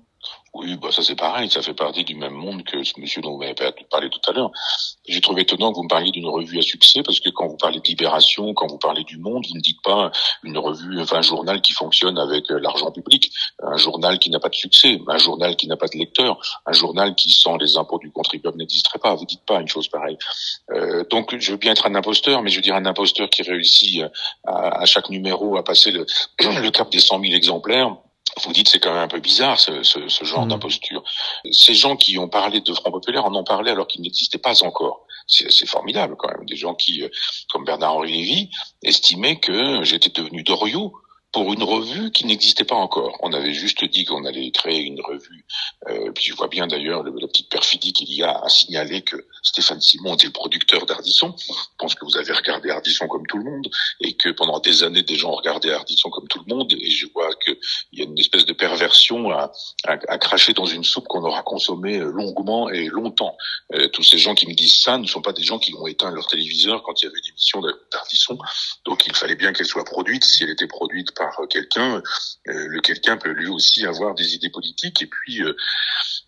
Oui, 0.54 0.76
bah 0.76 0.92
ça 0.92 1.02
c'est 1.02 1.16
pareil, 1.16 1.50
ça 1.50 1.62
fait 1.62 1.74
partie 1.74 2.04
du 2.04 2.14
même 2.14 2.32
monde 2.32 2.62
que 2.62 2.84
ce 2.84 2.92
monsieur 3.00 3.20
dont 3.20 3.32
vous 3.32 3.38
m'avez 3.38 3.54
parlé 3.90 4.08
tout 4.08 4.20
à 4.28 4.32
l'heure. 4.32 4.52
J'ai 5.04 5.20
trouvé 5.20 5.42
étonnant 5.42 5.72
que 5.72 5.76
vous 5.76 5.82
me 5.82 5.88
parliez 5.88 6.12
d'une 6.12 6.28
revue 6.28 6.60
à 6.60 6.62
succès 6.62 7.02
parce 7.02 7.18
que 7.18 7.28
quand 7.30 7.48
vous 7.48 7.56
parlez 7.56 7.80
de 7.80 7.84
Libération, 7.88 8.54
quand 8.54 8.68
vous 8.68 8.78
parlez 8.78 9.02
du 9.02 9.18
Monde, 9.18 9.44
vous 9.48 9.56
ne 9.56 9.60
dites 9.60 9.82
pas 9.82 10.12
une 10.44 10.56
revue, 10.56 11.00
enfin 11.00 11.16
un 11.16 11.22
journal 11.22 11.60
qui 11.60 11.72
fonctionne 11.72 12.18
avec 12.18 12.52
euh, 12.52 12.60
l'argent 12.60 12.92
public, 12.92 13.32
un 13.64 13.76
journal 13.76 14.20
qui 14.20 14.30
n'a 14.30 14.38
pas 14.38 14.48
de 14.48 14.54
succès, 14.54 15.00
un 15.08 15.18
journal 15.18 15.56
qui 15.56 15.66
n'a 15.66 15.76
pas 15.76 15.88
de 15.88 15.98
lecteur, 15.98 16.38
un 16.66 16.72
journal 16.72 17.16
qui 17.16 17.30
sans 17.30 17.56
les 17.56 17.76
impôts 17.76 17.98
du 17.98 18.12
contribuable 18.12 18.56
n'existerait 18.56 19.00
pas. 19.00 19.12
Vous 19.16 19.26
dites 19.26 19.44
pas 19.44 19.60
une 19.60 19.68
chose 19.68 19.88
pareille. 19.88 20.18
Euh, 20.70 21.04
donc 21.10 21.36
je 21.36 21.50
veux 21.50 21.58
bien 21.58 21.72
être 21.72 21.86
un 21.86 21.96
imposteur, 21.96 22.42
mais 22.42 22.50
je 22.50 22.56
veux 22.56 22.62
dire 22.62 22.76
un 22.76 22.86
imposteur 22.86 23.28
qui 23.28 23.42
réussit 23.42 24.02
euh, 24.02 24.08
à, 24.46 24.82
à 24.82 24.86
chaque 24.86 25.10
numéro 25.10 25.56
à 25.56 25.64
passer 25.64 25.90
le, 25.90 26.06
le 26.38 26.70
cap 26.70 26.92
des 26.92 27.00
100 27.00 27.20
000 27.20 27.34
exemplaires 27.34 27.96
vous 28.42 28.52
dites 28.52 28.68
c'est 28.68 28.80
quand 28.80 28.92
même 28.92 29.02
un 29.02 29.08
peu 29.08 29.20
bizarre 29.20 29.58
ce, 29.58 29.82
ce, 29.82 30.08
ce 30.08 30.24
genre 30.24 30.46
mm. 30.46 30.48
d'imposture. 30.48 31.02
Ces 31.50 31.74
gens 31.74 31.96
qui 31.96 32.18
ont 32.18 32.28
parlé 32.28 32.60
de 32.60 32.72
Front 32.72 32.90
Populaire 32.90 33.24
en 33.24 33.34
ont 33.34 33.44
parlé 33.44 33.70
alors 33.70 33.86
qu'ils 33.86 34.02
n'existaient 34.02 34.38
pas 34.38 34.62
encore. 34.64 35.06
C'est 35.26 35.66
formidable 35.66 36.16
quand 36.18 36.28
même. 36.28 36.44
Des 36.44 36.56
gens 36.56 36.74
qui, 36.74 37.02
euh, 37.02 37.08
comme 37.50 37.64
Bernard-Henri 37.64 38.12
Lévy, 38.12 38.50
estimaient 38.82 39.40
que 39.40 39.82
j'étais 39.82 40.10
devenu 40.10 40.42
Doriot 40.42 40.92
pour 41.34 41.52
une 41.52 41.64
revue 41.64 42.12
qui 42.12 42.26
n'existait 42.26 42.64
pas 42.64 42.76
encore. 42.76 43.18
On 43.20 43.32
avait 43.32 43.52
juste 43.52 43.84
dit 43.84 44.04
qu'on 44.04 44.24
allait 44.24 44.52
créer 44.52 44.82
une 44.82 45.00
revue. 45.00 45.44
Euh, 45.88 46.12
puis 46.12 46.26
je 46.26 46.34
vois 46.34 46.46
bien 46.46 46.68
d'ailleurs 46.68 47.02
la 47.02 47.26
petite 47.26 47.50
perfidie 47.50 47.92
qu'il 47.92 48.14
y 48.14 48.22
a 48.22 48.38
à 48.38 48.48
signaler 48.48 49.02
que 49.02 49.16
Stéphane 49.42 49.80
Simon 49.80 50.14
était 50.14 50.26
le 50.26 50.32
producteur 50.32 50.86
d'Ardisson. 50.86 51.34
Je 51.36 51.52
pense 51.76 51.96
que 51.96 52.04
vous 52.04 52.16
avez 52.16 52.32
regardé 52.32 52.70
Ardisson 52.70 53.08
comme 53.08 53.26
tout 53.26 53.38
le 53.38 53.44
monde 53.50 53.68
et 54.00 54.14
que 54.14 54.28
pendant 54.28 54.60
des 54.60 54.84
années 54.84 55.02
des 55.02 55.16
gens 55.16 55.32
ont 55.32 55.34
regardé 55.34 55.72
Ardisson 55.72 56.08
comme 56.08 56.28
tout 56.28 56.40
le 56.46 56.54
monde. 56.54 56.72
Et 56.72 56.88
je 56.88 57.08
vois 57.12 57.30
qu'il 57.44 57.56
y 57.94 58.02
a 58.02 58.04
une 58.04 58.18
espèce 58.18 58.46
de 58.46 58.52
perversion 58.52 59.32
à, 59.32 59.50
à, 59.88 59.98
à 60.06 60.18
cracher 60.18 60.52
dans 60.52 60.66
une 60.66 60.84
soupe 60.84 61.08
qu'on 61.08 61.24
aura 61.24 61.42
consommée 61.42 61.98
longuement 61.98 62.70
et 62.70 62.86
longtemps. 62.86 63.36
Euh, 63.72 63.88
tous 63.88 64.04
ces 64.04 64.18
gens 64.18 64.36
qui 64.36 64.46
me 64.46 64.54
disent 64.54 64.82
ça 64.82 64.98
ne 64.98 65.06
sont 65.08 65.20
pas 65.20 65.32
des 65.32 65.42
gens 65.42 65.58
qui 65.58 65.74
ont 65.74 65.88
éteint 65.88 66.12
leur 66.12 66.28
téléviseur 66.28 66.84
quand 66.84 67.02
il 67.02 67.06
y 67.06 67.08
avait 67.08 67.18
une 67.18 67.30
émission 67.30 67.60
d'Ardisson. 67.90 68.38
Donc 68.84 69.04
il 69.08 69.16
fallait 69.16 69.34
bien 69.34 69.52
qu'elle 69.52 69.66
soit 69.66 69.84
produite. 69.84 70.22
Si 70.24 70.44
elle 70.44 70.50
était 70.50 70.68
produite 70.68 71.12
par 71.12 71.23
quelqu'un, 71.48 71.96
euh, 72.48 72.66
le 72.68 72.80
quelqu'un 72.80 73.16
peut 73.16 73.30
lui 73.30 73.48
aussi 73.48 73.86
avoir 73.86 74.14
des 74.14 74.34
idées 74.34 74.50
politiques 74.50 75.02
et 75.02 75.06
puis 75.06 75.42
euh, 75.42 75.54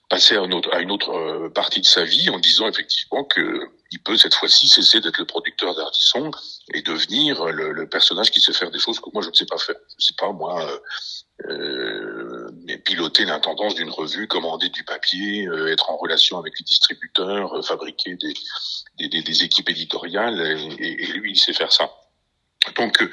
passer 0.09 0.37
à, 0.37 0.43
une 0.43 0.53
autre 0.53 1.11
euh, 1.11 1.49
partie 1.51 1.81
de 1.81 1.87
sa 1.87 2.05
vie 2.05 2.31
en 2.31 2.39
disant 2.39 2.69
effectivement 2.69 3.25
que 3.25 3.71
il 3.93 4.03
peut 4.03 4.17
cette 4.17 4.35
fois-ci 4.35 4.69
cesser 4.69 5.01
d'être 5.01 5.19
le 5.19 5.27
producteur 5.27 5.75
d'Ardisson 5.75 6.31
et 6.75 6.83
devenir 6.83 7.45
le, 7.47 7.89
personnage 7.89 8.33
qui 8.33 8.41
sait 8.41 8.53
faire 8.53 8.73
des 8.73 8.81
choses 8.81 8.99
que 8.99 9.09
moi 9.13 9.23
je 9.23 9.29
ne 9.29 9.35
sais 9.35 9.47
pas 9.47 9.59
faire. 9.59 9.77
Je 9.99 10.07
sais 10.07 10.15
pas 10.19 10.33
moi. 10.33 10.81
Piloter 12.85 13.25
l'intendance 13.25 13.75
d'une 13.77 13.91
revue, 13.91 14.27
commander 14.27 14.69
du 14.71 14.85
papier, 14.85 15.49
être 15.69 15.91
en 15.91 15.97
relation 15.97 16.39
avec 16.39 16.59
les 16.59 16.65
distributeurs, 16.65 17.65
fabriquer 17.65 18.17
des, 18.17 19.45
équipes 19.45 19.71
éditoriales, 19.71 20.41
et, 20.79 21.07
lui, 21.13 21.33
il 21.33 21.39
sait 21.39 21.53
faire 21.53 21.73
ça. 21.73 21.91
Donc, 22.75 23.09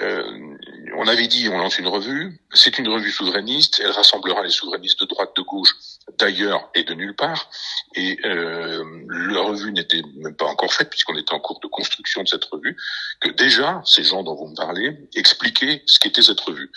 euh, 0.00 0.56
on 0.96 1.06
avait 1.06 1.26
dit, 1.26 1.48
on 1.48 1.58
lance 1.58 1.78
une 1.78 1.88
revue. 1.88 2.40
C'est 2.52 2.78
une 2.78 2.88
revue 2.88 3.10
souverainiste. 3.10 3.80
Elle 3.82 3.90
rassemblera 3.90 4.42
les 4.42 4.50
souverainistes 4.50 5.00
de 5.00 5.06
droite, 5.06 5.30
de 5.36 5.42
gauche, 5.42 5.74
d'ailleurs 6.18 6.70
et 6.74 6.84
de 6.84 6.94
nulle 6.94 7.14
part. 7.14 7.50
Et 7.94 8.18
euh, 8.24 8.84
la 9.08 9.40
revue 9.40 9.72
n'était 9.72 10.02
même 10.16 10.36
pas 10.36 10.46
encore 10.46 10.72
faite 10.72 10.90
puisqu'on 10.90 11.16
était 11.16 11.32
en 11.32 11.40
cours 11.40 11.60
de 11.60 11.68
construction 11.68 12.22
de 12.22 12.28
cette 12.28 12.44
revue. 12.44 12.76
Que 13.20 13.30
déjà, 13.30 13.82
ces 13.84 14.04
gens 14.04 14.22
dont 14.22 14.34
vous 14.34 14.48
me 14.48 14.56
parlez 14.56 15.08
expliquaient 15.14 15.82
ce 15.86 15.98
qu'était 15.98 16.22
cette 16.22 16.40
revue. 16.40 16.70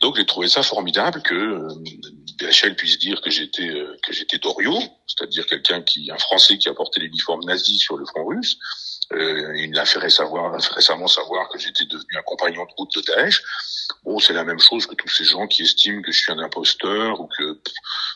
Donc, 0.00 0.16
j'ai 0.16 0.26
trouvé 0.26 0.48
ça 0.48 0.62
formidable 0.62 1.22
que 1.22 1.34
euh, 1.34 1.68
BHL 2.38 2.74
puisse 2.74 2.98
dire 2.98 3.20
que 3.20 3.30
j'étais 3.30 3.68
euh, 3.68 3.96
que 4.02 4.12
j'étais 4.12 4.38
Doriot, 4.38 4.82
c'est-à-dire 5.06 5.46
quelqu'un 5.46 5.82
qui, 5.82 6.10
un 6.10 6.18
Français 6.18 6.58
qui 6.58 6.68
a 6.68 6.74
porté 6.74 7.00
l'uniforme 7.00 7.44
nazi 7.44 7.78
sur 7.78 7.96
le 7.96 8.04
front 8.06 8.24
russe 8.24 8.58
euh, 9.14 9.56
il 9.56 9.70
m'a 9.70 9.84
fait, 9.84 10.10
savoir, 10.10 10.52
récemment 10.52 11.06
savoir 11.06 11.48
que 11.48 11.58
j'étais 11.58 11.84
devenu 11.84 12.16
un 12.18 12.22
compagnon 12.22 12.64
de 12.64 12.70
route 12.76 12.94
de 12.94 13.02
Daesh. 13.02 13.42
Bon, 14.04 14.18
c'est 14.18 14.32
la 14.32 14.44
même 14.44 14.60
chose 14.60 14.86
que 14.86 14.94
tous 14.94 15.08
ces 15.08 15.24
gens 15.24 15.46
qui 15.46 15.62
estiment 15.62 16.02
que 16.02 16.12
je 16.12 16.20
suis 16.20 16.32
un 16.32 16.38
imposteur 16.38 17.20
ou 17.20 17.28
que, 17.28 17.60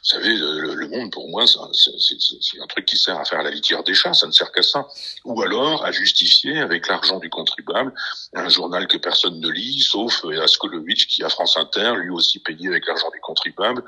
vous 0.02 0.08
savez, 0.08 0.36
le, 0.36 0.88
monde 0.88 1.10
pour 1.10 1.28
moi, 1.28 1.44
c'est 1.46 2.60
un 2.60 2.66
truc 2.66 2.86
qui 2.86 2.96
sert 2.96 3.18
à 3.18 3.24
faire 3.24 3.42
la 3.42 3.50
litière 3.50 3.82
des 3.82 3.94
chats, 3.94 4.14
ça 4.14 4.26
ne 4.26 4.32
sert 4.32 4.52
qu'à 4.52 4.62
ça. 4.62 4.86
Ou 5.24 5.42
alors 5.42 5.84
à 5.84 5.92
justifier 5.92 6.58
avec 6.58 6.86
l'argent 6.88 7.18
du 7.18 7.28
contribuable 7.28 7.92
un 8.34 8.48
journal 8.48 8.86
que 8.86 8.98
personne 8.98 9.40
ne 9.40 9.48
lit, 9.48 9.80
sauf 9.80 10.24
Askolovitch 10.24 11.06
qui, 11.08 11.24
à 11.24 11.28
France 11.28 11.56
Inter, 11.56 11.94
lui 11.96 12.10
aussi 12.10 12.38
payé 12.38 12.68
avec 12.68 12.86
l'argent 12.86 13.10
du 13.10 13.20
contribuable, 13.20 13.82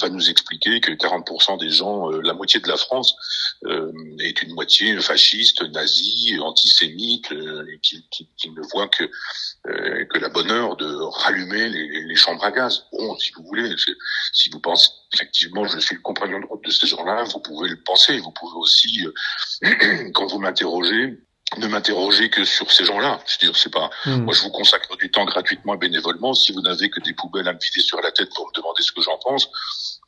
va 0.00 0.08
nous 0.08 0.30
expliquer 0.30 0.80
que 0.80 0.92
40% 0.92 1.58
des 1.58 1.70
gens, 1.70 2.10
euh, 2.10 2.20
la 2.22 2.32
moitié 2.32 2.60
de 2.60 2.68
la 2.68 2.76
France, 2.76 3.14
euh, 3.64 3.92
est 4.20 4.42
une 4.42 4.54
moitié 4.54 4.98
fasciste, 5.00 5.62
nazie, 5.62 6.38
antisémite, 6.40 7.32
euh, 7.32 7.66
qui, 7.82 8.04
qui, 8.10 8.28
qui, 8.36 8.50
ne 8.50 8.62
voit 8.72 8.88
que 8.88 9.10
euh, 9.66 10.04
que 10.06 10.18
la 10.18 10.28
bonne 10.28 10.50
heure 10.50 10.76
de 10.76 10.86
rallumer 11.24 11.68
les, 11.68 12.04
les, 12.04 12.16
chambres 12.16 12.44
à 12.44 12.50
gaz. 12.50 12.84
Bon, 12.92 13.18
si 13.18 13.32
vous 13.32 13.42
voulez, 13.42 13.74
si 14.32 14.48
vous 14.50 14.60
pensez 14.60 14.88
effectivement 15.12 15.47
je 15.66 15.78
suis 15.78 15.96
le 15.96 16.02
compagnon 16.02 16.40
de 16.40 16.46
route 16.46 16.64
de 16.64 16.70
ces 16.70 16.86
gens-là, 16.86 17.24
vous 17.24 17.40
pouvez 17.40 17.68
le 17.68 17.82
penser. 17.82 18.18
Vous 18.18 18.32
pouvez 18.32 18.56
aussi, 18.56 19.06
euh, 19.06 20.10
quand 20.14 20.26
vous 20.26 20.38
m'interrogez, 20.38 21.18
ne 21.56 21.66
m'interroger 21.66 22.28
que 22.28 22.44
sur 22.44 22.70
ces 22.70 22.84
gens-là. 22.84 23.20
Je 23.26 23.34
veux 23.34 23.52
dire, 23.52 23.56
c'est 23.56 23.72
pas, 23.72 23.90
hmm. 24.04 24.24
moi 24.24 24.34
je 24.34 24.42
vous 24.42 24.50
consacre 24.50 24.96
du 24.96 25.10
temps 25.10 25.24
gratuitement 25.24 25.74
et 25.74 25.78
bénévolement. 25.78 26.34
Si 26.34 26.52
vous 26.52 26.60
n'avez 26.60 26.90
que 26.90 27.00
des 27.00 27.14
poubelles 27.14 27.48
à 27.48 27.54
me 27.54 27.58
vider 27.58 27.80
sur 27.80 28.00
la 28.00 28.12
tête 28.12 28.28
pour 28.34 28.46
me 28.46 28.52
demander 28.54 28.82
ce 28.82 28.92
que 28.92 29.00
j'en 29.00 29.18
pense, 29.18 29.48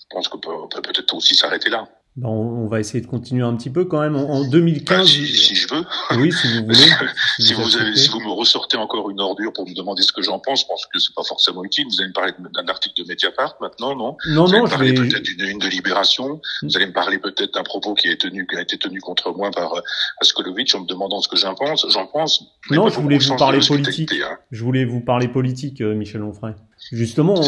je 0.00 0.06
pense 0.10 0.28
qu'on 0.28 0.38
peut 0.38 0.82
peut-être 0.82 1.14
aussi 1.14 1.34
s'arrêter 1.34 1.70
là. 1.70 1.88
Ben, 2.16 2.28
on 2.28 2.66
va 2.66 2.80
essayer 2.80 3.00
de 3.00 3.06
continuer 3.06 3.44
un 3.44 3.54
petit 3.54 3.70
peu 3.70 3.84
quand 3.84 4.00
même. 4.00 4.16
En, 4.16 4.44
2015, 4.44 4.98
bah, 4.98 5.06
si, 5.06 5.54
je 5.54 5.72
veux. 5.72 5.84
Oui, 6.16 6.32
si 6.32 6.48
vous 6.48 6.64
voulez. 6.64 6.90
si, 7.38 7.54
vous, 7.54 7.76
avez, 7.76 7.94
si, 7.94 8.08
vous 8.08 8.18
me 8.18 8.32
ressortez 8.32 8.76
encore 8.76 9.10
une 9.10 9.20
ordure 9.20 9.52
pour 9.52 9.68
me 9.68 9.74
demander 9.74 10.02
ce 10.02 10.12
que 10.12 10.20
j'en 10.20 10.40
pense, 10.40 10.62
je 10.62 10.66
pense 10.66 10.86
que 10.86 10.98
c'est 10.98 11.14
pas 11.14 11.22
forcément 11.22 11.62
utile. 11.62 11.86
Vous 11.86 12.00
allez 12.00 12.08
me 12.08 12.12
parler 12.12 12.32
d'un 12.52 12.66
article 12.66 13.00
de 13.00 13.08
Mediapart 13.08 13.54
maintenant, 13.60 13.94
non? 13.94 14.16
Non, 14.26 14.46
vous 14.46 14.52
non. 14.52 14.54
Allez 14.54 14.60
me 14.62 14.68
parler 14.68 14.94
peut-être 14.94 15.22
d'une 15.22 15.46
une 15.46 15.58
de 15.60 15.68
Libération. 15.68 16.40
Vous 16.62 16.76
allez 16.76 16.86
me 16.86 16.92
parler 16.92 17.18
peut-être 17.18 17.54
d'un 17.54 17.62
propos 17.62 17.94
qui 17.94 18.08
a, 18.08 18.16
tenu, 18.16 18.44
qui 18.44 18.56
a 18.56 18.60
été 18.60 18.76
tenu 18.76 19.00
contre 19.00 19.32
moi 19.32 19.52
par 19.52 19.74
euh, 19.74 19.80
Askolovitch 20.20 20.74
en 20.74 20.80
me 20.80 20.86
demandant 20.86 21.20
ce 21.20 21.28
que 21.28 21.36
j'en 21.36 21.54
pense. 21.54 21.86
J'en 21.90 22.08
pense. 22.08 22.42
Non, 22.72 22.88
je 22.88 22.98
voulais 22.98 23.18
vous 23.18 23.36
parler 23.36 23.60
politique. 23.66 24.12
Hein. 24.14 24.36
Je 24.50 24.64
voulais 24.64 24.84
vous 24.84 25.00
parler 25.00 25.28
politique, 25.28 25.80
Michel 25.80 26.24
Onfray. 26.24 26.54
Justement, 26.92 27.40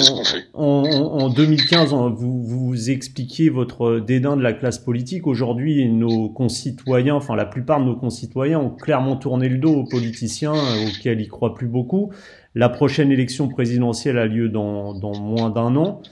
en, 0.54 0.84
en, 0.84 1.28
2015, 1.28 1.90
vous, 2.14 2.42
vous 2.44 2.90
expliquiez 2.90 3.48
votre 3.48 3.98
dédain 3.98 4.36
de 4.36 4.42
la 4.42 4.52
classe 4.52 4.78
politique. 4.78 5.26
Aujourd'hui, 5.26 5.88
nos 5.88 6.28
concitoyens, 6.28 7.14
enfin 7.14 7.34
la 7.34 7.46
plupart 7.46 7.80
de 7.80 7.86
nos 7.86 7.96
concitoyens, 7.96 8.60
ont 8.60 8.70
clairement 8.70 9.16
tourné 9.16 9.48
le 9.48 9.58
dos 9.58 9.74
aux 9.74 9.84
politiciens 9.84 10.52
auxquels 10.52 11.20
ils 11.20 11.28
croient 11.28 11.54
plus 11.54 11.66
beaucoup. 11.66 12.12
La 12.54 12.68
prochaine 12.68 13.10
élection 13.10 13.48
présidentielle 13.48 14.18
a 14.18 14.26
lieu 14.26 14.48
dans, 14.48 14.94
dans 14.94 15.18
moins 15.18 15.50
d'un 15.50 15.74
an. 15.76 16.02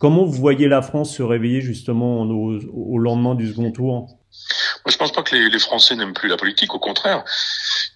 Comment 0.00 0.24
vous 0.24 0.32
voyez 0.32 0.66
la 0.66 0.80
France 0.80 1.14
se 1.14 1.22
réveiller 1.22 1.60
justement 1.60 2.22
au, 2.22 2.58
au 2.72 2.98
lendemain 2.98 3.34
du 3.34 3.48
second 3.48 3.70
tour? 3.70 4.08
Moi, 4.84 4.90
je 4.90 4.96
pense 4.96 5.12
pas 5.12 5.22
que 5.22 5.34
les, 5.36 5.50
les 5.50 5.58
Français 5.58 5.94
n'aiment 5.94 6.14
plus 6.14 6.28
la 6.28 6.38
politique. 6.38 6.74
Au 6.74 6.78
contraire, 6.78 7.24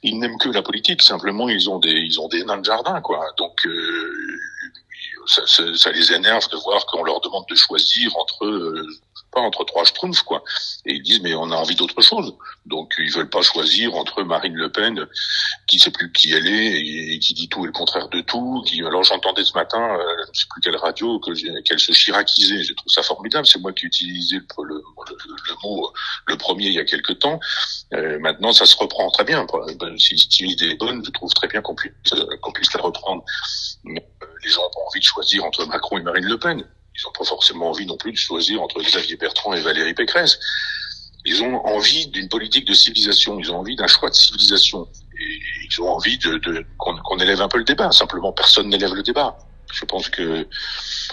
ils 0.03 0.19
n'aiment 0.19 0.37
que 0.37 0.51
la 0.51 0.63
politique. 0.63 1.01
Simplement, 1.01 1.49
ils 1.49 1.71
ont 1.71 1.79
des, 1.79 1.93
ils 1.93 2.21
ont 2.21 2.29
des 2.29 2.45
nains 2.45 2.59
de 2.59 2.65
jardin, 2.65 3.01
quoi. 3.01 3.25
Donc, 3.39 3.65
euh, 3.65 3.71
ça, 5.27 5.43
ça, 5.47 5.91
les 5.93 6.13
énerve 6.13 6.49
de 6.51 6.57
voir 6.57 6.85
qu'on 6.87 7.05
leur 7.05 7.21
demande 7.21 7.45
de 7.49 7.55
choisir 7.55 8.17
entre 8.17 8.45
euh, 8.45 8.87
entre 9.41 9.65
trois 9.65 9.85
schtroumpfs, 9.85 10.23
quoi. 10.23 10.43
Et 10.87 10.95
ils 10.95 11.03
disent, 11.03 11.21
mais 11.21 11.35
on 11.35 11.51
a 11.51 11.57
envie 11.57 11.75
d'autre 11.75 12.01
chose. 12.03 12.35
Donc, 12.67 12.95
ils 12.99 13.13
veulent 13.13 13.31
pas 13.31 13.43
choisir 13.43 13.95
entre 13.95 14.23
Marine 14.23 14.55
Le 14.55 14.71
Pen, 14.71 15.07
qui 15.67 15.79
sait 15.79 15.91
plus 15.91 16.13
qui 16.13 16.33
elle 16.33 16.47
est, 16.47 16.81
et, 16.81 17.19
qui 17.19 17.35
dit 17.35 17.49
tout 17.49 17.65
et 17.65 17.67
le 17.67 17.73
contraire 17.73 18.09
de 18.09 18.21
tout. 18.21 18.63
Qui, 18.67 18.81
alors, 18.83 19.03
j'entendais 19.03 19.45
ce 19.45 19.55
matin, 19.55 19.99
euh, 19.99 20.03
je 20.33 20.41
sais 20.41 20.47
plus 20.51 20.61
quelle 20.61 20.77
radio, 20.77 21.19
que 21.21 21.33
qu'elle 21.63 21.81
se 21.81 21.93
chiracisait. 21.93 22.63
Je 22.63 22.73
trouve 22.75 22.91
ça 22.91 23.03
formidable. 23.03 23.47
C'est 23.47 23.61
moi 23.61 23.73
qui 23.73 23.87
utilisais 23.87 24.41
le, 24.63 24.83
mot 25.63 25.93
le 26.27 26.37
premier 26.37 26.67
il 26.67 26.75
y 26.75 26.79
a 26.79 26.85
quelque 26.85 27.13
temps. 27.13 27.41
Euh, 27.93 28.19
maintenant, 28.19 28.53
ça 28.53 28.67
se 28.67 28.77
reprend 28.77 29.11
très 29.11 29.25
bien. 29.25 29.47
Si, 29.99 30.19
si 30.19 30.45
l'idée 30.45 30.71
est 30.71 30.79
bonne, 30.79 31.05
je 31.05 31.11
trouve 31.11 31.33
très 31.33 31.49
bien 31.49 31.61
qu'on 31.63 31.75
puisse, 31.75 31.93
qu'on 32.41 32.53
puisse 32.53 32.73
la 32.75 32.81
reprendre. 32.81 33.25
Mais, 33.85 34.07
euh, 34.23 34.27
les 34.43 34.51
gens 34.51 34.63
ont 34.63 34.89
envie 34.89 35.01
de 35.01 35.05
choisir 35.05 35.45
entre 35.45 35.67
Macron 35.67 35.99
et 35.99 36.03
Marine 36.03 36.25
Le 36.25 36.39
Pen. 36.39 36.65
Ils 36.97 37.03
n'ont 37.05 37.13
pas 37.13 37.25
forcément 37.25 37.71
envie 37.71 37.87
non 37.87 37.97
plus 37.97 38.13
de 38.13 38.17
choisir 38.17 38.63
entre 38.63 38.81
Xavier 38.81 39.17
Bertrand 39.17 39.53
et 39.53 39.61
Valérie 39.61 39.95
Pécresse. 39.95 40.39
Ils 41.25 41.43
ont 41.43 41.65
envie 41.65 42.07
d'une 42.09 42.29
politique 42.29 42.67
de 42.67 42.75
civilisation, 42.75 43.39
ils 43.39 43.51
ont 43.51 43.59
envie 43.59 43.77
d'un 43.77 43.87
choix 43.87 44.11
de 44.11 44.15
civilisation. 44.15 44.87
Et 45.19 45.41
ils 45.71 45.81
ont 45.81 45.89
envie 45.89 46.19
de, 46.19 46.65
qu'on 46.79 47.19
élève 47.19 47.41
un 47.41 47.49
peu 47.49 47.59
le 47.59 47.65
débat. 47.65 47.91
Simplement, 47.93 48.33
personne 48.33 48.69
n'élève 48.69 48.93
le 48.95 49.03
débat. 49.03 49.37
Je 49.75 49.85
pense 49.85 50.09
que 50.09 50.47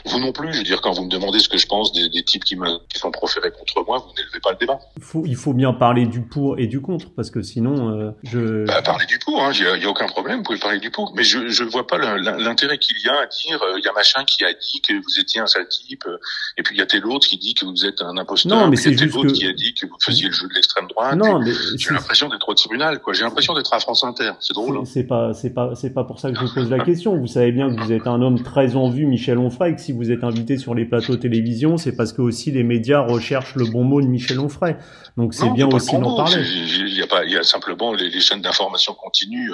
vous 0.06 0.20
non 0.20 0.32
plus, 0.32 0.54
je 0.54 0.60
veux 0.60 0.64
dire, 0.64 0.82
quand 0.82 0.94
vous 0.94 1.06
me 1.06 1.10
demandez 1.10 1.40
ce 1.40 1.50
que 1.50 1.58
je 1.58 1.68
pense 1.68 1.92
des, 1.94 2.10
des 2.10 2.24
types 2.24 2.44
qui, 2.44 2.56
me, 2.56 2.78
qui 2.88 3.00
sont 3.00 3.12
proférés 3.12 3.52
contre 3.52 3.84
moi, 3.86 4.00
vous 4.00 4.14
n'élevez 4.16 4.40
pas 4.40 4.52
le 4.52 4.58
débat. 4.58 4.80
Il 4.98 5.04
faut, 5.04 5.24
il 5.26 5.36
faut 5.36 5.54
bien 5.54 5.74
parler 5.74 6.06
du 6.06 6.22
pour 6.22 6.60
et 6.60 6.68
du 6.68 6.82
contre, 6.82 7.14
parce 7.16 7.32
que 7.32 7.42
sinon, 7.42 7.90
euh, 7.90 8.12
je... 8.24 8.66
Bah, 8.66 8.82
parler 8.82 9.06
du 9.06 9.20
pour, 9.20 9.38
il 9.40 9.66
hein, 9.66 9.78
n'y 9.78 9.84
a, 9.84 9.88
a, 9.88 9.90
aucun 9.90 10.08
problème, 10.08 10.38
vous 10.38 10.44
pouvez 10.44 10.60
parler 10.60 10.80
du 10.80 10.92
pour. 10.92 11.14
Mais 11.16 11.24
je 11.24 11.40
ne 11.40 11.70
vois 11.70 11.88
pas 11.88 11.98
l'intérêt 11.98 12.78
qu'il 12.78 12.98
y 13.04 13.10
a 13.10 13.22
à 13.22 13.26
dire, 13.26 13.60
il 13.74 13.78
euh, 13.78 13.82
y 13.84 13.88
a 13.88 13.94
machin 13.94 14.24
qui 14.26 14.44
a 14.44 14.54
dit 14.54 14.82
que 14.82 14.94
vous 14.94 15.20
étiez 15.20 15.42
un 15.42 15.48
sale 15.48 15.68
type, 15.68 16.04
euh, 16.08 16.18
et 16.58 16.64
puis 16.64 16.76
il 16.76 16.80
y 16.80 16.82
a 16.82 16.86
tel 16.86 17.06
autre 17.06 17.28
qui 17.28 17.38
dit 17.38 17.54
que 17.54 17.66
vous 17.66 17.86
êtes 17.86 18.02
un 18.02 18.18
imposteur, 18.18 18.58
non, 18.58 18.68
mais 18.68 18.78
il 18.78 18.94
a 18.94 18.98
tel 18.98 19.10
autre 19.16 19.28
que... 19.28 19.34
qui 19.34 19.48
a 19.48 19.54
dit 19.54 19.74
que 19.74 19.86
vous 19.86 19.98
faisiez 20.04 20.28
le 20.28 20.34
jeu 20.34 20.48
de 20.48 20.54
l'extrême 20.54 20.88
droite. 20.88 21.16
Non, 21.16 21.40
mais 21.40 21.52
j'ai 21.78 21.94
l'impression 21.94 22.30
d'être 22.30 22.48
au 22.48 22.54
tribunal, 22.54 23.00
quoi. 23.00 23.14
J'ai 23.14 23.24
l'impression 23.24 23.54
d'être 23.54 23.74
à 23.74 23.80
France 23.80 24.04
Inter. 24.04 24.32
C'est 24.40 24.54
drôle. 24.54 24.78
Hein. 24.78 24.84
C'est 24.86 25.04
pas, 25.04 25.34
c'est 25.34 25.54
pas, 25.54 25.76
c'est 25.76 25.94
pas 25.94 26.04
pour 26.04 26.20
ça 26.20 26.32
que 26.32 26.40
je 26.40 26.46
vous 26.46 26.54
pose 26.54 26.70
la 26.70 26.84
question. 26.84 27.18
Vous 27.18 27.28
savez 27.28 27.52
bien 27.52 27.74
que 27.74 27.82
vous 27.82 27.92
êtes 27.92 28.08
un 28.08 28.22
homme 28.22 28.42
très 28.44 28.51
en 28.58 28.90
vue, 28.90 29.06
Michel 29.06 29.38
Onfray, 29.38 29.76
que 29.76 29.82
si 29.82 29.92
vous 29.92 30.12
êtes 30.12 30.24
invité 30.24 30.58
sur 30.58 30.76
les 30.76 30.86
plateaux 30.86 31.16
télévision, 31.16 31.78
c'est 31.78 31.96
parce 31.96 32.14
que 32.14 32.22
aussi 32.22 32.52
les 32.52 32.64
médias 32.64 33.00
recherchent 33.00 33.56
le 33.56 33.66
bon 33.66 33.84
mot 33.84 34.02
de 34.02 34.08
Michel 34.08 34.40
Onfray. 34.40 34.76
Donc 35.18 35.34
c'est 35.34 35.50
bien 35.50 35.68
aussi 35.68 35.98
d'en 35.98 36.16
parler. 36.16 36.42
Il 36.42 36.98
y 36.98 37.02
a 37.02 37.08
pas, 37.08 37.26
il 37.26 37.32
y 37.32 37.38
a 37.38 37.44
simplement 37.44 37.94
les, 37.94 38.10
les 38.10 38.20
chaînes 38.22 38.42
d'information 38.42 38.94
continue 38.94 39.52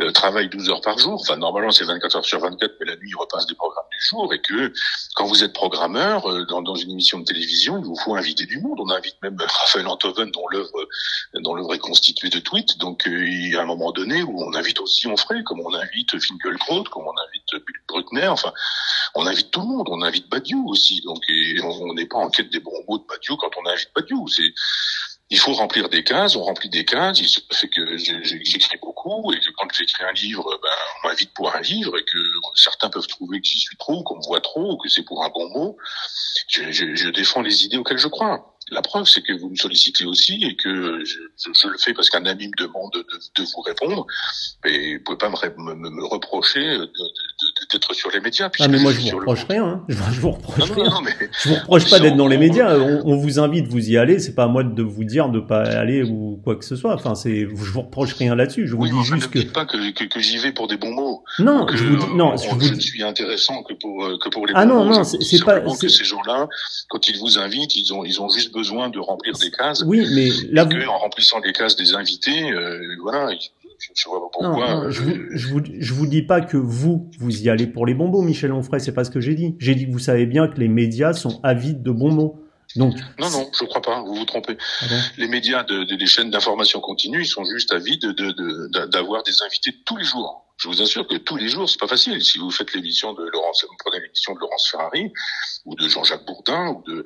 euh, 0.00 0.10
travaillent 0.12 0.48
12 0.48 0.70
heures 0.70 0.80
par 0.80 0.98
jour. 0.98 1.20
Enfin 1.20 1.36
normalement 1.36 1.70
c'est 1.70 1.84
24 1.84 2.16
heures 2.16 2.24
sur 2.24 2.40
24, 2.40 2.74
mais 2.80 2.86
la 2.86 2.96
nuit 2.96 3.10
ils 3.10 3.16
repassent 3.16 3.46
des 3.46 3.54
programmes 3.54 3.86
du 3.90 4.06
jour 4.08 4.32
et 4.32 4.40
que 4.40 4.72
quand 5.14 5.26
vous 5.26 5.42
êtes 5.42 5.52
programmeur 5.52 6.26
euh, 6.26 6.44
dans, 6.46 6.62
dans, 6.62 6.74
une 6.74 6.90
émission 6.90 7.18
de 7.18 7.24
télévision, 7.24 7.78
il 7.78 7.84
vous 7.84 7.96
faut 7.96 8.14
inviter 8.14 8.46
du 8.46 8.60
monde. 8.60 8.78
On 8.80 8.90
invite 8.90 9.16
même 9.22 9.36
Raphaël 9.38 9.86
Antoven 9.86 10.30
dont 10.30 10.46
l'œuvre 10.50 10.88
dont 11.34 11.54
l'œuvre 11.54 11.74
est 11.74 11.78
constituée 11.78 12.28
de 12.28 12.38
tweets. 12.38 12.78
Donc 12.78 13.06
euh, 13.06 13.26
il 13.26 13.52
y 13.52 13.56
a 13.56 13.62
un 13.62 13.66
moment 13.66 13.92
donné 13.92 14.22
où 14.22 14.42
on 14.42 14.54
invite 14.54 14.80
aussi 14.80 15.06
Onfray, 15.06 15.42
comme 15.44 15.60
on 15.60 15.74
invite 15.74 16.18
Finkielkraut, 16.18 16.84
comme 16.84 17.04
on 17.04 17.14
invite 17.28 17.64
Bruckner. 17.88 18.19
Enfin, 18.28 18.52
on 19.14 19.26
invite 19.26 19.50
tout 19.50 19.60
le 19.60 19.66
monde. 19.66 19.88
On 19.90 20.02
invite 20.02 20.28
Badiou 20.28 20.68
aussi. 20.68 21.00
Donc 21.02 21.22
on 21.62 21.94
n'est 21.94 22.06
pas 22.06 22.18
en 22.18 22.30
quête 22.30 22.50
des 22.50 22.60
bons 22.60 22.84
mots 22.88 22.98
de 22.98 23.04
Badiou 23.04 23.36
quand 23.36 23.50
on 23.58 23.66
invite 23.68 23.90
Badiou. 23.94 24.26
Il 25.32 25.38
faut 25.38 25.52
remplir 25.52 25.88
des 25.88 26.02
cases, 26.02 26.34
on 26.34 26.42
remplit 26.42 26.68
des 26.68 26.84
cases, 26.84 27.20
il 27.20 27.28
se 27.28 27.40
fait 27.52 27.68
que 27.68 27.96
j'écris 27.96 28.78
beaucoup 28.82 29.32
et 29.32 29.38
que 29.38 29.50
quand 29.56 29.68
j'écris 29.72 30.02
un 30.02 30.12
livre, 30.12 30.58
ben, 30.60 30.68
on 31.04 31.08
m'invite 31.08 31.32
pour 31.34 31.54
un 31.54 31.60
livre 31.60 31.96
et 31.96 32.02
que 32.02 32.18
certains 32.56 32.90
peuvent 32.90 33.06
trouver 33.06 33.40
que 33.40 33.46
j'y 33.46 33.60
suis 33.60 33.76
trop, 33.76 34.02
qu'on 34.02 34.16
me 34.16 34.24
voit 34.24 34.40
trop, 34.40 34.76
que 34.78 34.88
c'est 34.88 35.04
pour 35.04 35.24
un 35.24 35.28
bon 35.28 35.48
mot. 35.50 35.76
Je, 36.48 37.10
défends 37.10 37.42
les 37.42 37.64
idées 37.64 37.76
auxquelles 37.76 37.98
je 37.98 38.08
crois. 38.08 38.56
La 38.70 38.82
preuve, 38.82 39.06
c'est 39.06 39.22
que 39.22 39.32
vous 39.32 39.50
me 39.50 39.56
sollicitez 39.56 40.04
aussi 40.04 40.44
et 40.44 40.56
que 40.56 41.04
je, 41.04 41.18
je 41.36 41.68
le 41.68 41.78
fais 41.78 41.92
parce 41.92 42.08
qu'un 42.10 42.24
ami 42.26 42.48
me 42.48 42.56
demande 42.56 42.92
de, 42.92 43.00
de, 43.00 43.48
vous 43.54 43.60
répondre. 43.62 44.06
Mais 44.64 44.96
vous 44.96 45.02
pouvez 45.04 45.18
pas 45.18 45.28
me, 45.28 45.74
me, 45.74 45.90
me 45.90 46.04
reprocher 46.06 46.78
d'être 47.72 47.94
sur 47.94 48.10
les 48.10 48.20
médias. 48.20 48.50
Ah 48.60 48.68
mais 48.68 48.78
moi 48.78 48.92
je 48.92 49.00
vous 49.00 49.18
reproche 49.18 49.44
rien. 49.48 49.64
Hein. 49.64 49.84
Je, 49.88 49.94
je 50.12 50.20
vous 50.20 50.30
reproche 50.30 50.68
non, 50.68 50.74
rien. 50.74 50.84
Non, 50.84 50.90
non, 50.90 51.00
mais... 51.02 51.16
Je 51.42 51.48
vous 51.48 51.54
reproche 51.56 51.90
pas 51.90 51.98
d'être 51.98 52.16
dans 52.16 52.28
les 52.28 52.38
médias. 52.38 52.76
On, 52.78 53.02
on, 53.06 53.16
vous 53.16 53.38
invite, 53.38 53.66
vous 53.66 53.90
y 53.90 53.96
allez. 53.96 54.18
C'est 54.18 54.34
pas 54.34 54.44
à 54.44 54.48
moi 54.48 54.62
de 54.62 54.82
vous 54.82 55.04
dire 55.04 55.28
de 55.28 55.40
pas 55.40 55.62
aller 55.62 56.02
ou 56.02 56.40
quoi 56.44 56.56
que 56.56 56.64
ce 56.64 56.76
soit. 56.76 56.94
Enfin, 56.94 57.14
c'est, 57.14 57.40
je 57.40 57.46
vous 57.72 57.82
reproche 57.82 58.14
rien 58.14 58.34
là-dessus. 58.34 58.66
Je 58.66 58.76
vous 58.76 58.82
oui, 58.82 58.90
dis 58.90 59.04
juste 59.04 59.34
ne 59.34 59.42
que. 59.42 59.48
pas 59.48 59.66
que, 59.66 59.90
que, 59.92 60.04
que 60.04 60.20
j'y 60.20 60.38
vais 60.38 60.52
pour 60.52 60.68
des 60.68 60.76
bons 60.76 60.92
mots. 60.92 61.24
Non, 61.38 61.66
que, 61.66 61.76
je 61.76 61.84
vous 61.84 61.96
dis, 61.96 62.14
non, 62.14 62.36
je, 62.36 62.48
vous 62.48 62.60
je 62.60 62.74
ne 62.74 62.80
suis 62.80 63.02
intéressant 63.02 63.62
que 63.62 63.74
pour 63.74 64.18
que 64.20 64.28
pour 64.28 64.46
les 64.46 64.52
ah 64.54 64.64
bons 64.64 64.74
non, 64.74 64.84
mots. 64.84 64.96
non, 64.96 65.04
c'est 65.04 65.44
pas 65.44 65.60
que 65.60 65.88
ces 65.88 66.04
gens-là, 66.04 66.48
quand 66.88 67.08
ils 67.08 67.18
vous 67.18 67.38
invitent, 67.38 67.76
ils 67.76 67.92
ont 67.92 68.04
ils 68.04 68.20
ont 68.20 68.28
juste 68.28 68.52
besoin 68.52 68.59
de 68.62 68.98
remplir 68.98 69.36
des 69.38 69.50
cases. 69.50 69.82
Oui, 69.86 70.06
mais 70.14 70.28
là, 70.50 70.64
vous... 70.64 70.76
en 70.88 70.98
remplissant 70.98 71.38
les 71.40 71.52
cases 71.52 71.76
des 71.76 71.94
invités, 71.94 72.50
euh, 72.52 72.80
voilà. 73.02 73.30
Je 73.94 74.08
vois 74.08 74.20
pas 74.20 74.26
pourquoi. 74.32 74.74
Non, 74.74 74.82
non, 74.82 74.90
je, 74.90 75.02
vous, 75.02 75.16
je, 75.30 75.48
vous, 75.48 75.60
je 75.78 75.94
vous 75.94 76.06
dis 76.06 76.22
pas 76.22 76.40
que 76.40 76.56
vous, 76.56 77.10
vous 77.18 77.42
y 77.42 77.48
allez 77.48 77.66
pour 77.66 77.86
les 77.86 77.94
bons 77.94 78.08
mots, 78.08 78.22
Michel 78.22 78.52
Onfray, 78.52 78.80
c'est 78.80 78.92
pas 78.92 79.04
ce 79.04 79.10
que 79.10 79.20
j'ai 79.20 79.34
dit. 79.34 79.56
J'ai 79.58 79.74
dit 79.74 79.86
que 79.86 79.92
vous 79.92 79.98
savez 79.98 80.26
bien 80.26 80.48
que 80.48 80.58
les 80.60 80.68
médias 80.68 81.12
sont 81.12 81.40
avides 81.42 81.82
de 81.82 81.90
bons 81.90 82.12
mots. 82.12 82.40
Donc, 82.76 82.94
non, 83.18 83.30
non, 83.30 83.50
je 83.58 83.64
crois 83.64 83.82
pas. 83.82 84.02
Vous 84.02 84.14
vous 84.14 84.24
trompez. 84.24 84.56
Ah 84.82 84.84
les 85.16 85.26
médias 85.26 85.64
de, 85.64 86.06
chaînes 86.06 86.30
d'information 86.30 86.80
continue, 86.80 87.22
ils 87.22 87.26
sont 87.26 87.44
juste 87.44 87.72
avides 87.72 88.06
d'avoir 88.06 89.22
de, 89.22 89.30
de, 89.30 89.32
des 89.32 89.42
invités 89.42 89.74
tous 89.84 89.96
les 89.96 90.04
jours. 90.04 90.46
Je 90.56 90.68
vous 90.68 90.82
assure 90.82 91.06
que 91.06 91.16
tous 91.16 91.36
les 91.36 91.48
jours, 91.48 91.68
c'est 91.68 91.80
pas 91.80 91.88
facile. 91.88 92.22
Si 92.22 92.38
vous 92.38 92.50
faites 92.50 92.74
l'émission 92.74 93.14
de 93.14 93.24
Laurence, 93.32 93.64
vous 93.68 93.76
prenez 93.78 94.02
l'émission 94.02 94.34
de 94.34 94.40
Laurence 94.40 94.68
Ferrari 94.70 95.10
ou 95.64 95.74
de 95.74 95.88
Jean-Jacques 95.88 96.26
Bourdin 96.26 96.68
ou 96.68 96.82
de 96.86 97.02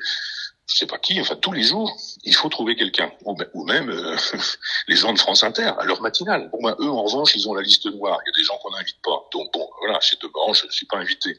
je 0.66 0.78
sais 0.78 0.86
pas 0.86 0.98
qui, 0.98 1.20
enfin 1.20 1.36
tous 1.36 1.52
les 1.52 1.62
jours, 1.62 1.94
il 2.22 2.34
faut 2.34 2.48
trouver 2.48 2.74
quelqu'un, 2.74 3.12
ou, 3.24 3.36
ou, 3.52 3.64
même 3.66 3.90
euh, 3.90 4.16
les 4.88 4.96
gens 4.96 5.12
de 5.12 5.18
France 5.18 5.44
Inter 5.44 5.72
à 5.78 5.84
leur 5.84 6.00
matinale. 6.00 6.48
Bon 6.52 6.62
ben 6.62 6.74
eux 6.80 6.88
en 6.88 7.02
revanche 7.02 7.34
ils 7.36 7.46
ont 7.48 7.54
la 7.54 7.60
liste 7.62 7.84
noire. 7.86 8.18
Il 8.24 8.30
y 8.30 8.32
a 8.32 8.40
des 8.40 8.44
gens 8.44 8.56
qu'on 8.62 8.70
n'invite 8.70 8.96
pas. 9.02 9.28
Donc 9.32 9.52
bon 9.52 9.68
voilà, 9.80 10.00
chez 10.00 10.16
Deban 10.22 10.54
je 10.54 10.64
ne 10.64 10.70
suis 10.70 10.86
pas 10.86 10.96
invité, 10.96 11.36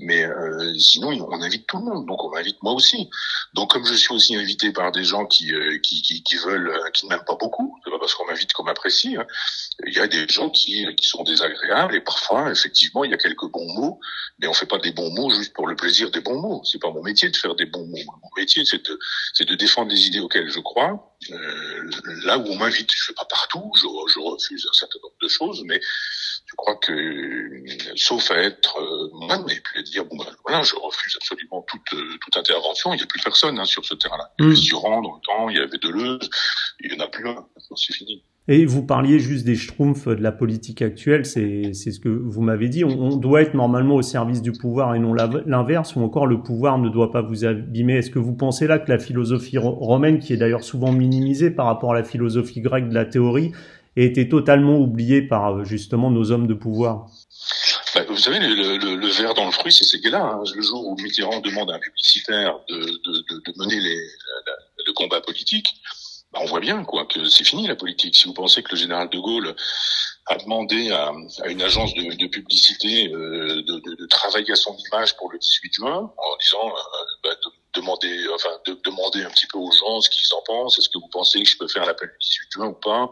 mais 0.00 0.24
euh, 0.24 0.76
sinon 0.76 1.10
on 1.10 1.40
invite 1.40 1.66
tout 1.68 1.78
le 1.78 1.84
monde. 1.84 2.06
Donc 2.06 2.24
on 2.24 2.30
m'invite 2.30 2.60
moi 2.62 2.72
aussi. 2.72 3.08
Donc 3.54 3.70
comme 3.70 3.86
je 3.86 3.94
suis 3.94 4.12
aussi 4.12 4.34
invité 4.34 4.72
par 4.72 4.90
des 4.90 5.04
gens 5.04 5.24
qui 5.24 5.52
euh, 5.52 5.78
qui, 5.78 6.02
qui, 6.02 6.36
veulent, 6.36 6.70
euh, 6.70 6.90
qui 6.90 7.06
ne 7.06 7.10
m'aiment 7.10 7.24
pas 7.24 7.36
beaucoup, 7.36 7.78
c'est 7.84 7.90
pas 7.92 7.98
parce 8.00 8.14
qu'on 8.14 8.26
m'invite 8.26 8.52
qu'on 8.54 8.64
m'apprécie. 8.64 9.16
Hein. 9.16 9.26
Il 9.86 9.94
y 9.94 10.00
a 10.00 10.08
des 10.08 10.26
gens 10.26 10.50
qui 10.50 10.84
qui 10.96 11.06
sont 11.06 11.22
désagréables 11.22 11.94
et 11.94 12.00
parfois 12.00 12.50
effectivement 12.50 13.04
il 13.04 13.12
y 13.12 13.14
a 13.14 13.18
quelques 13.18 13.48
bons 13.48 13.72
mots, 13.74 14.00
mais 14.40 14.48
on 14.48 14.52
fait 14.52 14.66
pas 14.66 14.78
des 14.78 14.90
bons 14.90 15.10
mots 15.10 15.30
juste 15.30 15.52
pour 15.52 15.68
le 15.68 15.76
plaisir 15.76 16.10
des 16.10 16.20
bons 16.20 16.40
mots. 16.40 16.62
C'est 16.64 16.80
pas 16.80 16.90
mon 16.90 17.02
métier 17.02 17.30
de 17.30 17.36
faire 17.36 17.54
des 17.54 17.66
bons 17.66 17.86
mots. 17.86 18.14
Mon 18.22 18.30
métier 18.36 18.63
c'est 18.64 18.84
de, 18.84 18.98
c'est 19.32 19.48
de 19.48 19.54
défendre 19.54 19.90
les 19.90 20.06
idées 20.06 20.20
auxquelles 20.20 20.50
je 20.50 20.60
crois. 20.60 21.16
Euh, 21.30 21.90
là 22.24 22.38
où 22.38 22.46
on 22.48 22.56
m'invite, 22.56 22.90
je 22.92 23.04
fais 23.04 23.14
pas 23.14 23.24
partout, 23.24 23.72
je, 23.76 23.82
je, 23.82 24.18
refuse 24.20 24.66
un 24.68 24.72
certain 24.72 24.98
nombre 25.02 25.14
de 25.22 25.28
choses, 25.28 25.62
mais 25.64 25.80
je 26.46 26.54
crois 26.56 26.76
que, 26.76 27.64
sauf 27.96 28.30
à 28.30 28.38
être 28.38 28.78
euh, 28.78 29.08
moi, 29.12 29.44
et 29.50 29.60
puis 29.60 29.78
à 29.78 29.82
dire 29.82 30.04
bon 30.04 30.16
ben 30.16 30.26
voilà, 30.44 30.62
je 30.62 30.74
refuse 30.76 31.16
absolument 31.16 31.62
toute 31.62 31.92
euh, 31.94 32.18
toute 32.22 32.36
intervention. 32.36 32.92
Il 32.92 32.98
n'y 32.98 33.02
a 33.02 33.06
plus 33.06 33.22
personne 33.22 33.58
hein, 33.58 33.64
sur 33.64 33.84
ce 33.84 33.94
terrain-là. 33.94 34.32
Il 34.38 34.44
y 34.44 34.48
avait 34.48 34.60
Durand 34.60 35.02
dans 35.02 35.14
le 35.14 35.20
temps, 35.24 35.48
il 35.48 35.56
y 35.56 35.60
avait 35.60 35.78
Deleuze, 35.78 36.28
il 36.80 36.92
y 36.92 36.96
en 36.96 37.04
a 37.04 37.08
plus 37.08 37.28
un. 37.28 37.46
C'est 37.76 37.94
fini. 37.94 38.22
Et 38.46 38.66
vous 38.66 38.84
parliez 38.84 39.18
juste 39.18 39.46
des 39.46 39.56
schtroumpfs 39.56 40.06
de 40.06 40.22
la 40.22 40.30
politique 40.30 40.82
actuelle, 40.82 41.24
c'est 41.24 41.72
ce 41.72 41.98
que 41.98 42.10
vous 42.10 42.42
m'avez 42.42 42.68
dit. 42.68 42.84
On, 42.84 42.90
on, 42.90 43.16
doit 43.16 43.40
être 43.40 43.54
normalement 43.54 43.94
au 43.94 44.02
service 44.02 44.42
du 44.42 44.52
pouvoir 44.52 44.94
et 44.94 44.98
non 44.98 45.14
l'inverse, 45.14 45.96
ou 45.96 46.02
encore 46.02 46.26
le 46.26 46.42
pouvoir 46.42 46.78
ne 46.78 46.90
doit 46.90 47.10
pas 47.10 47.22
vous 47.22 47.46
abîmer. 47.46 47.94
Est-ce 47.94 48.10
que 48.10 48.18
vous 48.18 48.34
pensez 48.34 48.66
là 48.66 48.78
que 48.78 48.90
la 48.90 48.98
philosophie 48.98 49.56
romaine, 49.56 50.18
qui 50.18 50.34
est 50.34 50.36
d'ailleurs 50.36 50.62
souvent 50.62 50.92
minimisée 50.92 51.50
par 51.50 51.64
rapport 51.66 51.92
à 51.92 51.94
la 51.94 52.04
philosophie 52.04 52.60
grecque 52.60 52.90
de 52.90 52.94
la 52.94 53.06
théorie, 53.06 53.52
a 53.96 54.02
été 54.02 54.28
totalement 54.28 54.76
oubliée 54.78 55.22
par 55.22 55.64
justement 55.64 56.10
nos 56.10 56.30
hommes 56.30 56.46
de 56.46 56.54
pouvoir? 56.54 57.06
Bah, 57.94 58.02
vous 58.08 58.18
savez, 58.18 58.40
le, 58.40 58.76
le, 58.76 58.96
le, 58.96 59.08
verre 59.08 59.34
dans 59.34 59.46
le 59.46 59.52
fruit, 59.52 59.72
c'est 59.72 59.84
ce 59.84 60.10
là 60.10 60.22
Hein. 60.22 60.42
Le 60.54 60.62
jour 60.62 60.86
où 60.86 60.96
Mitterrand 61.00 61.40
demande 61.40 61.70
à 61.70 61.76
un 61.76 61.78
publicitaire 61.78 62.58
de, 62.68 62.76
de, 62.76 63.24
de, 63.30 63.42
de 63.46 63.52
mener 63.56 63.80
les, 63.80 63.96
le 64.86 64.92
combat 64.92 65.20
politique, 65.20 65.68
bah, 66.34 66.40
on 66.42 66.46
voit 66.46 66.60
bien 66.60 66.84
quoi 66.84 67.06
que 67.06 67.24
c'est 67.28 67.44
fini 67.44 67.66
la 67.68 67.76
politique. 67.76 68.16
Si 68.16 68.26
vous 68.26 68.34
pensez 68.34 68.62
que 68.62 68.70
le 68.72 68.76
général 68.76 69.08
de 69.08 69.18
Gaulle 69.18 69.54
a 70.26 70.36
demandé 70.36 70.90
à, 70.90 71.12
une 71.46 71.62
agence 71.62 71.94
de, 71.94 72.26
publicité 72.26 73.12
euh, 73.12 73.62
de, 73.62 74.06
travailler 74.06 74.52
à 74.52 74.56
son 74.56 74.76
image 74.88 75.16
pour 75.16 75.30
le 75.30 75.38
18 75.38 75.74
juin, 75.74 76.12
en 76.16 76.36
disant 76.42 76.68
euh, 76.68 77.02
bah, 77.22 77.30
de, 77.44 77.80
demander, 77.80 78.26
enfin 78.34 78.48
de 78.66 78.80
demander 78.84 79.22
un 79.22 79.30
petit 79.30 79.46
peu 79.46 79.58
aux 79.58 79.70
gens 79.70 80.00
ce 80.00 80.10
qu'ils 80.10 80.26
en 80.34 80.42
pensent. 80.44 80.78
Est-ce 80.78 80.88
que 80.88 80.98
vous 80.98 81.08
pensez 81.08 81.42
que 81.42 81.48
je 81.48 81.56
peux 81.56 81.68
faire 81.68 81.84
l'appel 81.86 82.08
du 82.08 82.26
18 82.26 82.52
juin 82.52 82.66
ou 82.68 82.74
pas? 82.74 83.08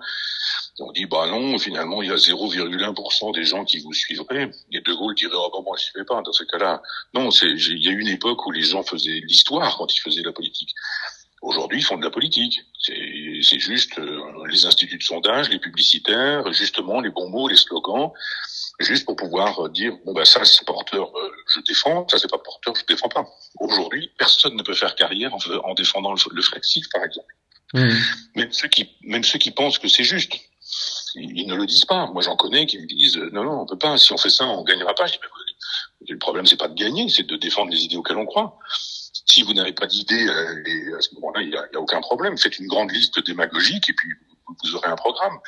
On 0.81 0.91
dit 0.91 1.07
bah 1.07 1.27
non. 1.29 1.59
Finalement, 1.59 2.03
il 2.03 2.09
y 2.09 2.13
a 2.13 2.17
0,1% 2.17 3.35
des 3.35 3.45
gens 3.45 3.65
qui 3.65 3.79
vous 3.81 3.93
suivraient. 3.93 4.51
Et 4.73 4.81
de 4.81 4.95
Gaulle 4.95 5.15
dirait 5.15 5.35
oh 5.37 5.51
bon 5.53 5.63
moi 5.63 5.77
je 5.77 5.99
ne 5.99 6.05
pas 6.05 6.21
dans 6.23 6.33
ce 6.33 6.45
cas-là. 6.45 6.83
Non, 7.15 7.29
il 7.31 7.85
y 7.85 7.89
a 7.89 7.93
eu 7.93 8.01
une 8.01 8.09
époque 8.09 8.45
où 8.47 8.51
les 8.51 8.63
gens 8.63 8.83
faisaient 8.83 9.21
l'histoire 9.27 9.77
quand 9.77 9.95
ils 9.95 10.01
faisaient 10.01 10.23
la 10.23 10.33
politique. 10.33 10.75
Aujourd'hui, 11.43 11.81
ils 11.81 11.85
font 11.85 11.99
de 11.99 12.05
la 12.05 12.11
politique. 12.11 12.61
C'est 12.81 13.59
juste 13.59 13.99
euh, 13.99 14.21
les 14.49 14.65
instituts 14.65 14.97
de 14.97 15.03
sondage, 15.03 15.49
les 15.49 15.59
publicitaires, 15.59 16.51
justement 16.53 17.01
les 17.01 17.11
bons 17.11 17.29
mots, 17.29 17.49
les 17.49 17.57
slogans, 17.57 18.13
juste 18.79 19.05
pour 19.05 19.17
pouvoir 19.17 19.69
dire 19.71 19.97
bon 20.05 20.13
ben 20.13 20.25
ça 20.25 20.45
c'est 20.45 20.65
porteur, 20.65 21.11
euh, 21.17 21.31
je 21.53 21.61
défends, 21.61 22.07
ça 22.09 22.19
c'est 22.19 22.31
pas 22.31 22.39
porteur, 22.39 22.75
je 22.77 22.85
défends 22.87 23.09
pas. 23.09 23.27
Aujourd'hui, 23.59 24.11
personne 24.19 24.57
ne 24.57 24.63
peut 24.63 24.75
faire 24.75 24.95
carrière 24.95 25.35
en, 25.35 25.39
en 25.65 25.75
défendant 25.75 26.13
le, 26.13 26.19
le 26.33 26.43
flexif, 26.43 26.89
par 26.93 27.05
exemple. 27.05 27.35
Mmh. 27.75 27.89
Même 28.37 28.53
ceux 28.53 28.69
qui 28.69 28.91
même 29.03 29.25
ceux 29.25 29.39
qui 29.39 29.51
pensent 29.51 29.79
que 29.79 29.89
c'est 29.89 30.05
juste, 30.05 30.35
ils, 31.17 31.47
ne 31.47 31.57
le 31.57 31.67
disent 31.67 31.87
pas. 31.87 32.07
Moi 32.07 32.23
j'en 32.23 32.37
connais 32.37 32.67
qui 32.67 32.79
me 32.79 32.87
disent 32.87 33.17
non 33.33 33.43
non 33.43 33.63
on 33.63 33.67
peut 33.67 33.79
pas. 33.79 33.99
Si 33.99 34.13
on 34.13 34.19
fait 34.19 34.31
ça, 34.31 34.47
on 34.47 34.63
gagnera 34.63 34.95
pas. 34.95 35.07
Je 35.07 35.15
dis, 35.15 36.13
le 36.13 36.19
problème 36.19 36.47
c'est 36.47 36.57
pas 36.57 36.69
de 36.69 36.75
gagner, 36.75 37.09
c'est 37.09 37.27
de 37.27 37.37
défendre 37.37 37.73
les 37.73 37.83
idées 37.85 37.97
auxquelles 37.97 38.19
on 38.19 38.27
croit. 38.27 38.59
Si 39.33 39.43
vous 39.43 39.55
n'avez 39.55 39.73
pas 39.73 39.87
d'idée, 39.87 40.27
euh, 40.29 40.99
à 40.99 41.01
ce 41.01 41.15
moment-là, 41.15 41.41
il 41.41 41.49
n'y 41.49 41.57
a, 41.57 41.81
aucun 41.81 42.03
problème. 42.03 42.37
Faites 42.37 42.59
une 42.59 42.67
grande 42.67 42.93
liste 42.93 43.25
démagogique 43.25 43.89
et 43.89 43.95
puis 43.95 44.11
vous 44.63 44.75
aurez 44.75 44.89
un 44.89 44.97
programme. 44.97 45.39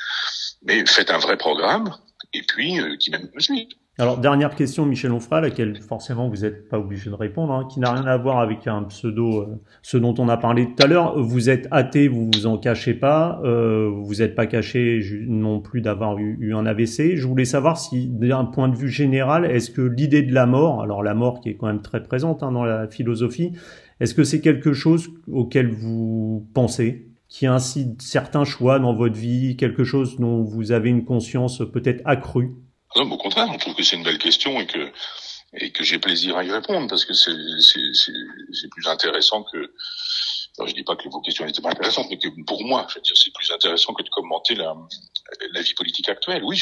Mais 0.63 0.83
faites 0.87 1.11
un 1.11 1.19
vrai 1.19 1.37
programme 1.37 1.95
et 2.33 2.41
puis 2.41 2.79
euh, 2.79 2.97
qui 2.97 3.11
même 3.11 3.29
me 3.31 3.39
suit. 3.39 3.69
Alors, 3.97 4.17
dernière 4.17 4.55
question, 4.55 4.85
Michel 4.85 5.13
Onfray, 5.13 5.37
à 5.37 5.41
laquelle 5.41 5.81
forcément 5.81 6.27
vous 6.27 6.41
n'êtes 6.41 6.67
pas 6.67 6.77
obligé 6.77 7.09
de 7.09 7.15
répondre, 7.15 7.53
hein, 7.53 7.65
qui 7.71 7.79
n'a 7.79 7.93
rien 7.93 8.05
à 8.05 8.17
voir 8.17 8.39
avec 8.39 8.67
un 8.67 8.83
pseudo, 8.83 9.43
euh, 9.43 9.61
ce 9.83 9.95
dont 9.95 10.13
on 10.17 10.27
a 10.27 10.35
parlé 10.35 10.65
tout 10.65 10.83
à 10.83 10.87
l'heure. 10.87 11.17
Vous 11.17 11.49
êtes 11.49 11.69
athée, 11.71 12.09
vous 12.09 12.29
vous 12.33 12.45
en 12.45 12.57
cachez 12.57 12.93
pas, 12.93 13.39
euh, 13.45 13.89
vous 13.89 14.15
n'êtes 14.15 14.35
pas 14.35 14.47
caché 14.47 14.99
non 15.29 15.61
plus 15.61 15.79
d'avoir 15.79 16.17
eu, 16.17 16.53
un 16.53 16.65
AVC. 16.65 17.15
Je 17.15 17.25
voulais 17.25 17.45
savoir 17.45 17.77
si, 17.77 18.09
d'un 18.09 18.43
point 18.43 18.67
de 18.67 18.75
vue 18.75 18.89
général, 18.89 19.45
est-ce 19.45 19.71
que 19.71 19.81
l'idée 19.81 20.23
de 20.23 20.33
la 20.33 20.45
mort, 20.45 20.81
alors 20.81 21.01
la 21.01 21.13
mort 21.13 21.39
qui 21.39 21.47
est 21.47 21.55
quand 21.55 21.67
même 21.67 21.81
très 21.81 22.03
présente 22.03 22.43
hein, 22.43 22.51
dans 22.51 22.65
la 22.65 22.89
philosophie, 22.89 23.53
est-ce 24.01 24.13
que 24.13 24.25
c'est 24.25 24.41
quelque 24.41 24.73
chose 24.73 25.07
auquel 25.31 25.69
vous 25.69 26.45
pensez 26.53 27.07
qui 27.29 27.47
incite 27.47 28.01
certains 28.01 28.43
choix 28.43 28.77
dans 28.79 28.93
votre 28.93 29.15
vie, 29.15 29.55
quelque 29.55 29.85
chose 29.85 30.17
dont 30.17 30.43
vous 30.43 30.73
avez 30.73 30.89
une 30.89 31.05
conscience 31.05 31.63
peut-être 31.71 32.01
accrue? 32.03 32.55
Non, 32.95 33.11
au 33.11 33.17
contraire, 33.17 33.47
on 33.49 33.57
trouve 33.57 33.75
que 33.75 33.83
c'est 33.83 33.95
une 33.95 34.03
belle 34.03 34.19
question 34.19 34.59
et 34.59 34.67
que 34.67 34.91
et 35.57 35.71
que 35.71 35.83
j'ai 35.83 35.99
plaisir 35.99 36.37
à 36.37 36.43
y 36.43 36.51
répondre 36.51 36.87
parce 36.89 37.05
que 37.05 37.13
c'est 37.13 38.69
plus 38.69 38.87
intéressant 38.87 39.43
que 39.43 39.71
alors, 40.57 40.69
je 40.69 40.73
dis 40.73 40.83
pas 40.83 40.95
que 40.95 41.09
vos 41.09 41.19
questions 41.19 41.45
n'étaient 41.45 41.61
pas 41.61 41.71
intéressantes, 41.71 42.07
mais 42.09 42.17
que 42.17 42.29
pour 42.45 42.63
moi, 42.63 42.87
je 42.89 42.95
veux 42.95 43.01
dire, 43.01 43.15
c'est 43.17 43.33
plus 43.33 43.51
intéressant 43.51 43.93
que 43.93 44.03
de 44.03 44.09
commenter 44.09 44.55
la, 44.55 44.73
la 45.51 45.61
vie 45.61 45.73
politique 45.73 46.07
actuelle. 46.07 46.43
Oui, 46.45 46.57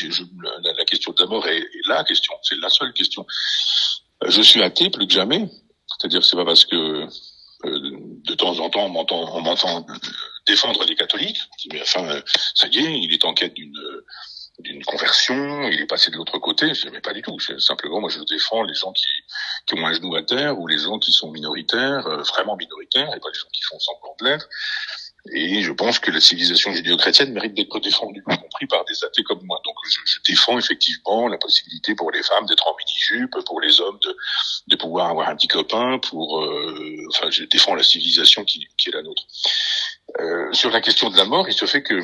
la, 0.64 0.86
question 0.86 1.12
de 1.12 1.22
la 1.22 1.28
mort 1.28 1.48
est, 1.48 1.64
la 1.88 2.04
question, 2.04 2.34
c'est 2.42 2.58
la 2.60 2.70
seule 2.70 2.92
question. 2.94 3.26
Je 4.26 4.42
suis 4.42 4.64
athée 4.64 4.90
plus 4.90 5.06
que 5.06 5.14
jamais, 5.14 5.48
c'est-à-dire 5.88 6.26
c'est 6.26 6.36
pas 6.36 6.46
parce 6.46 6.66
que 6.66 6.76
euh, 6.76 7.08
de 7.66 8.34
temps 8.34 8.58
en 8.60 8.70
temps 8.70 8.86
on 8.86 8.90
m'entend 8.90 9.38
on 9.38 9.42
m'entend 9.42 9.86
défendre 10.48 10.84
les 10.86 10.96
catholiques, 10.96 11.40
mais 11.72 11.82
enfin 11.82 12.22
ça 12.56 12.68
y 12.68 12.80
est, 12.80 13.00
il 13.00 13.14
est 13.14 13.24
en 13.26 13.34
quête 13.34 13.54
d'une 13.54 13.78
d'une 14.60 14.84
conversion, 14.86 15.64
il 15.70 15.82
est 15.82 15.88
passé 15.88 16.12
de 16.12 16.18
l'autre 16.18 16.38
côté, 16.38 16.74
je 16.74 16.88
mais 16.90 17.02
pas 17.02 17.14
du 17.14 17.22
tout. 17.22 17.40
Simplement, 17.60 18.00
moi, 18.00 18.10
je 18.10 18.20
défends 18.22 18.64
les 18.64 18.76
gens 18.76 18.94
qui, 18.94 19.08
qui 19.66 19.74
ont 19.76 19.86
un 19.86 19.94
genou 19.94 20.16
à 20.16 20.22
terre 20.24 20.60
ou 20.60 20.68
les 20.68 20.78
gens 20.78 21.00
qui 21.00 21.12
sont 21.12 21.32
minoritaires, 21.32 22.06
euh, 22.08 22.22
vraiment 22.22 22.56
minoritaires, 22.56 23.10
et 23.16 23.20
pas 23.20 23.30
les 23.30 23.40
gens 23.40 23.48
qui 23.52 23.64
font 23.64 23.80
semblant 23.80 24.16
de 24.20 24.26
l'être. 24.26 24.48
Et 25.32 25.62
je 25.62 25.72
pense 25.72 26.00
que 26.00 26.12
la 26.12 26.20
civilisation 26.20 26.74
judéo-chrétienne 26.74 27.32
mérite 27.32 27.54
d'être 27.54 27.80
défendue, 27.80 28.22
y 28.30 28.38
compris 28.38 28.68
par 28.68 28.84
des 28.86 29.04
athées 29.06 29.24
comme 29.24 29.42
moi. 29.44 29.60
Donc, 29.64 29.76
je, 29.90 30.00
je 30.06 30.20
défends 30.28 30.60
effectivement 30.60 31.30
la 31.30 31.38
possibilité 31.38 31.96
pour 31.96 32.12
les 32.12 32.22
femmes 32.22 32.46
d'être 32.46 32.68
en 32.68 32.76
mini-jupe, 32.78 33.36
pour 33.46 33.62
les 33.62 33.80
hommes 33.80 33.98
de, 34.04 34.16
de 34.68 34.76
pouvoir 34.76 35.10
avoir 35.10 35.30
un 35.30 35.36
petit 35.38 35.48
copain, 35.48 35.98
pour, 36.00 36.44
euh, 36.44 36.98
enfin, 37.10 37.32
je 37.32 37.46
défends 37.46 37.74
la 37.74 37.84
civilisation 37.84 38.44
qui, 38.44 38.68
qui 38.78 38.90
est 38.90 38.92
la 38.92 39.02
nôtre. 39.02 39.24
Euh, 40.20 40.52
sur 40.52 40.70
la 40.72 40.82
question 40.82 41.10
de 41.10 41.18
la 41.18 41.26
mort, 41.26 41.48
il 41.48 41.54
se 41.54 41.66
fait 41.66 41.82
que 41.82 41.98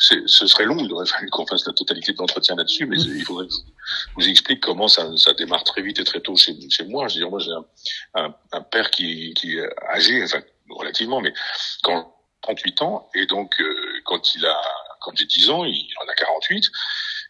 ce 0.00 0.46
serait 0.46 0.64
long, 0.64 0.78
il 0.78 0.92
aurait 0.92 1.06
fallu 1.06 1.28
qu'on 1.28 1.46
fasse 1.46 1.66
la 1.66 1.74
totalité 1.74 2.12
de 2.12 2.18
l'entretien 2.18 2.56
là-dessus, 2.56 2.86
mais 2.86 2.96
il 2.98 3.22
faudrait 3.22 3.46
que 3.46 3.52
je 3.52 4.14
vous 4.16 4.28
explique 4.28 4.60
comment 4.60 4.88
ça, 4.88 5.06
ça 5.16 5.34
démarre 5.34 5.62
très 5.64 5.82
vite 5.82 5.98
et 5.98 6.04
très 6.04 6.20
tôt 6.20 6.36
chez, 6.36 6.56
chez 6.70 6.84
moi. 6.84 7.06
Je 7.08 7.14
veux 7.14 7.20
dire, 7.20 7.30
moi 7.30 7.38
j'ai 7.38 7.52
un, 7.52 8.24
un, 8.24 8.34
un, 8.52 8.62
père 8.62 8.90
qui, 8.90 9.34
qui 9.34 9.58
est 9.58 9.68
âgé, 9.90 10.24
enfin 10.24 10.40
relativement, 10.70 11.20
mais 11.20 11.34
quand 11.82 12.14
38 12.42 12.82
ans, 12.82 13.10
et 13.14 13.26
donc 13.26 13.60
euh, 13.60 14.00
quand 14.04 14.34
il 14.34 14.46
a, 14.46 14.60
quand 15.02 15.12
j'ai 15.14 15.26
10 15.26 15.50
ans, 15.50 15.64
il 15.64 15.88
en 16.02 16.08
a 16.08 16.14
48. 16.14 16.64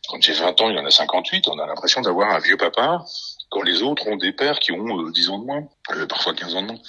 Quand 0.09 0.21
j'ai 0.23 0.33
20 0.33 0.61
ans, 0.61 0.71
il 0.71 0.79
en 0.79 0.87
a 0.87 0.91
58. 0.91 1.49
On 1.49 1.59
a 1.59 1.66
l'impression 1.66 2.01
d'avoir 2.01 2.31
un 2.31 2.39
vieux 2.39 2.57
papa 2.57 3.05
quand 3.51 3.62
les 3.62 3.83
autres 3.83 4.07
ont 4.07 4.16
des 4.16 4.33
pères 4.33 4.61
qui 4.61 4.73
ont 4.73 5.07
euh, 5.07 5.11
10 5.11 5.31
ans 5.31 5.39
de 5.39 5.45
moins, 5.45 5.68
euh, 5.93 6.07
parfois 6.07 6.35
15 6.35 6.55
ans 6.55 6.62
de 6.62 6.66
moins. 6.68 6.81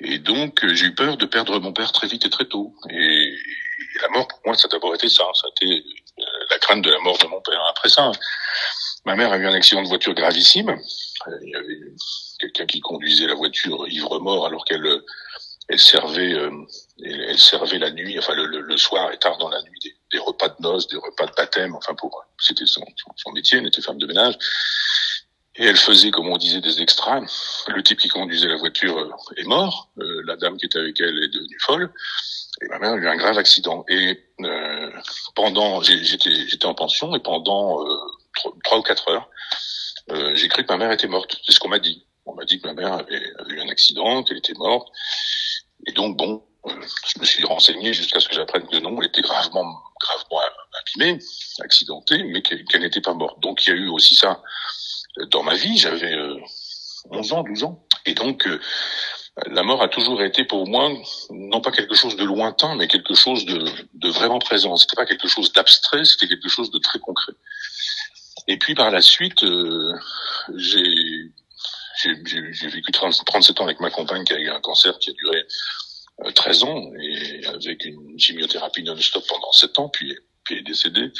Et 0.00 0.18
donc, 0.18 0.62
euh, 0.62 0.74
j'ai 0.74 0.86
eu 0.86 0.94
peur 0.94 1.16
de 1.16 1.24
perdre 1.24 1.58
mon 1.58 1.72
père 1.72 1.90
très 1.92 2.06
vite 2.06 2.26
et 2.26 2.30
très 2.30 2.44
tôt. 2.44 2.74
Et, 2.90 3.34
et 3.78 3.98
la 4.02 4.08
mort, 4.08 4.28
pour 4.28 4.40
moi, 4.46 4.56
ça 4.56 4.66
a 4.66 4.70
d'abord 4.70 4.94
été 4.94 5.08
ça. 5.08 5.24
Ça 5.34 5.46
a 5.46 5.50
été 5.50 5.84
euh, 6.18 6.22
la 6.50 6.58
crainte 6.58 6.82
de 6.82 6.90
la 6.90 6.98
mort 7.00 7.18
de 7.18 7.26
mon 7.26 7.40
père. 7.40 7.62
Après 7.70 7.88
ça, 7.88 8.12
ma 9.04 9.14
mère 9.16 9.32
a 9.32 9.36
eu 9.36 9.46
un 9.46 9.54
accident 9.54 9.82
de 9.82 9.88
voiture 9.88 10.14
gravissime. 10.14 10.70
Euh, 10.70 11.38
il 11.42 11.50
y 11.50 11.56
avait 11.56 11.78
quelqu'un 12.38 12.66
qui 12.66 12.80
conduisait 12.80 13.26
la 13.26 13.34
voiture 13.34 13.86
ivre-mort 13.88 14.46
alors 14.46 14.64
qu'elle 14.64 14.86
elle 15.68 15.80
servait 15.80 16.36
elle, 17.04 17.38
servait 17.38 17.78
la 17.78 17.90
nuit, 17.90 18.16
enfin 18.20 18.34
le, 18.34 18.46
le, 18.46 18.76
soir 18.76 19.10
et 19.10 19.18
tard 19.18 19.36
dans 19.38 19.48
la 19.48 19.60
nuit, 19.62 19.80
des, 20.12 20.18
repas 20.18 20.48
de 20.48 20.54
noces, 20.60 20.86
des 20.86 20.96
repas 20.96 21.26
de 21.26 21.32
baptême, 21.36 21.74
enfin 21.74 21.94
pour 21.96 22.24
c'était 22.38 22.66
son 22.66 23.32
métier, 23.32 23.58
elle 23.58 23.66
était 23.66 23.82
femme 23.82 23.98
de 23.98 24.06
ménage. 24.06 24.38
Et 25.58 25.64
elle 25.64 25.76
faisait, 25.76 26.10
comme 26.10 26.28
on 26.28 26.36
disait, 26.36 26.60
des 26.60 26.82
extras. 26.82 27.20
Le 27.68 27.82
type 27.82 27.98
qui 27.98 28.08
conduisait 28.08 28.48
la 28.48 28.56
voiture 28.56 29.16
est 29.36 29.44
mort. 29.44 29.90
Euh, 29.98 30.22
la 30.24 30.36
dame 30.36 30.56
qui 30.58 30.66
était 30.66 30.78
avec 30.78 31.00
elle 31.00 31.22
est 31.22 31.28
devenue 31.28 31.58
folle. 31.60 31.92
Et 32.62 32.68
ma 32.68 32.78
mère 32.78 32.92
a 32.92 32.96
eu 32.96 33.08
un 33.08 33.16
grave 33.16 33.38
accident. 33.38 33.84
Et 33.88 34.22
euh, 34.40 34.90
pendant, 35.34 35.82
j'étais, 35.82 36.66
en 36.66 36.74
pension 36.74 37.14
et 37.14 37.20
pendant 37.20 37.84
euh, 37.86 37.96
trois 38.64 38.78
ou 38.78 38.82
quatre 38.82 39.08
heures, 39.08 39.28
euh, 40.12 40.34
j'ai 40.34 40.48
cru 40.48 40.64
que 40.64 40.72
ma 40.72 40.78
mère 40.78 40.92
était 40.92 41.08
morte. 41.08 41.36
C'est 41.44 41.52
ce 41.52 41.60
qu'on 41.60 41.68
m'a 41.68 41.78
dit. 41.78 42.06
On 42.26 42.34
m'a 42.34 42.44
dit 42.44 42.60
que 42.60 42.66
ma 42.66 42.74
mère 42.74 42.92
avait, 42.92 43.32
avait 43.38 43.54
eu 43.54 43.60
un 43.60 43.68
accident, 43.68 44.22
qu'elle 44.24 44.38
était 44.38 44.54
morte. 44.54 44.88
Et 45.86 45.92
donc 45.92 46.16
bon, 46.16 46.42
euh, 46.66 46.72
je 47.14 47.20
me 47.20 47.24
suis 47.24 47.44
renseigné 47.44 47.92
jusqu'à 47.92 48.20
ce 48.20 48.28
que 48.28 48.34
j'apprenne 48.34 48.66
que 48.66 48.76
non, 48.78 49.00
elle 49.00 49.08
était 49.08 49.20
gravement, 49.20 49.82
gravement 50.00 50.40
abîmée, 50.80 51.18
accidentée, 51.60 52.22
mais 52.24 52.42
qu'elle 52.42 52.80
n'était 52.80 53.00
pas 53.00 53.14
morte. 53.14 53.40
Donc 53.40 53.66
il 53.66 53.70
y 53.70 53.72
a 53.72 53.76
eu 53.76 53.88
aussi 53.88 54.14
ça 54.14 54.42
dans 55.30 55.42
ma 55.42 55.54
vie. 55.54 55.76
J'avais 55.78 56.14
11 57.10 57.32
ans, 57.32 57.42
12 57.42 57.64
ans, 57.64 57.86
et 58.04 58.14
donc 58.14 58.48
la 59.46 59.62
mort 59.62 59.82
a 59.82 59.88
toujours 59.88 60.22
été 60.22 60.44
pour 60.44 60.66
moi 60.66 60.90
non 61.30 61.60
pas 61.60 61.70
quelque 61.70 61.94
chose 61.94 62.16
de 62.16 62.24
lointain, 62.24 62.74
mais 62.74 62.88
quelque 62.88 63.14
chose 63.14 63.44
de, 63.44 63.64
de 63.94 64.08
vraiment 64.08 64.38
présent. 64.38 64.76
C'était 64.76 64.96
pas 64.96 65.04
quelque 65.04 65.28
chose 65.28 65.52
d'abstrait, 65.52 66.04
c'était 66.04 66.28
quelque 66.28 66.48
chose 66.48 66.70
de 66.70 66.78
très 66.78 66.98
concret. 66.98 67.32
Et 68.48 68.58
puis 68.58 68.74
par 68.74 68.90
la 68.90 69.02
suite, 69.02 69.42
euh, 69.44 69.92
j'ai 70.56 71.32
j'ai 72.04 72.68
vécu 72.68 72.92
30, 72.92 73.24
37 73.24 73.60
ans 73.60 73.64
avec 73.64 73.80
ma 73.80 73.90
compagne 73.90 74.24
qui 74.24 74.34
a 74.34 74.38
eu 74.38 74.50
un 74.50 74.60
cancer 74.60 74.98
qui 74.98 75.10
a 75.10 75.12
duré 75.14 75.46
euh, 76.24 76.30
13 76.30 76.64
ans 76.64 76.82
et 77.00 77.46
avec 77.46 77.84
une 77.84 78.18
chimiothérapie 78.18 78.82
non-stop 78.82 79.24
pendant 79.26 79.52
7 79.52 79.78
ans, 79.78 79.88
puis 79.88 80.14
puis 80.46 80.58
est 80.58 80.62
décédée. 80.62 81.12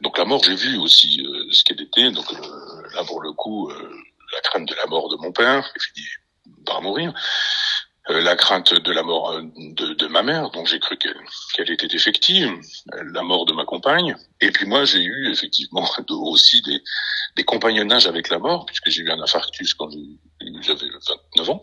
Donc 0.00 0.18
la 0.18 0.24
mort, 0.24 0.42
j'ai 0.42 0.56
vu 0.56 0.78
aussi 0.78 1.24
euh, 1.24 1.46
ce 1.52 1.62
qu'elle 1.62 1.80
était. 1.80 2.10
Donc 2.10 2.32
euh, 2.32 2.92
là 2.94 3.04
pour 3.04 3.22
le 3.22 3.32
coup, 3.32 3.70
euh, 3.70 3.90
la 4.34 4.40
crainte 4.40 4.68
de 4.68 4.74
la 4.74 4.86
mort 4.86 5.08
de 5.08 5.16
mon 5.16 5.30
père, 5.30 5.72
qui 5.74 5.84
finit 5.94 6.08
par 6.66 6.82
mourir. 6.82 7.12
La 8.08 8.34
crainte 8.34 8.74
de 8.74 8.92
la 8.92 9.04
mort 9.04 9.40
de, 9.40 10.06
ma 10.08 10.24
mère, 10.24 10.50
dont 10.50 10.64
j'ai 10.64 10.80
cru 10.80 10.98
qu'elle 10.98 11.70
était 11.70 11.94
effective, 11.94 12.50
la 13.14 13.22
mort 13.22 13.46
de 13.46 13.52
ma 13.52 13.64
compagne, 13.64 14.16
et 14.40 14.50
puis 14.50 14.66
moi 14.66 14.84
j'ai 14.84 15.04
eu 15.04 15.30
effectivement 15.30 15.88
aussi 16.10 16.60
des 17.36 17.44
compagnonnages 17.44 18.08
avec 18.08 18.28
la 18.28 18.40
mort, 18.40 18.66
puisque 18.66 18.90
j'ai 18.90 19.02
eu 19.02 19.10
un 19.12 19.20
infarctus 19.20 19.74
quand 19.74 19.88
j'avais 20.62 20.88
29 21.36 21.50
ans, 21.50 21.60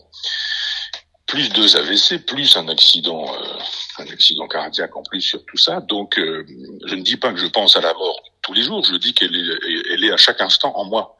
plus 1.29 1.49
deux 1.49 1.77
AVC, 1.77 2.25
plus 2.25 2.57
un 2.57 2.67
accident, 2.67 3.25
euh, 3.33 4.03
un 4.03 4.07
accident 4.07 4.47
cardiaque 4.47 4.95
en 4.97 5.03
plus 5.03 5.21
sur 5.21 5.45
tout 5.45 5.57
ça. 5.57 5.79
Donc 5.79 6.15
je 6.17 6.95
ne 6.95 7.01
dis 7.01 7.15
pas 7.15 7.31
que 7.31 7.39
je 7.39 7.47
pense 7.47 7.77
à 7.77 7.81
la 7.81 7.93
mort 7.93 8.21
tous 8.41 8.53
les 8.53 8.63
jours, 8.63 8.83
je 8.83 8.95
dis 8.95 9.13
qu'elle 9.13 9.35
est, 9.35 9.93
elle 9.93 10.03
est 10.03 10.11
à 10.11 10.17
chaque 10.17 10.41
instant 10.41 10.75
en 10.75 10.85
moi 10.85 11.15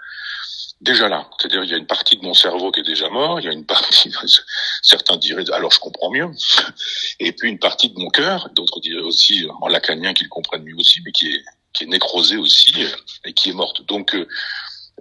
déjà 0.82 1.10
là. 1.10 1.30
C'est-à-dire 1.38 1.64
il 1.64 1.70
y 1.70 1.74
a 1.74 1.78
une 1.78 1.88
partie 1.88 2.18
de 2.18 2.24
mon 2.24 2.34
cerveau 2.34 2.72
qui 2.72 2.82
est 2.82 2.84
déjà 2.84 3.10
mort, 3.10 3.40
il 3.40 3.46
y 3.46 3.50
a 3.50 3.52
une 3.52 3.66
partie, 3.66 4.12
certains 4.82 5.18
diraient, 5.18 5.50
alors 5.52 5.72
je 5.72 5.80
comprends 5.80 6.12
mieux, 6.12 6.30
et 7.20 7.32
puis 7.32 7.50
une 7.50 7.60
partie 7.60 7.90
de 7.90 8.00
mon 8.00 8.10
cœur, 8.10 8.50
d'autres 8.56 8.80
diraient 8.80 9.02
aussi 9.02 9.46
en 9.62 9.68
lacanien 9.68 10.14
qu'ils 10.14 10.30
comprennent 10.30 10.64
mieux 10.64 10.78
aussi, 10.78 11.02
mais 11.06 11.12
qui 11.12 11.28
est, 11.28 11.44
qui 11.74 11.84
est 11.84 11.88
nécrosée 11.88 12.38
aussi 12.38 12.74
euh, 12.84 12.90
et 13.26 13.34
qui 13.34 13.50
est 13.50 13.54
morte. 13.54 13.86
Donc 13.88 14.16
euh, 14.16 14.28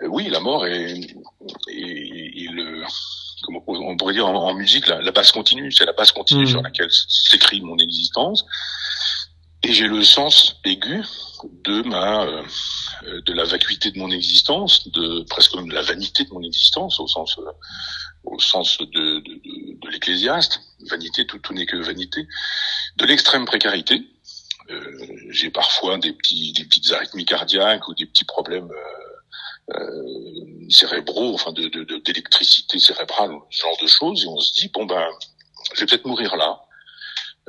oui, 0.03 0.29
la 0.29 0.41
mort 0.41 0.67
est, 0.67 1.01
est, 1.69 2.18
on 3.69 3.97
pourrait 3.97 4.15
dire 4.15 4.27
en, 4.27 4.55
musique 4.55 4.87
la, 4.87 5.01
la, 5.01 5.13
base 5.13 5.33
continue, 5.33 5.71
c'est 5.73 5.85
la 5.85 5.93
base 5.93 6.13
continue 6.13 6.45
mmh. 6.45 6.49
sur 6.49 6.63
laquelle 6.63 6.91
s'écrit 6.91 7.61
mon 7.61 7.77
existence. 7.79 8.45
Et 9.65 9.73
j'ai 9.73 9.89
le 9.89 10.05
sens 10.05 10.61
aigu 10.65 11.03
de 11.65 11.83
ma 11.83 12.25
euh, 12.25 12.43
de 13.27 13.33
la 13.33 13.45
vacuité 13.45 13.91
de 13.91 13.99
mon 13.99 14.11
existence, 14.11 14.89
de 14.89 15.25
presque 15.29 15.55
même 15.55 15.69
de 15.69 15.75
la 15.75 15.83
vanité 15.83 16.25
de 16.25 16.33
mon 16.33 16.43
existence 16.43 17.01
au 17.01 17.09
sens 17.09 17.37
euh, 17.39 17.51
au 18.25 18.39
sens 18.39 18.79
de, 18.79 18.85
de, 18.85 19.21
de, 19.21 19.81
de 19.81 19.89
l'ecclésiaste, 19.89 20.61
vanité, 20.89 21.27
tout, 21.27 21.39
tout 21.39 21.53
n'est 21.55 21.67
que 21.67 21.77
vanité, 21.77 22.27
de 22.97 23.05
l'extrême 23.07 23.45
précarité. 23.45 24.03
Euh, 24.71 24.99
j'ai 25.31 25.51
parfois 25.51 25.97
des 25.99 26.13
petits, 26.13 26.53
des 26.53 26.65
petites 26.65 26.93
arythmies 26.93 27.25
cardiaques 27.25 27.89
ou 27.89 27.95
des 27.95 28.07
petits 28.07 28.25
problèmes 28.25 28.71
euh, 28.71 29.18
cérébraux, 30.71 31.35
enfin 31.35 31.53
de, 31.53 31.69
d'électricité 31.99 32.79
cérébrale, 32.79 33.33
ce 33.51 33.61
genre 33.61 33.77
de 33.83 33.87
choses, 33.87 34.25
et 34.25 34.29
on 34.29 34.39
se 34.39 34.55
dit 34.55 34.71
bon 34.73 34.87
ben, 34.87 35.07
je 35.75 35.81
vais 35.81 35.87
peut-être 35.87 36.07
mourir 36.07 36.37
là. 36.37 36.61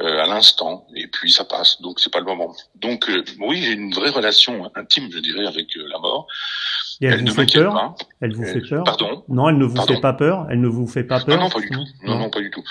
Euh, 0.01 0.23
à 0.23 0.27
l'instant, 0.27 0.87
et 0.95 1.07
puis 1.07 1.29
ça 1.29 1.43
passe, 1.43 1.81
donc 1.81 1.99
c'est 1.99 2.11
pas 2.11 2.19
le 2.19 2.25
moment. 2.25 2.55
Donc 2.75 3.09
euh, 3.09 3.21
oui, 3.41 3.61
j'ai 3.61 3.73
une 3.73 3.93
vraie 3.93 4.11
relation 4.11 4.71
intime, 4.75 5.09
je 5.11 5.19
dirais, 5.19 5.45
avec 5.45 5.75
euh, 5.75 5.85
la 5.91 5.99
mort. 5.99 6.25
Et 7.01 7.07
elle, 7.07 7.27
vous 7.27 7.35
fait 7.35 7.51
peur 7.51 7.95
Elle 8.21 8.33
vous 8.33 8.45
fait 8.45 8.61
peur 8.61 8.85
Pardon 8.85 9.25
Non, 9.27 9.49
elle 9.49 9.57
ne 9.57 9.65
vous 9.65 9.81
fait 9.81 9.99
pas 9.99 10.13
peur. 10.13 10.47
Elle 10.49 10.61
ne 10.61 10.69
vous 10.69 10.87
fait 10.87 11.03
pas 11.03 11.19
peur. 11.19 11.37
Non, 11.37 11.43
non, 11.43 11.49
pas 11.49 11.59
du 11.59 11.69
tout. 11.69 11.85
Non, 12.05 12.17
non, 12.17 12.29
pas 12.29 12.39
du 12.39 12.49
tout. 12.49 12.63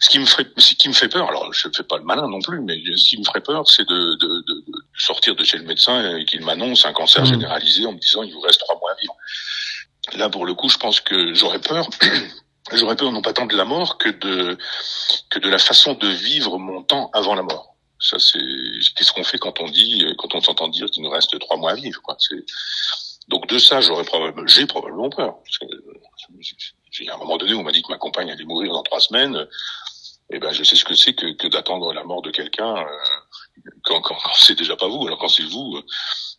Ce 0.00 0.10
qui 0.10 0.18
me 0.18 0.26
ferait, 0.26 0.44
ce 0.58 0.74
qui 0.74 0.88
me 0.88 0.92
fait 0.92 1.08
peur, 1.08 1.26
alors 1.30 1.50
je 1.54 1.68
ne 1.68 1.72
fais 1.72 1.82
pas 1.82 1.96
le 1.96 2.04
malin 2.04 2.28
non 2.28 2.40
plus, 2.42 2.60
mais 2.60 2.74
ce 2.94 3.08
qui 3.08 3.18
me 3.18 3.24
ferait 3.24 3.40
peur, 3.40 3.66
c'est 3.70 3.88
de, 3.88 3.94
de, 3.94 4.44
de, 4.46 4.65
sortir 4.98 5.36
de 5.36 5.44
chez 5.44 5.58
le 5.58 5.64
médecin 5.64 6.16
et 6.16 6.24
qu'il 6.24 6.44
m'annonce 6.44 6.84
un 6.86 6.92
cancer 6.92 7.22
mmh. 7.22 7.26
généralisé 7.26 7.86
en 7.86 7.92
me 7.92 7.98
disant 7.98 8.22
il 8.22 8.32
vous 8.32 8.40
reste 8.40 8.60
trois 8.60 8.78
mois 8.78 8.92
à 8.92 8.94
vivre. 8.96 9.16
Là, 10.14 10.28
pour 10.28 10.46
le 10.46 10.54
coup, 10.54 10.68
je 10.68 10.78
pense 10.78 11.00
que 11.00 11.34
j'aurais 11.34 11.60
peur 11.60 11.88
j'aurais 12.72 12.96
peur 12.96 13.12
non 13.12 13.22
pas 13.22 13.32
tant 13.32 13.46
de 13.46 13.56
la 13.56 13.64
mort 13.64 13.98
que 13.98 14.08
de 14.08 14.58
que 15.30 15.38
de 15.38 15.48
la 15.48 15.58
façon 15.58 15.94
de 15.94 16.08
vivre 16.08 16.58
mon 16.58 16.82
temps 16.82 17.10
avant 17.12 17.34
la 17.34 17.42
mort. 17.42 17.76
Ça 18.00 18.18
c'est 18.18 18.38
qu'est-ce 18.96 19.12
qu'on 19.12 19.24
fait 19.24 19.38
quand 19.38 19.60
on 19.60 19.68
dit 19.68 20.04
quand 20.18 20.34
on 20.34 20.40
s'entend 20.40 20.68
dire 20.68 20.90
qu'il 20.90 21.02
nous 21.02 21.10
reste 21.10 21.38
trois 21.38 21.56
mois 21.56 21.72
à 21.72 21.74
vivre 21.74 22.00
quoi. 22.02 22.16
C'est 22.18 22.44
donc 23.28 23.46
de 23.48 23.58
ça 23.58 23.80
j'aurais 23.80 24.04
probablement 24.04 24.46
j'ai 24.46 24.66
probablement 24.66 25.10
peur. 25.10 25.36
J'ai 26.90 27.08
à 27.08 27.14
un 27.14 27.18
moment 27.18 27.36
donné 27.36 27.54
où 27.54 27.60
on 27.60 27.62
m'a 27.62 27.72
dit 27.72 27.82
que 27.82 27.90
ma 27.90 27.98
compagne 27.98 28.30
allait 28.30 28.44
mourir 28.44 28.72
dans 28.72 28.82
trois 28.82 29.00
semaines. 29.00 29.46
Et 30.28 30.36
eh 30.36 30.38
ben 30.40 30.52
je 30.52 30.64
sais 30.64 30.74
ce 30.74 30.84
que 30.84 30.96
c'est 30.96 31.14
que, 31.14 31.34
que 31.36 31.46
d'attendre 31.46 31.92
la 31.92 32.02
mort 32.02 32.20
de 32.20 32.32
quelqu'un 32.32 32.74
euh, 32.78 32.84
quand, 33.82 34.00
quand, 34.00 34.14
quand 34.14 34.34
c'est 34.34 34.56
déjà 34.56 34.76
pas 34.76 34.88
vous 34.88 35.06
alors 35.06 35.18
quand 35.18 35.28
c'est 35.28 35.44
vous. 35.44 35.76
Euh, 35.76 35.82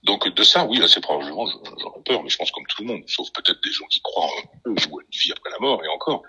donc 0.03 0.27
de 0.33 0.43
ça, 0.43 0.65
oui, 0.65 0.81
assez 0.81 1.01
probablement, 1.01 1.47
j'aurais 1.79 2.01
peur, 2.05 2.23
mais 2.23 2.29
je 2.29 2.37
pense 2.37 2.51
comme 2.51 2.65
tout 2.67 2.83
le 2.83 2.87
monde, 2.87 3.01
sauf 3.07 3.27
peut-être 3.33 3.59
des 3.63 3.71
gens 3.71 3.85
qui 3.89 3.99
croient 4.01 4.25
en 4.25 4.69
une 4.69 4.75
vie 4.75 5.31
après 5.31 5.49
la 5.51 5.59
mort, 5.59 5.83
et 5.83 5.87
encore. 5.89 6.23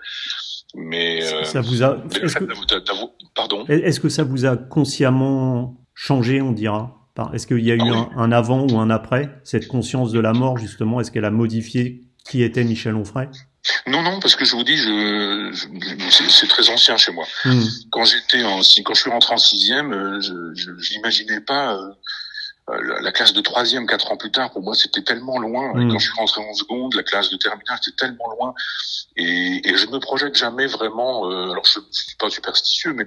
Mais 0.75 1.23
euh, 1.23 1.43
ça 1.43 1.61
vous 1.61 1.83
a. 1.83 1.97
Est-ce 2.21 2.35
que... 2.35 2.45
Pardon? 3.35 3.65
Est-ce 3.67 3.99
que 3.99 4.09
ça 4.09 4.23
vous 4.23 4.45
a 4.45 4.57
consciemment 4.57 5.77
changé, 5.93 6.41
on 6.41 6.51
dira? 6.51 6.95
Est-ce 7.33 7.47
qu'il 7.47 7.65
y 7.65 7.71
a 7.71 7.75
eu 7.75 7.91
ah 7.93 8.09
un, 8.15 8.31
avant 8.31 8.65
ou 8.65 8.79
un 8.79 8.89
après 8.89 9.29
cette 9.43 9.67
conscience 9.67 10.11
de 10.11 10.19
la 10.19 10.33
mort 10.33 10.57
justement? 10.57 11.01
Est-ce 11.01 11.11
qu'elle 11.11 11.25
a 11.25 11.31
modifié 11.31 12.05
qui 12.25 12.43
était 12.43 12.63
Michel 12.63 12.95
Onfray? 12.95 13.27
Non, 13.87 14.01
non, 14.01 14.19
parce 14.19 14.35
que 14.35 14.45
je 14.45 14.55
vous 14.55 14.63
dis, 14.63 14.77
je, 14.77 15.51
c'est 16.29 16.47
très 16.47 16.69
ancien 16.69 16.97
chez 16.97 17.11
moi. 17.11 17.27
Hmm. 17.45 17.63
Quand 17.91 18.05
j'étais 18.05 18.43
en, 18.43 18.61
quand 18.83 18.93
je 18.93 19.01
suis 19.01 19.09
rentré 19.09 19.33
en 19.33 19.37
sixième, 19.37 19.93
euh, 19.93 20.21
je, 20.21 20.93
n'imaginais 20.95 21.41
pas 21.41 21.73
euh, 21.73 21.77
euh, 21.77 21.93
la 23.01 23.11
classe 23.11 23.33
de 23.33 23.41
troisième 23.41 23.87
quatre 23.87 24.11
ans 24.11 24.17
plus 24.17 24.31
tard, 24.31 24.51
pour 24.51 24.61
moi, 24.61 24.75
c'était 24.75 25.01
tellement 25.01 25.39
loin. 25.39 25.73
Et 25.75 25.85
mm. 25.85 25.91
quand 25.91 25.99
je 25.99 26.05
suis 26.05 26.17
rentré 26.17 26.41
en 26.41 26.53
seconde, 26.53 26.93
la 26.93 27.03
classe 27.03 27.29
de 27.29 27.37
terminale, 27.37 27.79
c'était 27.81 28.05
tellement 28.07 28.29
loin. 28.29 28.53
Et, 29.15 29.67
et 29.67 29.75
je 29.75 29.87
me 29.87 29.99
projette 29.99 30.35
jamais 30.35 30.67
vraiment. 30.67 31.29
Euh, 31.29 31.51
alors, 31.51 31.65
je, 31.65 31.79
je 31.91 31.99
suis 31.99 32.15
pas 32.17 32.29
superstitieux, 32.29 32.93
mais 32.93 33.05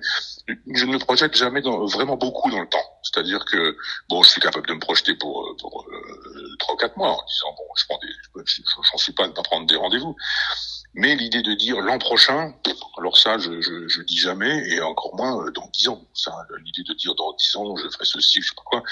je 0.75 0.85
ne 0.85 0.93
me 0.93 0.99
projette 0.99 1.37
jamais 1.37 1.63
dans, 1.63 1.87
vraiment 1.87 2.17
beaucoup 2.17 2.51
dans 2.51 2.61
le 2.61 2.69
temps. 2.69 2.79
C'est-à-dire 3.03 3.45
que 3.45 3.77
bon, 4.09 4.23
je 4.23 4.31
suis 4.31 4.41
capable 4.41 4.67
de 4.67 4.75
me 4.75 4.81
projeter 4.81 5.15
pour 5.15 5.55
pour 5.59 5.85
euh, 5.89 6.57
trois 6.59 6.75
ou 6.75 6.79
quatre 6.79 6.97
mois 6.97 7.11
en 7.11 7.25
disant 7.27 7.55
bon, 7.57 7.65
je 7.77 7.85
prends 7.87 7.99
des, 7.99 8.45
j'en 8.91 8.99
suis 8.99 9.13
pas 9.13 9.25
à 9.25 9.29
ne 9.29 9.33
pas 9.33 9.43
prendre 9.43 9.67
des 9.67 9.77
rendez-vous. 9.77 10.17
Mais 10.95 11.17
l'idée 11.17 11.43
de 11.43 11.55
dire 11.55 11.81
l'an 11.81 11.99
prochain, 11.99 12.55
alors 12.99 13.17
ça, 13.17 13.39
je, 13.39 13.61
je, 13.63 13.89
je, 13.89 14.03
dis 14.03 14.19
jamais, 14.19 14.69
et 14.69 14.81
encore 14.83 15.15
moins 15.17 15.51
dans 15.53 15.69
dix 15.73 15.89
ans. 15.89 16.05
Ça, 16.13 16.33
l'idée 16.65 16.83
de 16.83 16.95
dire 16.95 17.15
dans 17.15 17.33
dix 17.33 17.57
ans, 17.57 17.77
je 17.77 17.89
ferai 17.89 18.05
ceci, 18.05 18.43
je 18.43 18.49
sais 18.49 18.55
pas 18.55 18.63
quoi 18.65 18.83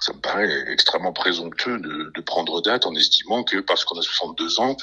ça 0.00 0.12
me 0.12 0.20
paraît 0.20 0.64
extrêmement 0.68 1.12
présomptueux 1.12 1.78
de, 1.78 2.12
de 2.14 2.20
prendre 2.20 2.60
date 2.60 2.84
en 2.86 2.94
estimant 2.94 3.42
que 3.42 3.58
parce 3.58 3.84
qu'on 3.84 3.98
a 3.98 4.02
62 4.02 4.60
ans, 4.60 4.76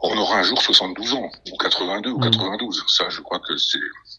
on 0.00 0.18
aura 0.18 0.38
un 0.38 0.42
jour 0.42 0.60
72 0.60 1.14
ans, 1.14 1.30
ou 1.52 1.56
82, 1.56 2.10
ou 2.10 2.18
92. 2.18 2.76
Mmh. 2.76 2.88
Ça, 2.88 3.08
je 3.08 3.20
crois 3.20 3.38
que 3.38 3.56
c'est 3.56 3.78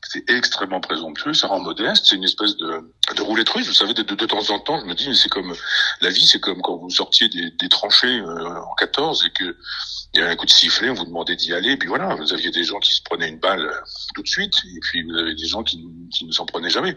c'est 0.09 0.30
extrêmement 0.30 0.80
présomptueux, 0.80 1.34
ça 1.34 1.47
rend 1.47 1.59
modeste, 1.59 2.05
c'est 2.05 2.16
une 2.16 2.24
espèce 2.24 2.55
de, 2.57 2.91
de 3.16 3.22
roulette 3.22 3.49
russe. 3.49 3.68
Vous 3.68 3.74
savez, 3.74 3.93
de, 3.93 4.03
de, 4.03 4.16
de, 4.16 4.26
temps 4.26 4.49
en 4.49 4.59
temps, 4.59 4.80
je 4.80 4.86
me 4.86 4.93
dis, 4.93 5.07
mais 5.07 5.16
c'est 5.16 5.30
comme 5.30 5.53
la 6.01 6.09
vie, 6.09 6.26
c'est 6.26 6.39
comme 6.39 6.61
quand 6.61 6.76
vous 6.76 6.89
sortiez 6.89 7.30
des, 7.30 7.51
des 7.51 7.70
tranchées 7.70 8.20
euh, 8.20 8.61
en 8.61 8.76
14 8.76 9.26
et 9.26 9.32
que 9.32 9.57
il 10.14 10.20
y 10.20 10.24
avait 10.24 10.32
un 10.32 10.36
coup 10.36 10.45
de 10.45 10.51
sifflet, 10.51 10.89
on 10.89 10.93
vous 10.93 11.05
demandait 11.05 11.36
d'y 11.36 11.53
aller, 11.53 11.76
puis 11.76 11.89
voilà, 11.89 12.14
vous 12.16 12.34
aviez 12.34 12.51
des 12.51 12.64
gens 12.64 12.80
qui 12.80 12.93
se 12.93 13.01
prenaient 13.01 13.30
une 13.30 13.39
balle 13.39 13.61
euh, 13.61 13.80
tout 14.14 14.22
de 14.22 14.28
suite, 14.28 14.53
et 14.76 14.80
puis 14.80 15.01
vous 15.03 15.16
avez 15.16 15.34
des 15.34 15.47
gens 15.47 15.64
qui, 15.64 15.84
qui 16.11 16.26
ne 16.26 16.32
s'en 16.32 16.45
prenaient 16.45 16.70
jamais. 16.70 16.95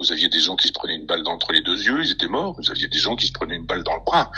Vous 0.00 0.12
aviez 0.12 0.28
des 0.28 0.38
gens 0.38 0.54
qui 0.54 0.68
se 0.68 0.72
prenaient 0.72 0.94
une 0.94 1.06
balle 1.06 1.26
entre 1.26 1.52
les 1.52 1.60
deux 1.60 1.80
yeux, 1.82 2.00
ils 2.02 2.12
étaient 2.12 2.28
morts. 2.28 2.54
Vous 2.56 2.70
aviez 2.70 2.86
des 2.86 2.98
gens 2.98 3.16
qui 3.16 3.26
se 3.26 3.32
prenaient 3.32 3.56
une 3.56 3.66
balle 3.66 3.82
dans 3.82 3.96
le 3.96 4.04
bras 4.04 4.30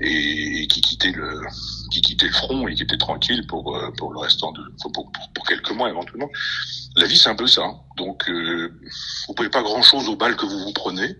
et, 0.00 0.68
qui 0.68 0.80
quittaient 0.80 1.10
le 1.10 1.42
qui 1.90 2.00
quittaient 2.00 2.28
le 2.28 2.32
front 2.32 2.68
et 2.68 2.74
qui 2.74 2.84
étaient 2.84 2.96
tranquilles 2.96 3.44
pour 3.48 3.76
euh, 3.76 3.90
pour 3.98 4.12
le 4.12 4.20
restant 4.20 4.52
de 4.52 4.62
pour, 4.80 4.92
pour, 4.92 5.10
pour 5.34 5.46
quelques 5.46 5.72
mois 5.72 5.88
éventuellement. 5.88 6.30
La 6.96 7.06
vie 7.06 7.16
c'est 7.16 7.28
un 7.28 7.34
peu 7.34 7.48
ça. 7.48 7.62
Donc 7.96 8.28
euh, 8.28 8.72
vous 9.26 9.34
pouvez 9.34 9.50
pas 9.50 9.62
grand 9.62 9.82
chose 9.82 10.08
aux 10.08 10.16
balles 10.16 10.36
que 10.36 10.46
vous 10.46 10.58
vous 10.60 10.72
prenez. 10.72 11.16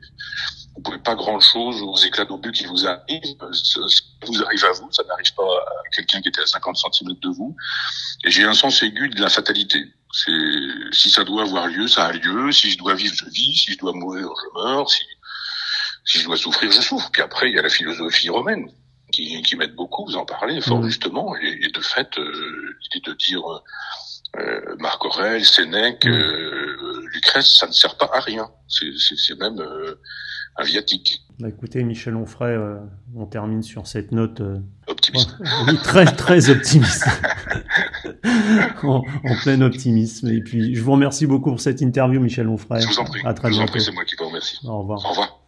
Vous 0.76 0.82
pouvez 0.82 0.98
pas 0.98 1.14
grand 1.14 1.40
chose 1.40 1.82
aux 1.82 1.96
éclats 1.96 2.24
d'obus 2.24 2.52
qui 2.52 2.64
vous 2.64 2.86
arrivent. 2.86 3.36
Ça, 3.52 3.80
vous 4.26 4.42
arrive 4.42 4.64
à 4.64 4.72
vous, 4.72 4.90
ça 4.92 5.02
n'arrive 5.04 5.34
pas 5.34 5.42
à 5.42 5.88
quelqu'un 5.94 6.20
qui 6.22 6.28
était 6.28 6.42
à 6.42 6.46
50 6.46 6.76
cm 6.76 7.14
de 7.20 7.28
vous. 7.28 7.56
Et 8.24 8.30
j'ai 8.30 8.44
un 8.44 8.54
sens 8.54 8.82
aigu 8.82 9.08
de 9.08 9.20
la 9.20 9.28
fatalité. 9.28 9.84
C'est 10.12 10.32
si 10.92 11.10
ça 11.10 11.24
doit 11.24 11.42
avoir 11.42 11.66
lieu, 11.66 11.86
ça 11.86 12.06
a 12.06 12.12
lieu. 12.12 12.50
Si 12.52 12.70
je 12.70 12.78
dois 12.78 12.94
vivre, 12.94 13.14
je 13.14 13.26
vis. 13.26 13.54
Si 13.54 13.72
je 13.72 13.78
dois 13.78 13.92
mourir, 13.92 14.28
je 14.42 14.60
meurs. 14.60 14.90
Si, 14.90 15.02
si 16.04 16.18
je 16.20 16.24
dois 16.24 16.36
souffrir, 16.36 16.70
je 16.72 16.80
souffre. 16.80 17.10
Puis 17.12 17.22
après, 17.22 17.50
il 17.50 17.54
y 17.54 17.58
a 17.58 17.62
la 17.62 17.68
philosophie 17.68 18.28
romaine 18.28 18.70
qui, 19.12 19.42
qui 19.42 19.56
m'aide 19.56 19.74
beaucoup. 19.74 20.04
Vous 20.06 20.16
en 20.16 20.24
parlez 20.24 20.60
fort 20.60 20.80
mmh. 20.80 20.86
justement. 20.86 21.36
Et, 21.36 21.68
de 21.68 21.80
fait, 21.80 22.18
euh, 22.18 22.76
l'idée 22.82 23.10
de 23.10 23.16
dire 23.16 23.42
euh, 23.50 23.60
Marc 24.78 25.04
Aurèle, 25.04 25.44
Sénèque, 25.44 26.06
mmh. 26.06 26.10
euh, 26.10 27.06
Lucrèce, 27.12 27.56
ça 27.56 27.66
ne 27.66 27.72
sert 27.72 27.96
pas 27.96 28.08
à 28.12 28.20
rien. 28.20 28.48
C'est 28.68 29.38
même 29.38 29.60
euh, 29.60 30.00
un 30.56 30.64
viatique. 30.64 31.22
Bah 31.38 31.48
écoutez, 31.48 31.82
Michel 31.84 32.16
Onfray, 32.16 32.54
euh, 32.54 32.76
on 33.16 33.26
termine 33.26 33.62
sur 33.62 33.86
cette 33.86 34.12
note. 34.12 34.40
Euh, 34.40 34.58
optimiste. 34.86 35.36
oui, 35.66 35.78
très, 35.82 36.04
très 36.04 36.50
optimiste. 36.50 37.06
en, 38.82 39.02
en, 39.24 39.36
plein 39.42 39.60
optimisme. 39.62 40.28
Et 40.28 40.40
puis, 40.40 40.74
je 40.74 40.82
vous 40.82 40.92
remercie 40.92 41.26
beaucoup 41.26 41.50
pour 41.50 41.60
cette 41.60 41.80
interview, 41.80 42.20
Michel 42.20 42.48
Onfray. 42.48 42.82
Je 42.82 42.88
vous 42.88 42.98
en 42.98 43.04
prie. 43.04 43.22
À 43.24 43.34
très 43.34 43.48
je 43.48 43.54
vous 43.54 43.60
en 43.60 43.66
prie, 43.66 43.80
c'est 43.80 43.92
moi 43.92 44.04
qui 44.04 44.16
vous 44.16 44.26
remercie. 44.26 44.58
Au 44.64 44.80
revoir. 44.80 45.04
Au 45.04 45.10
revoir. 45.10 45.39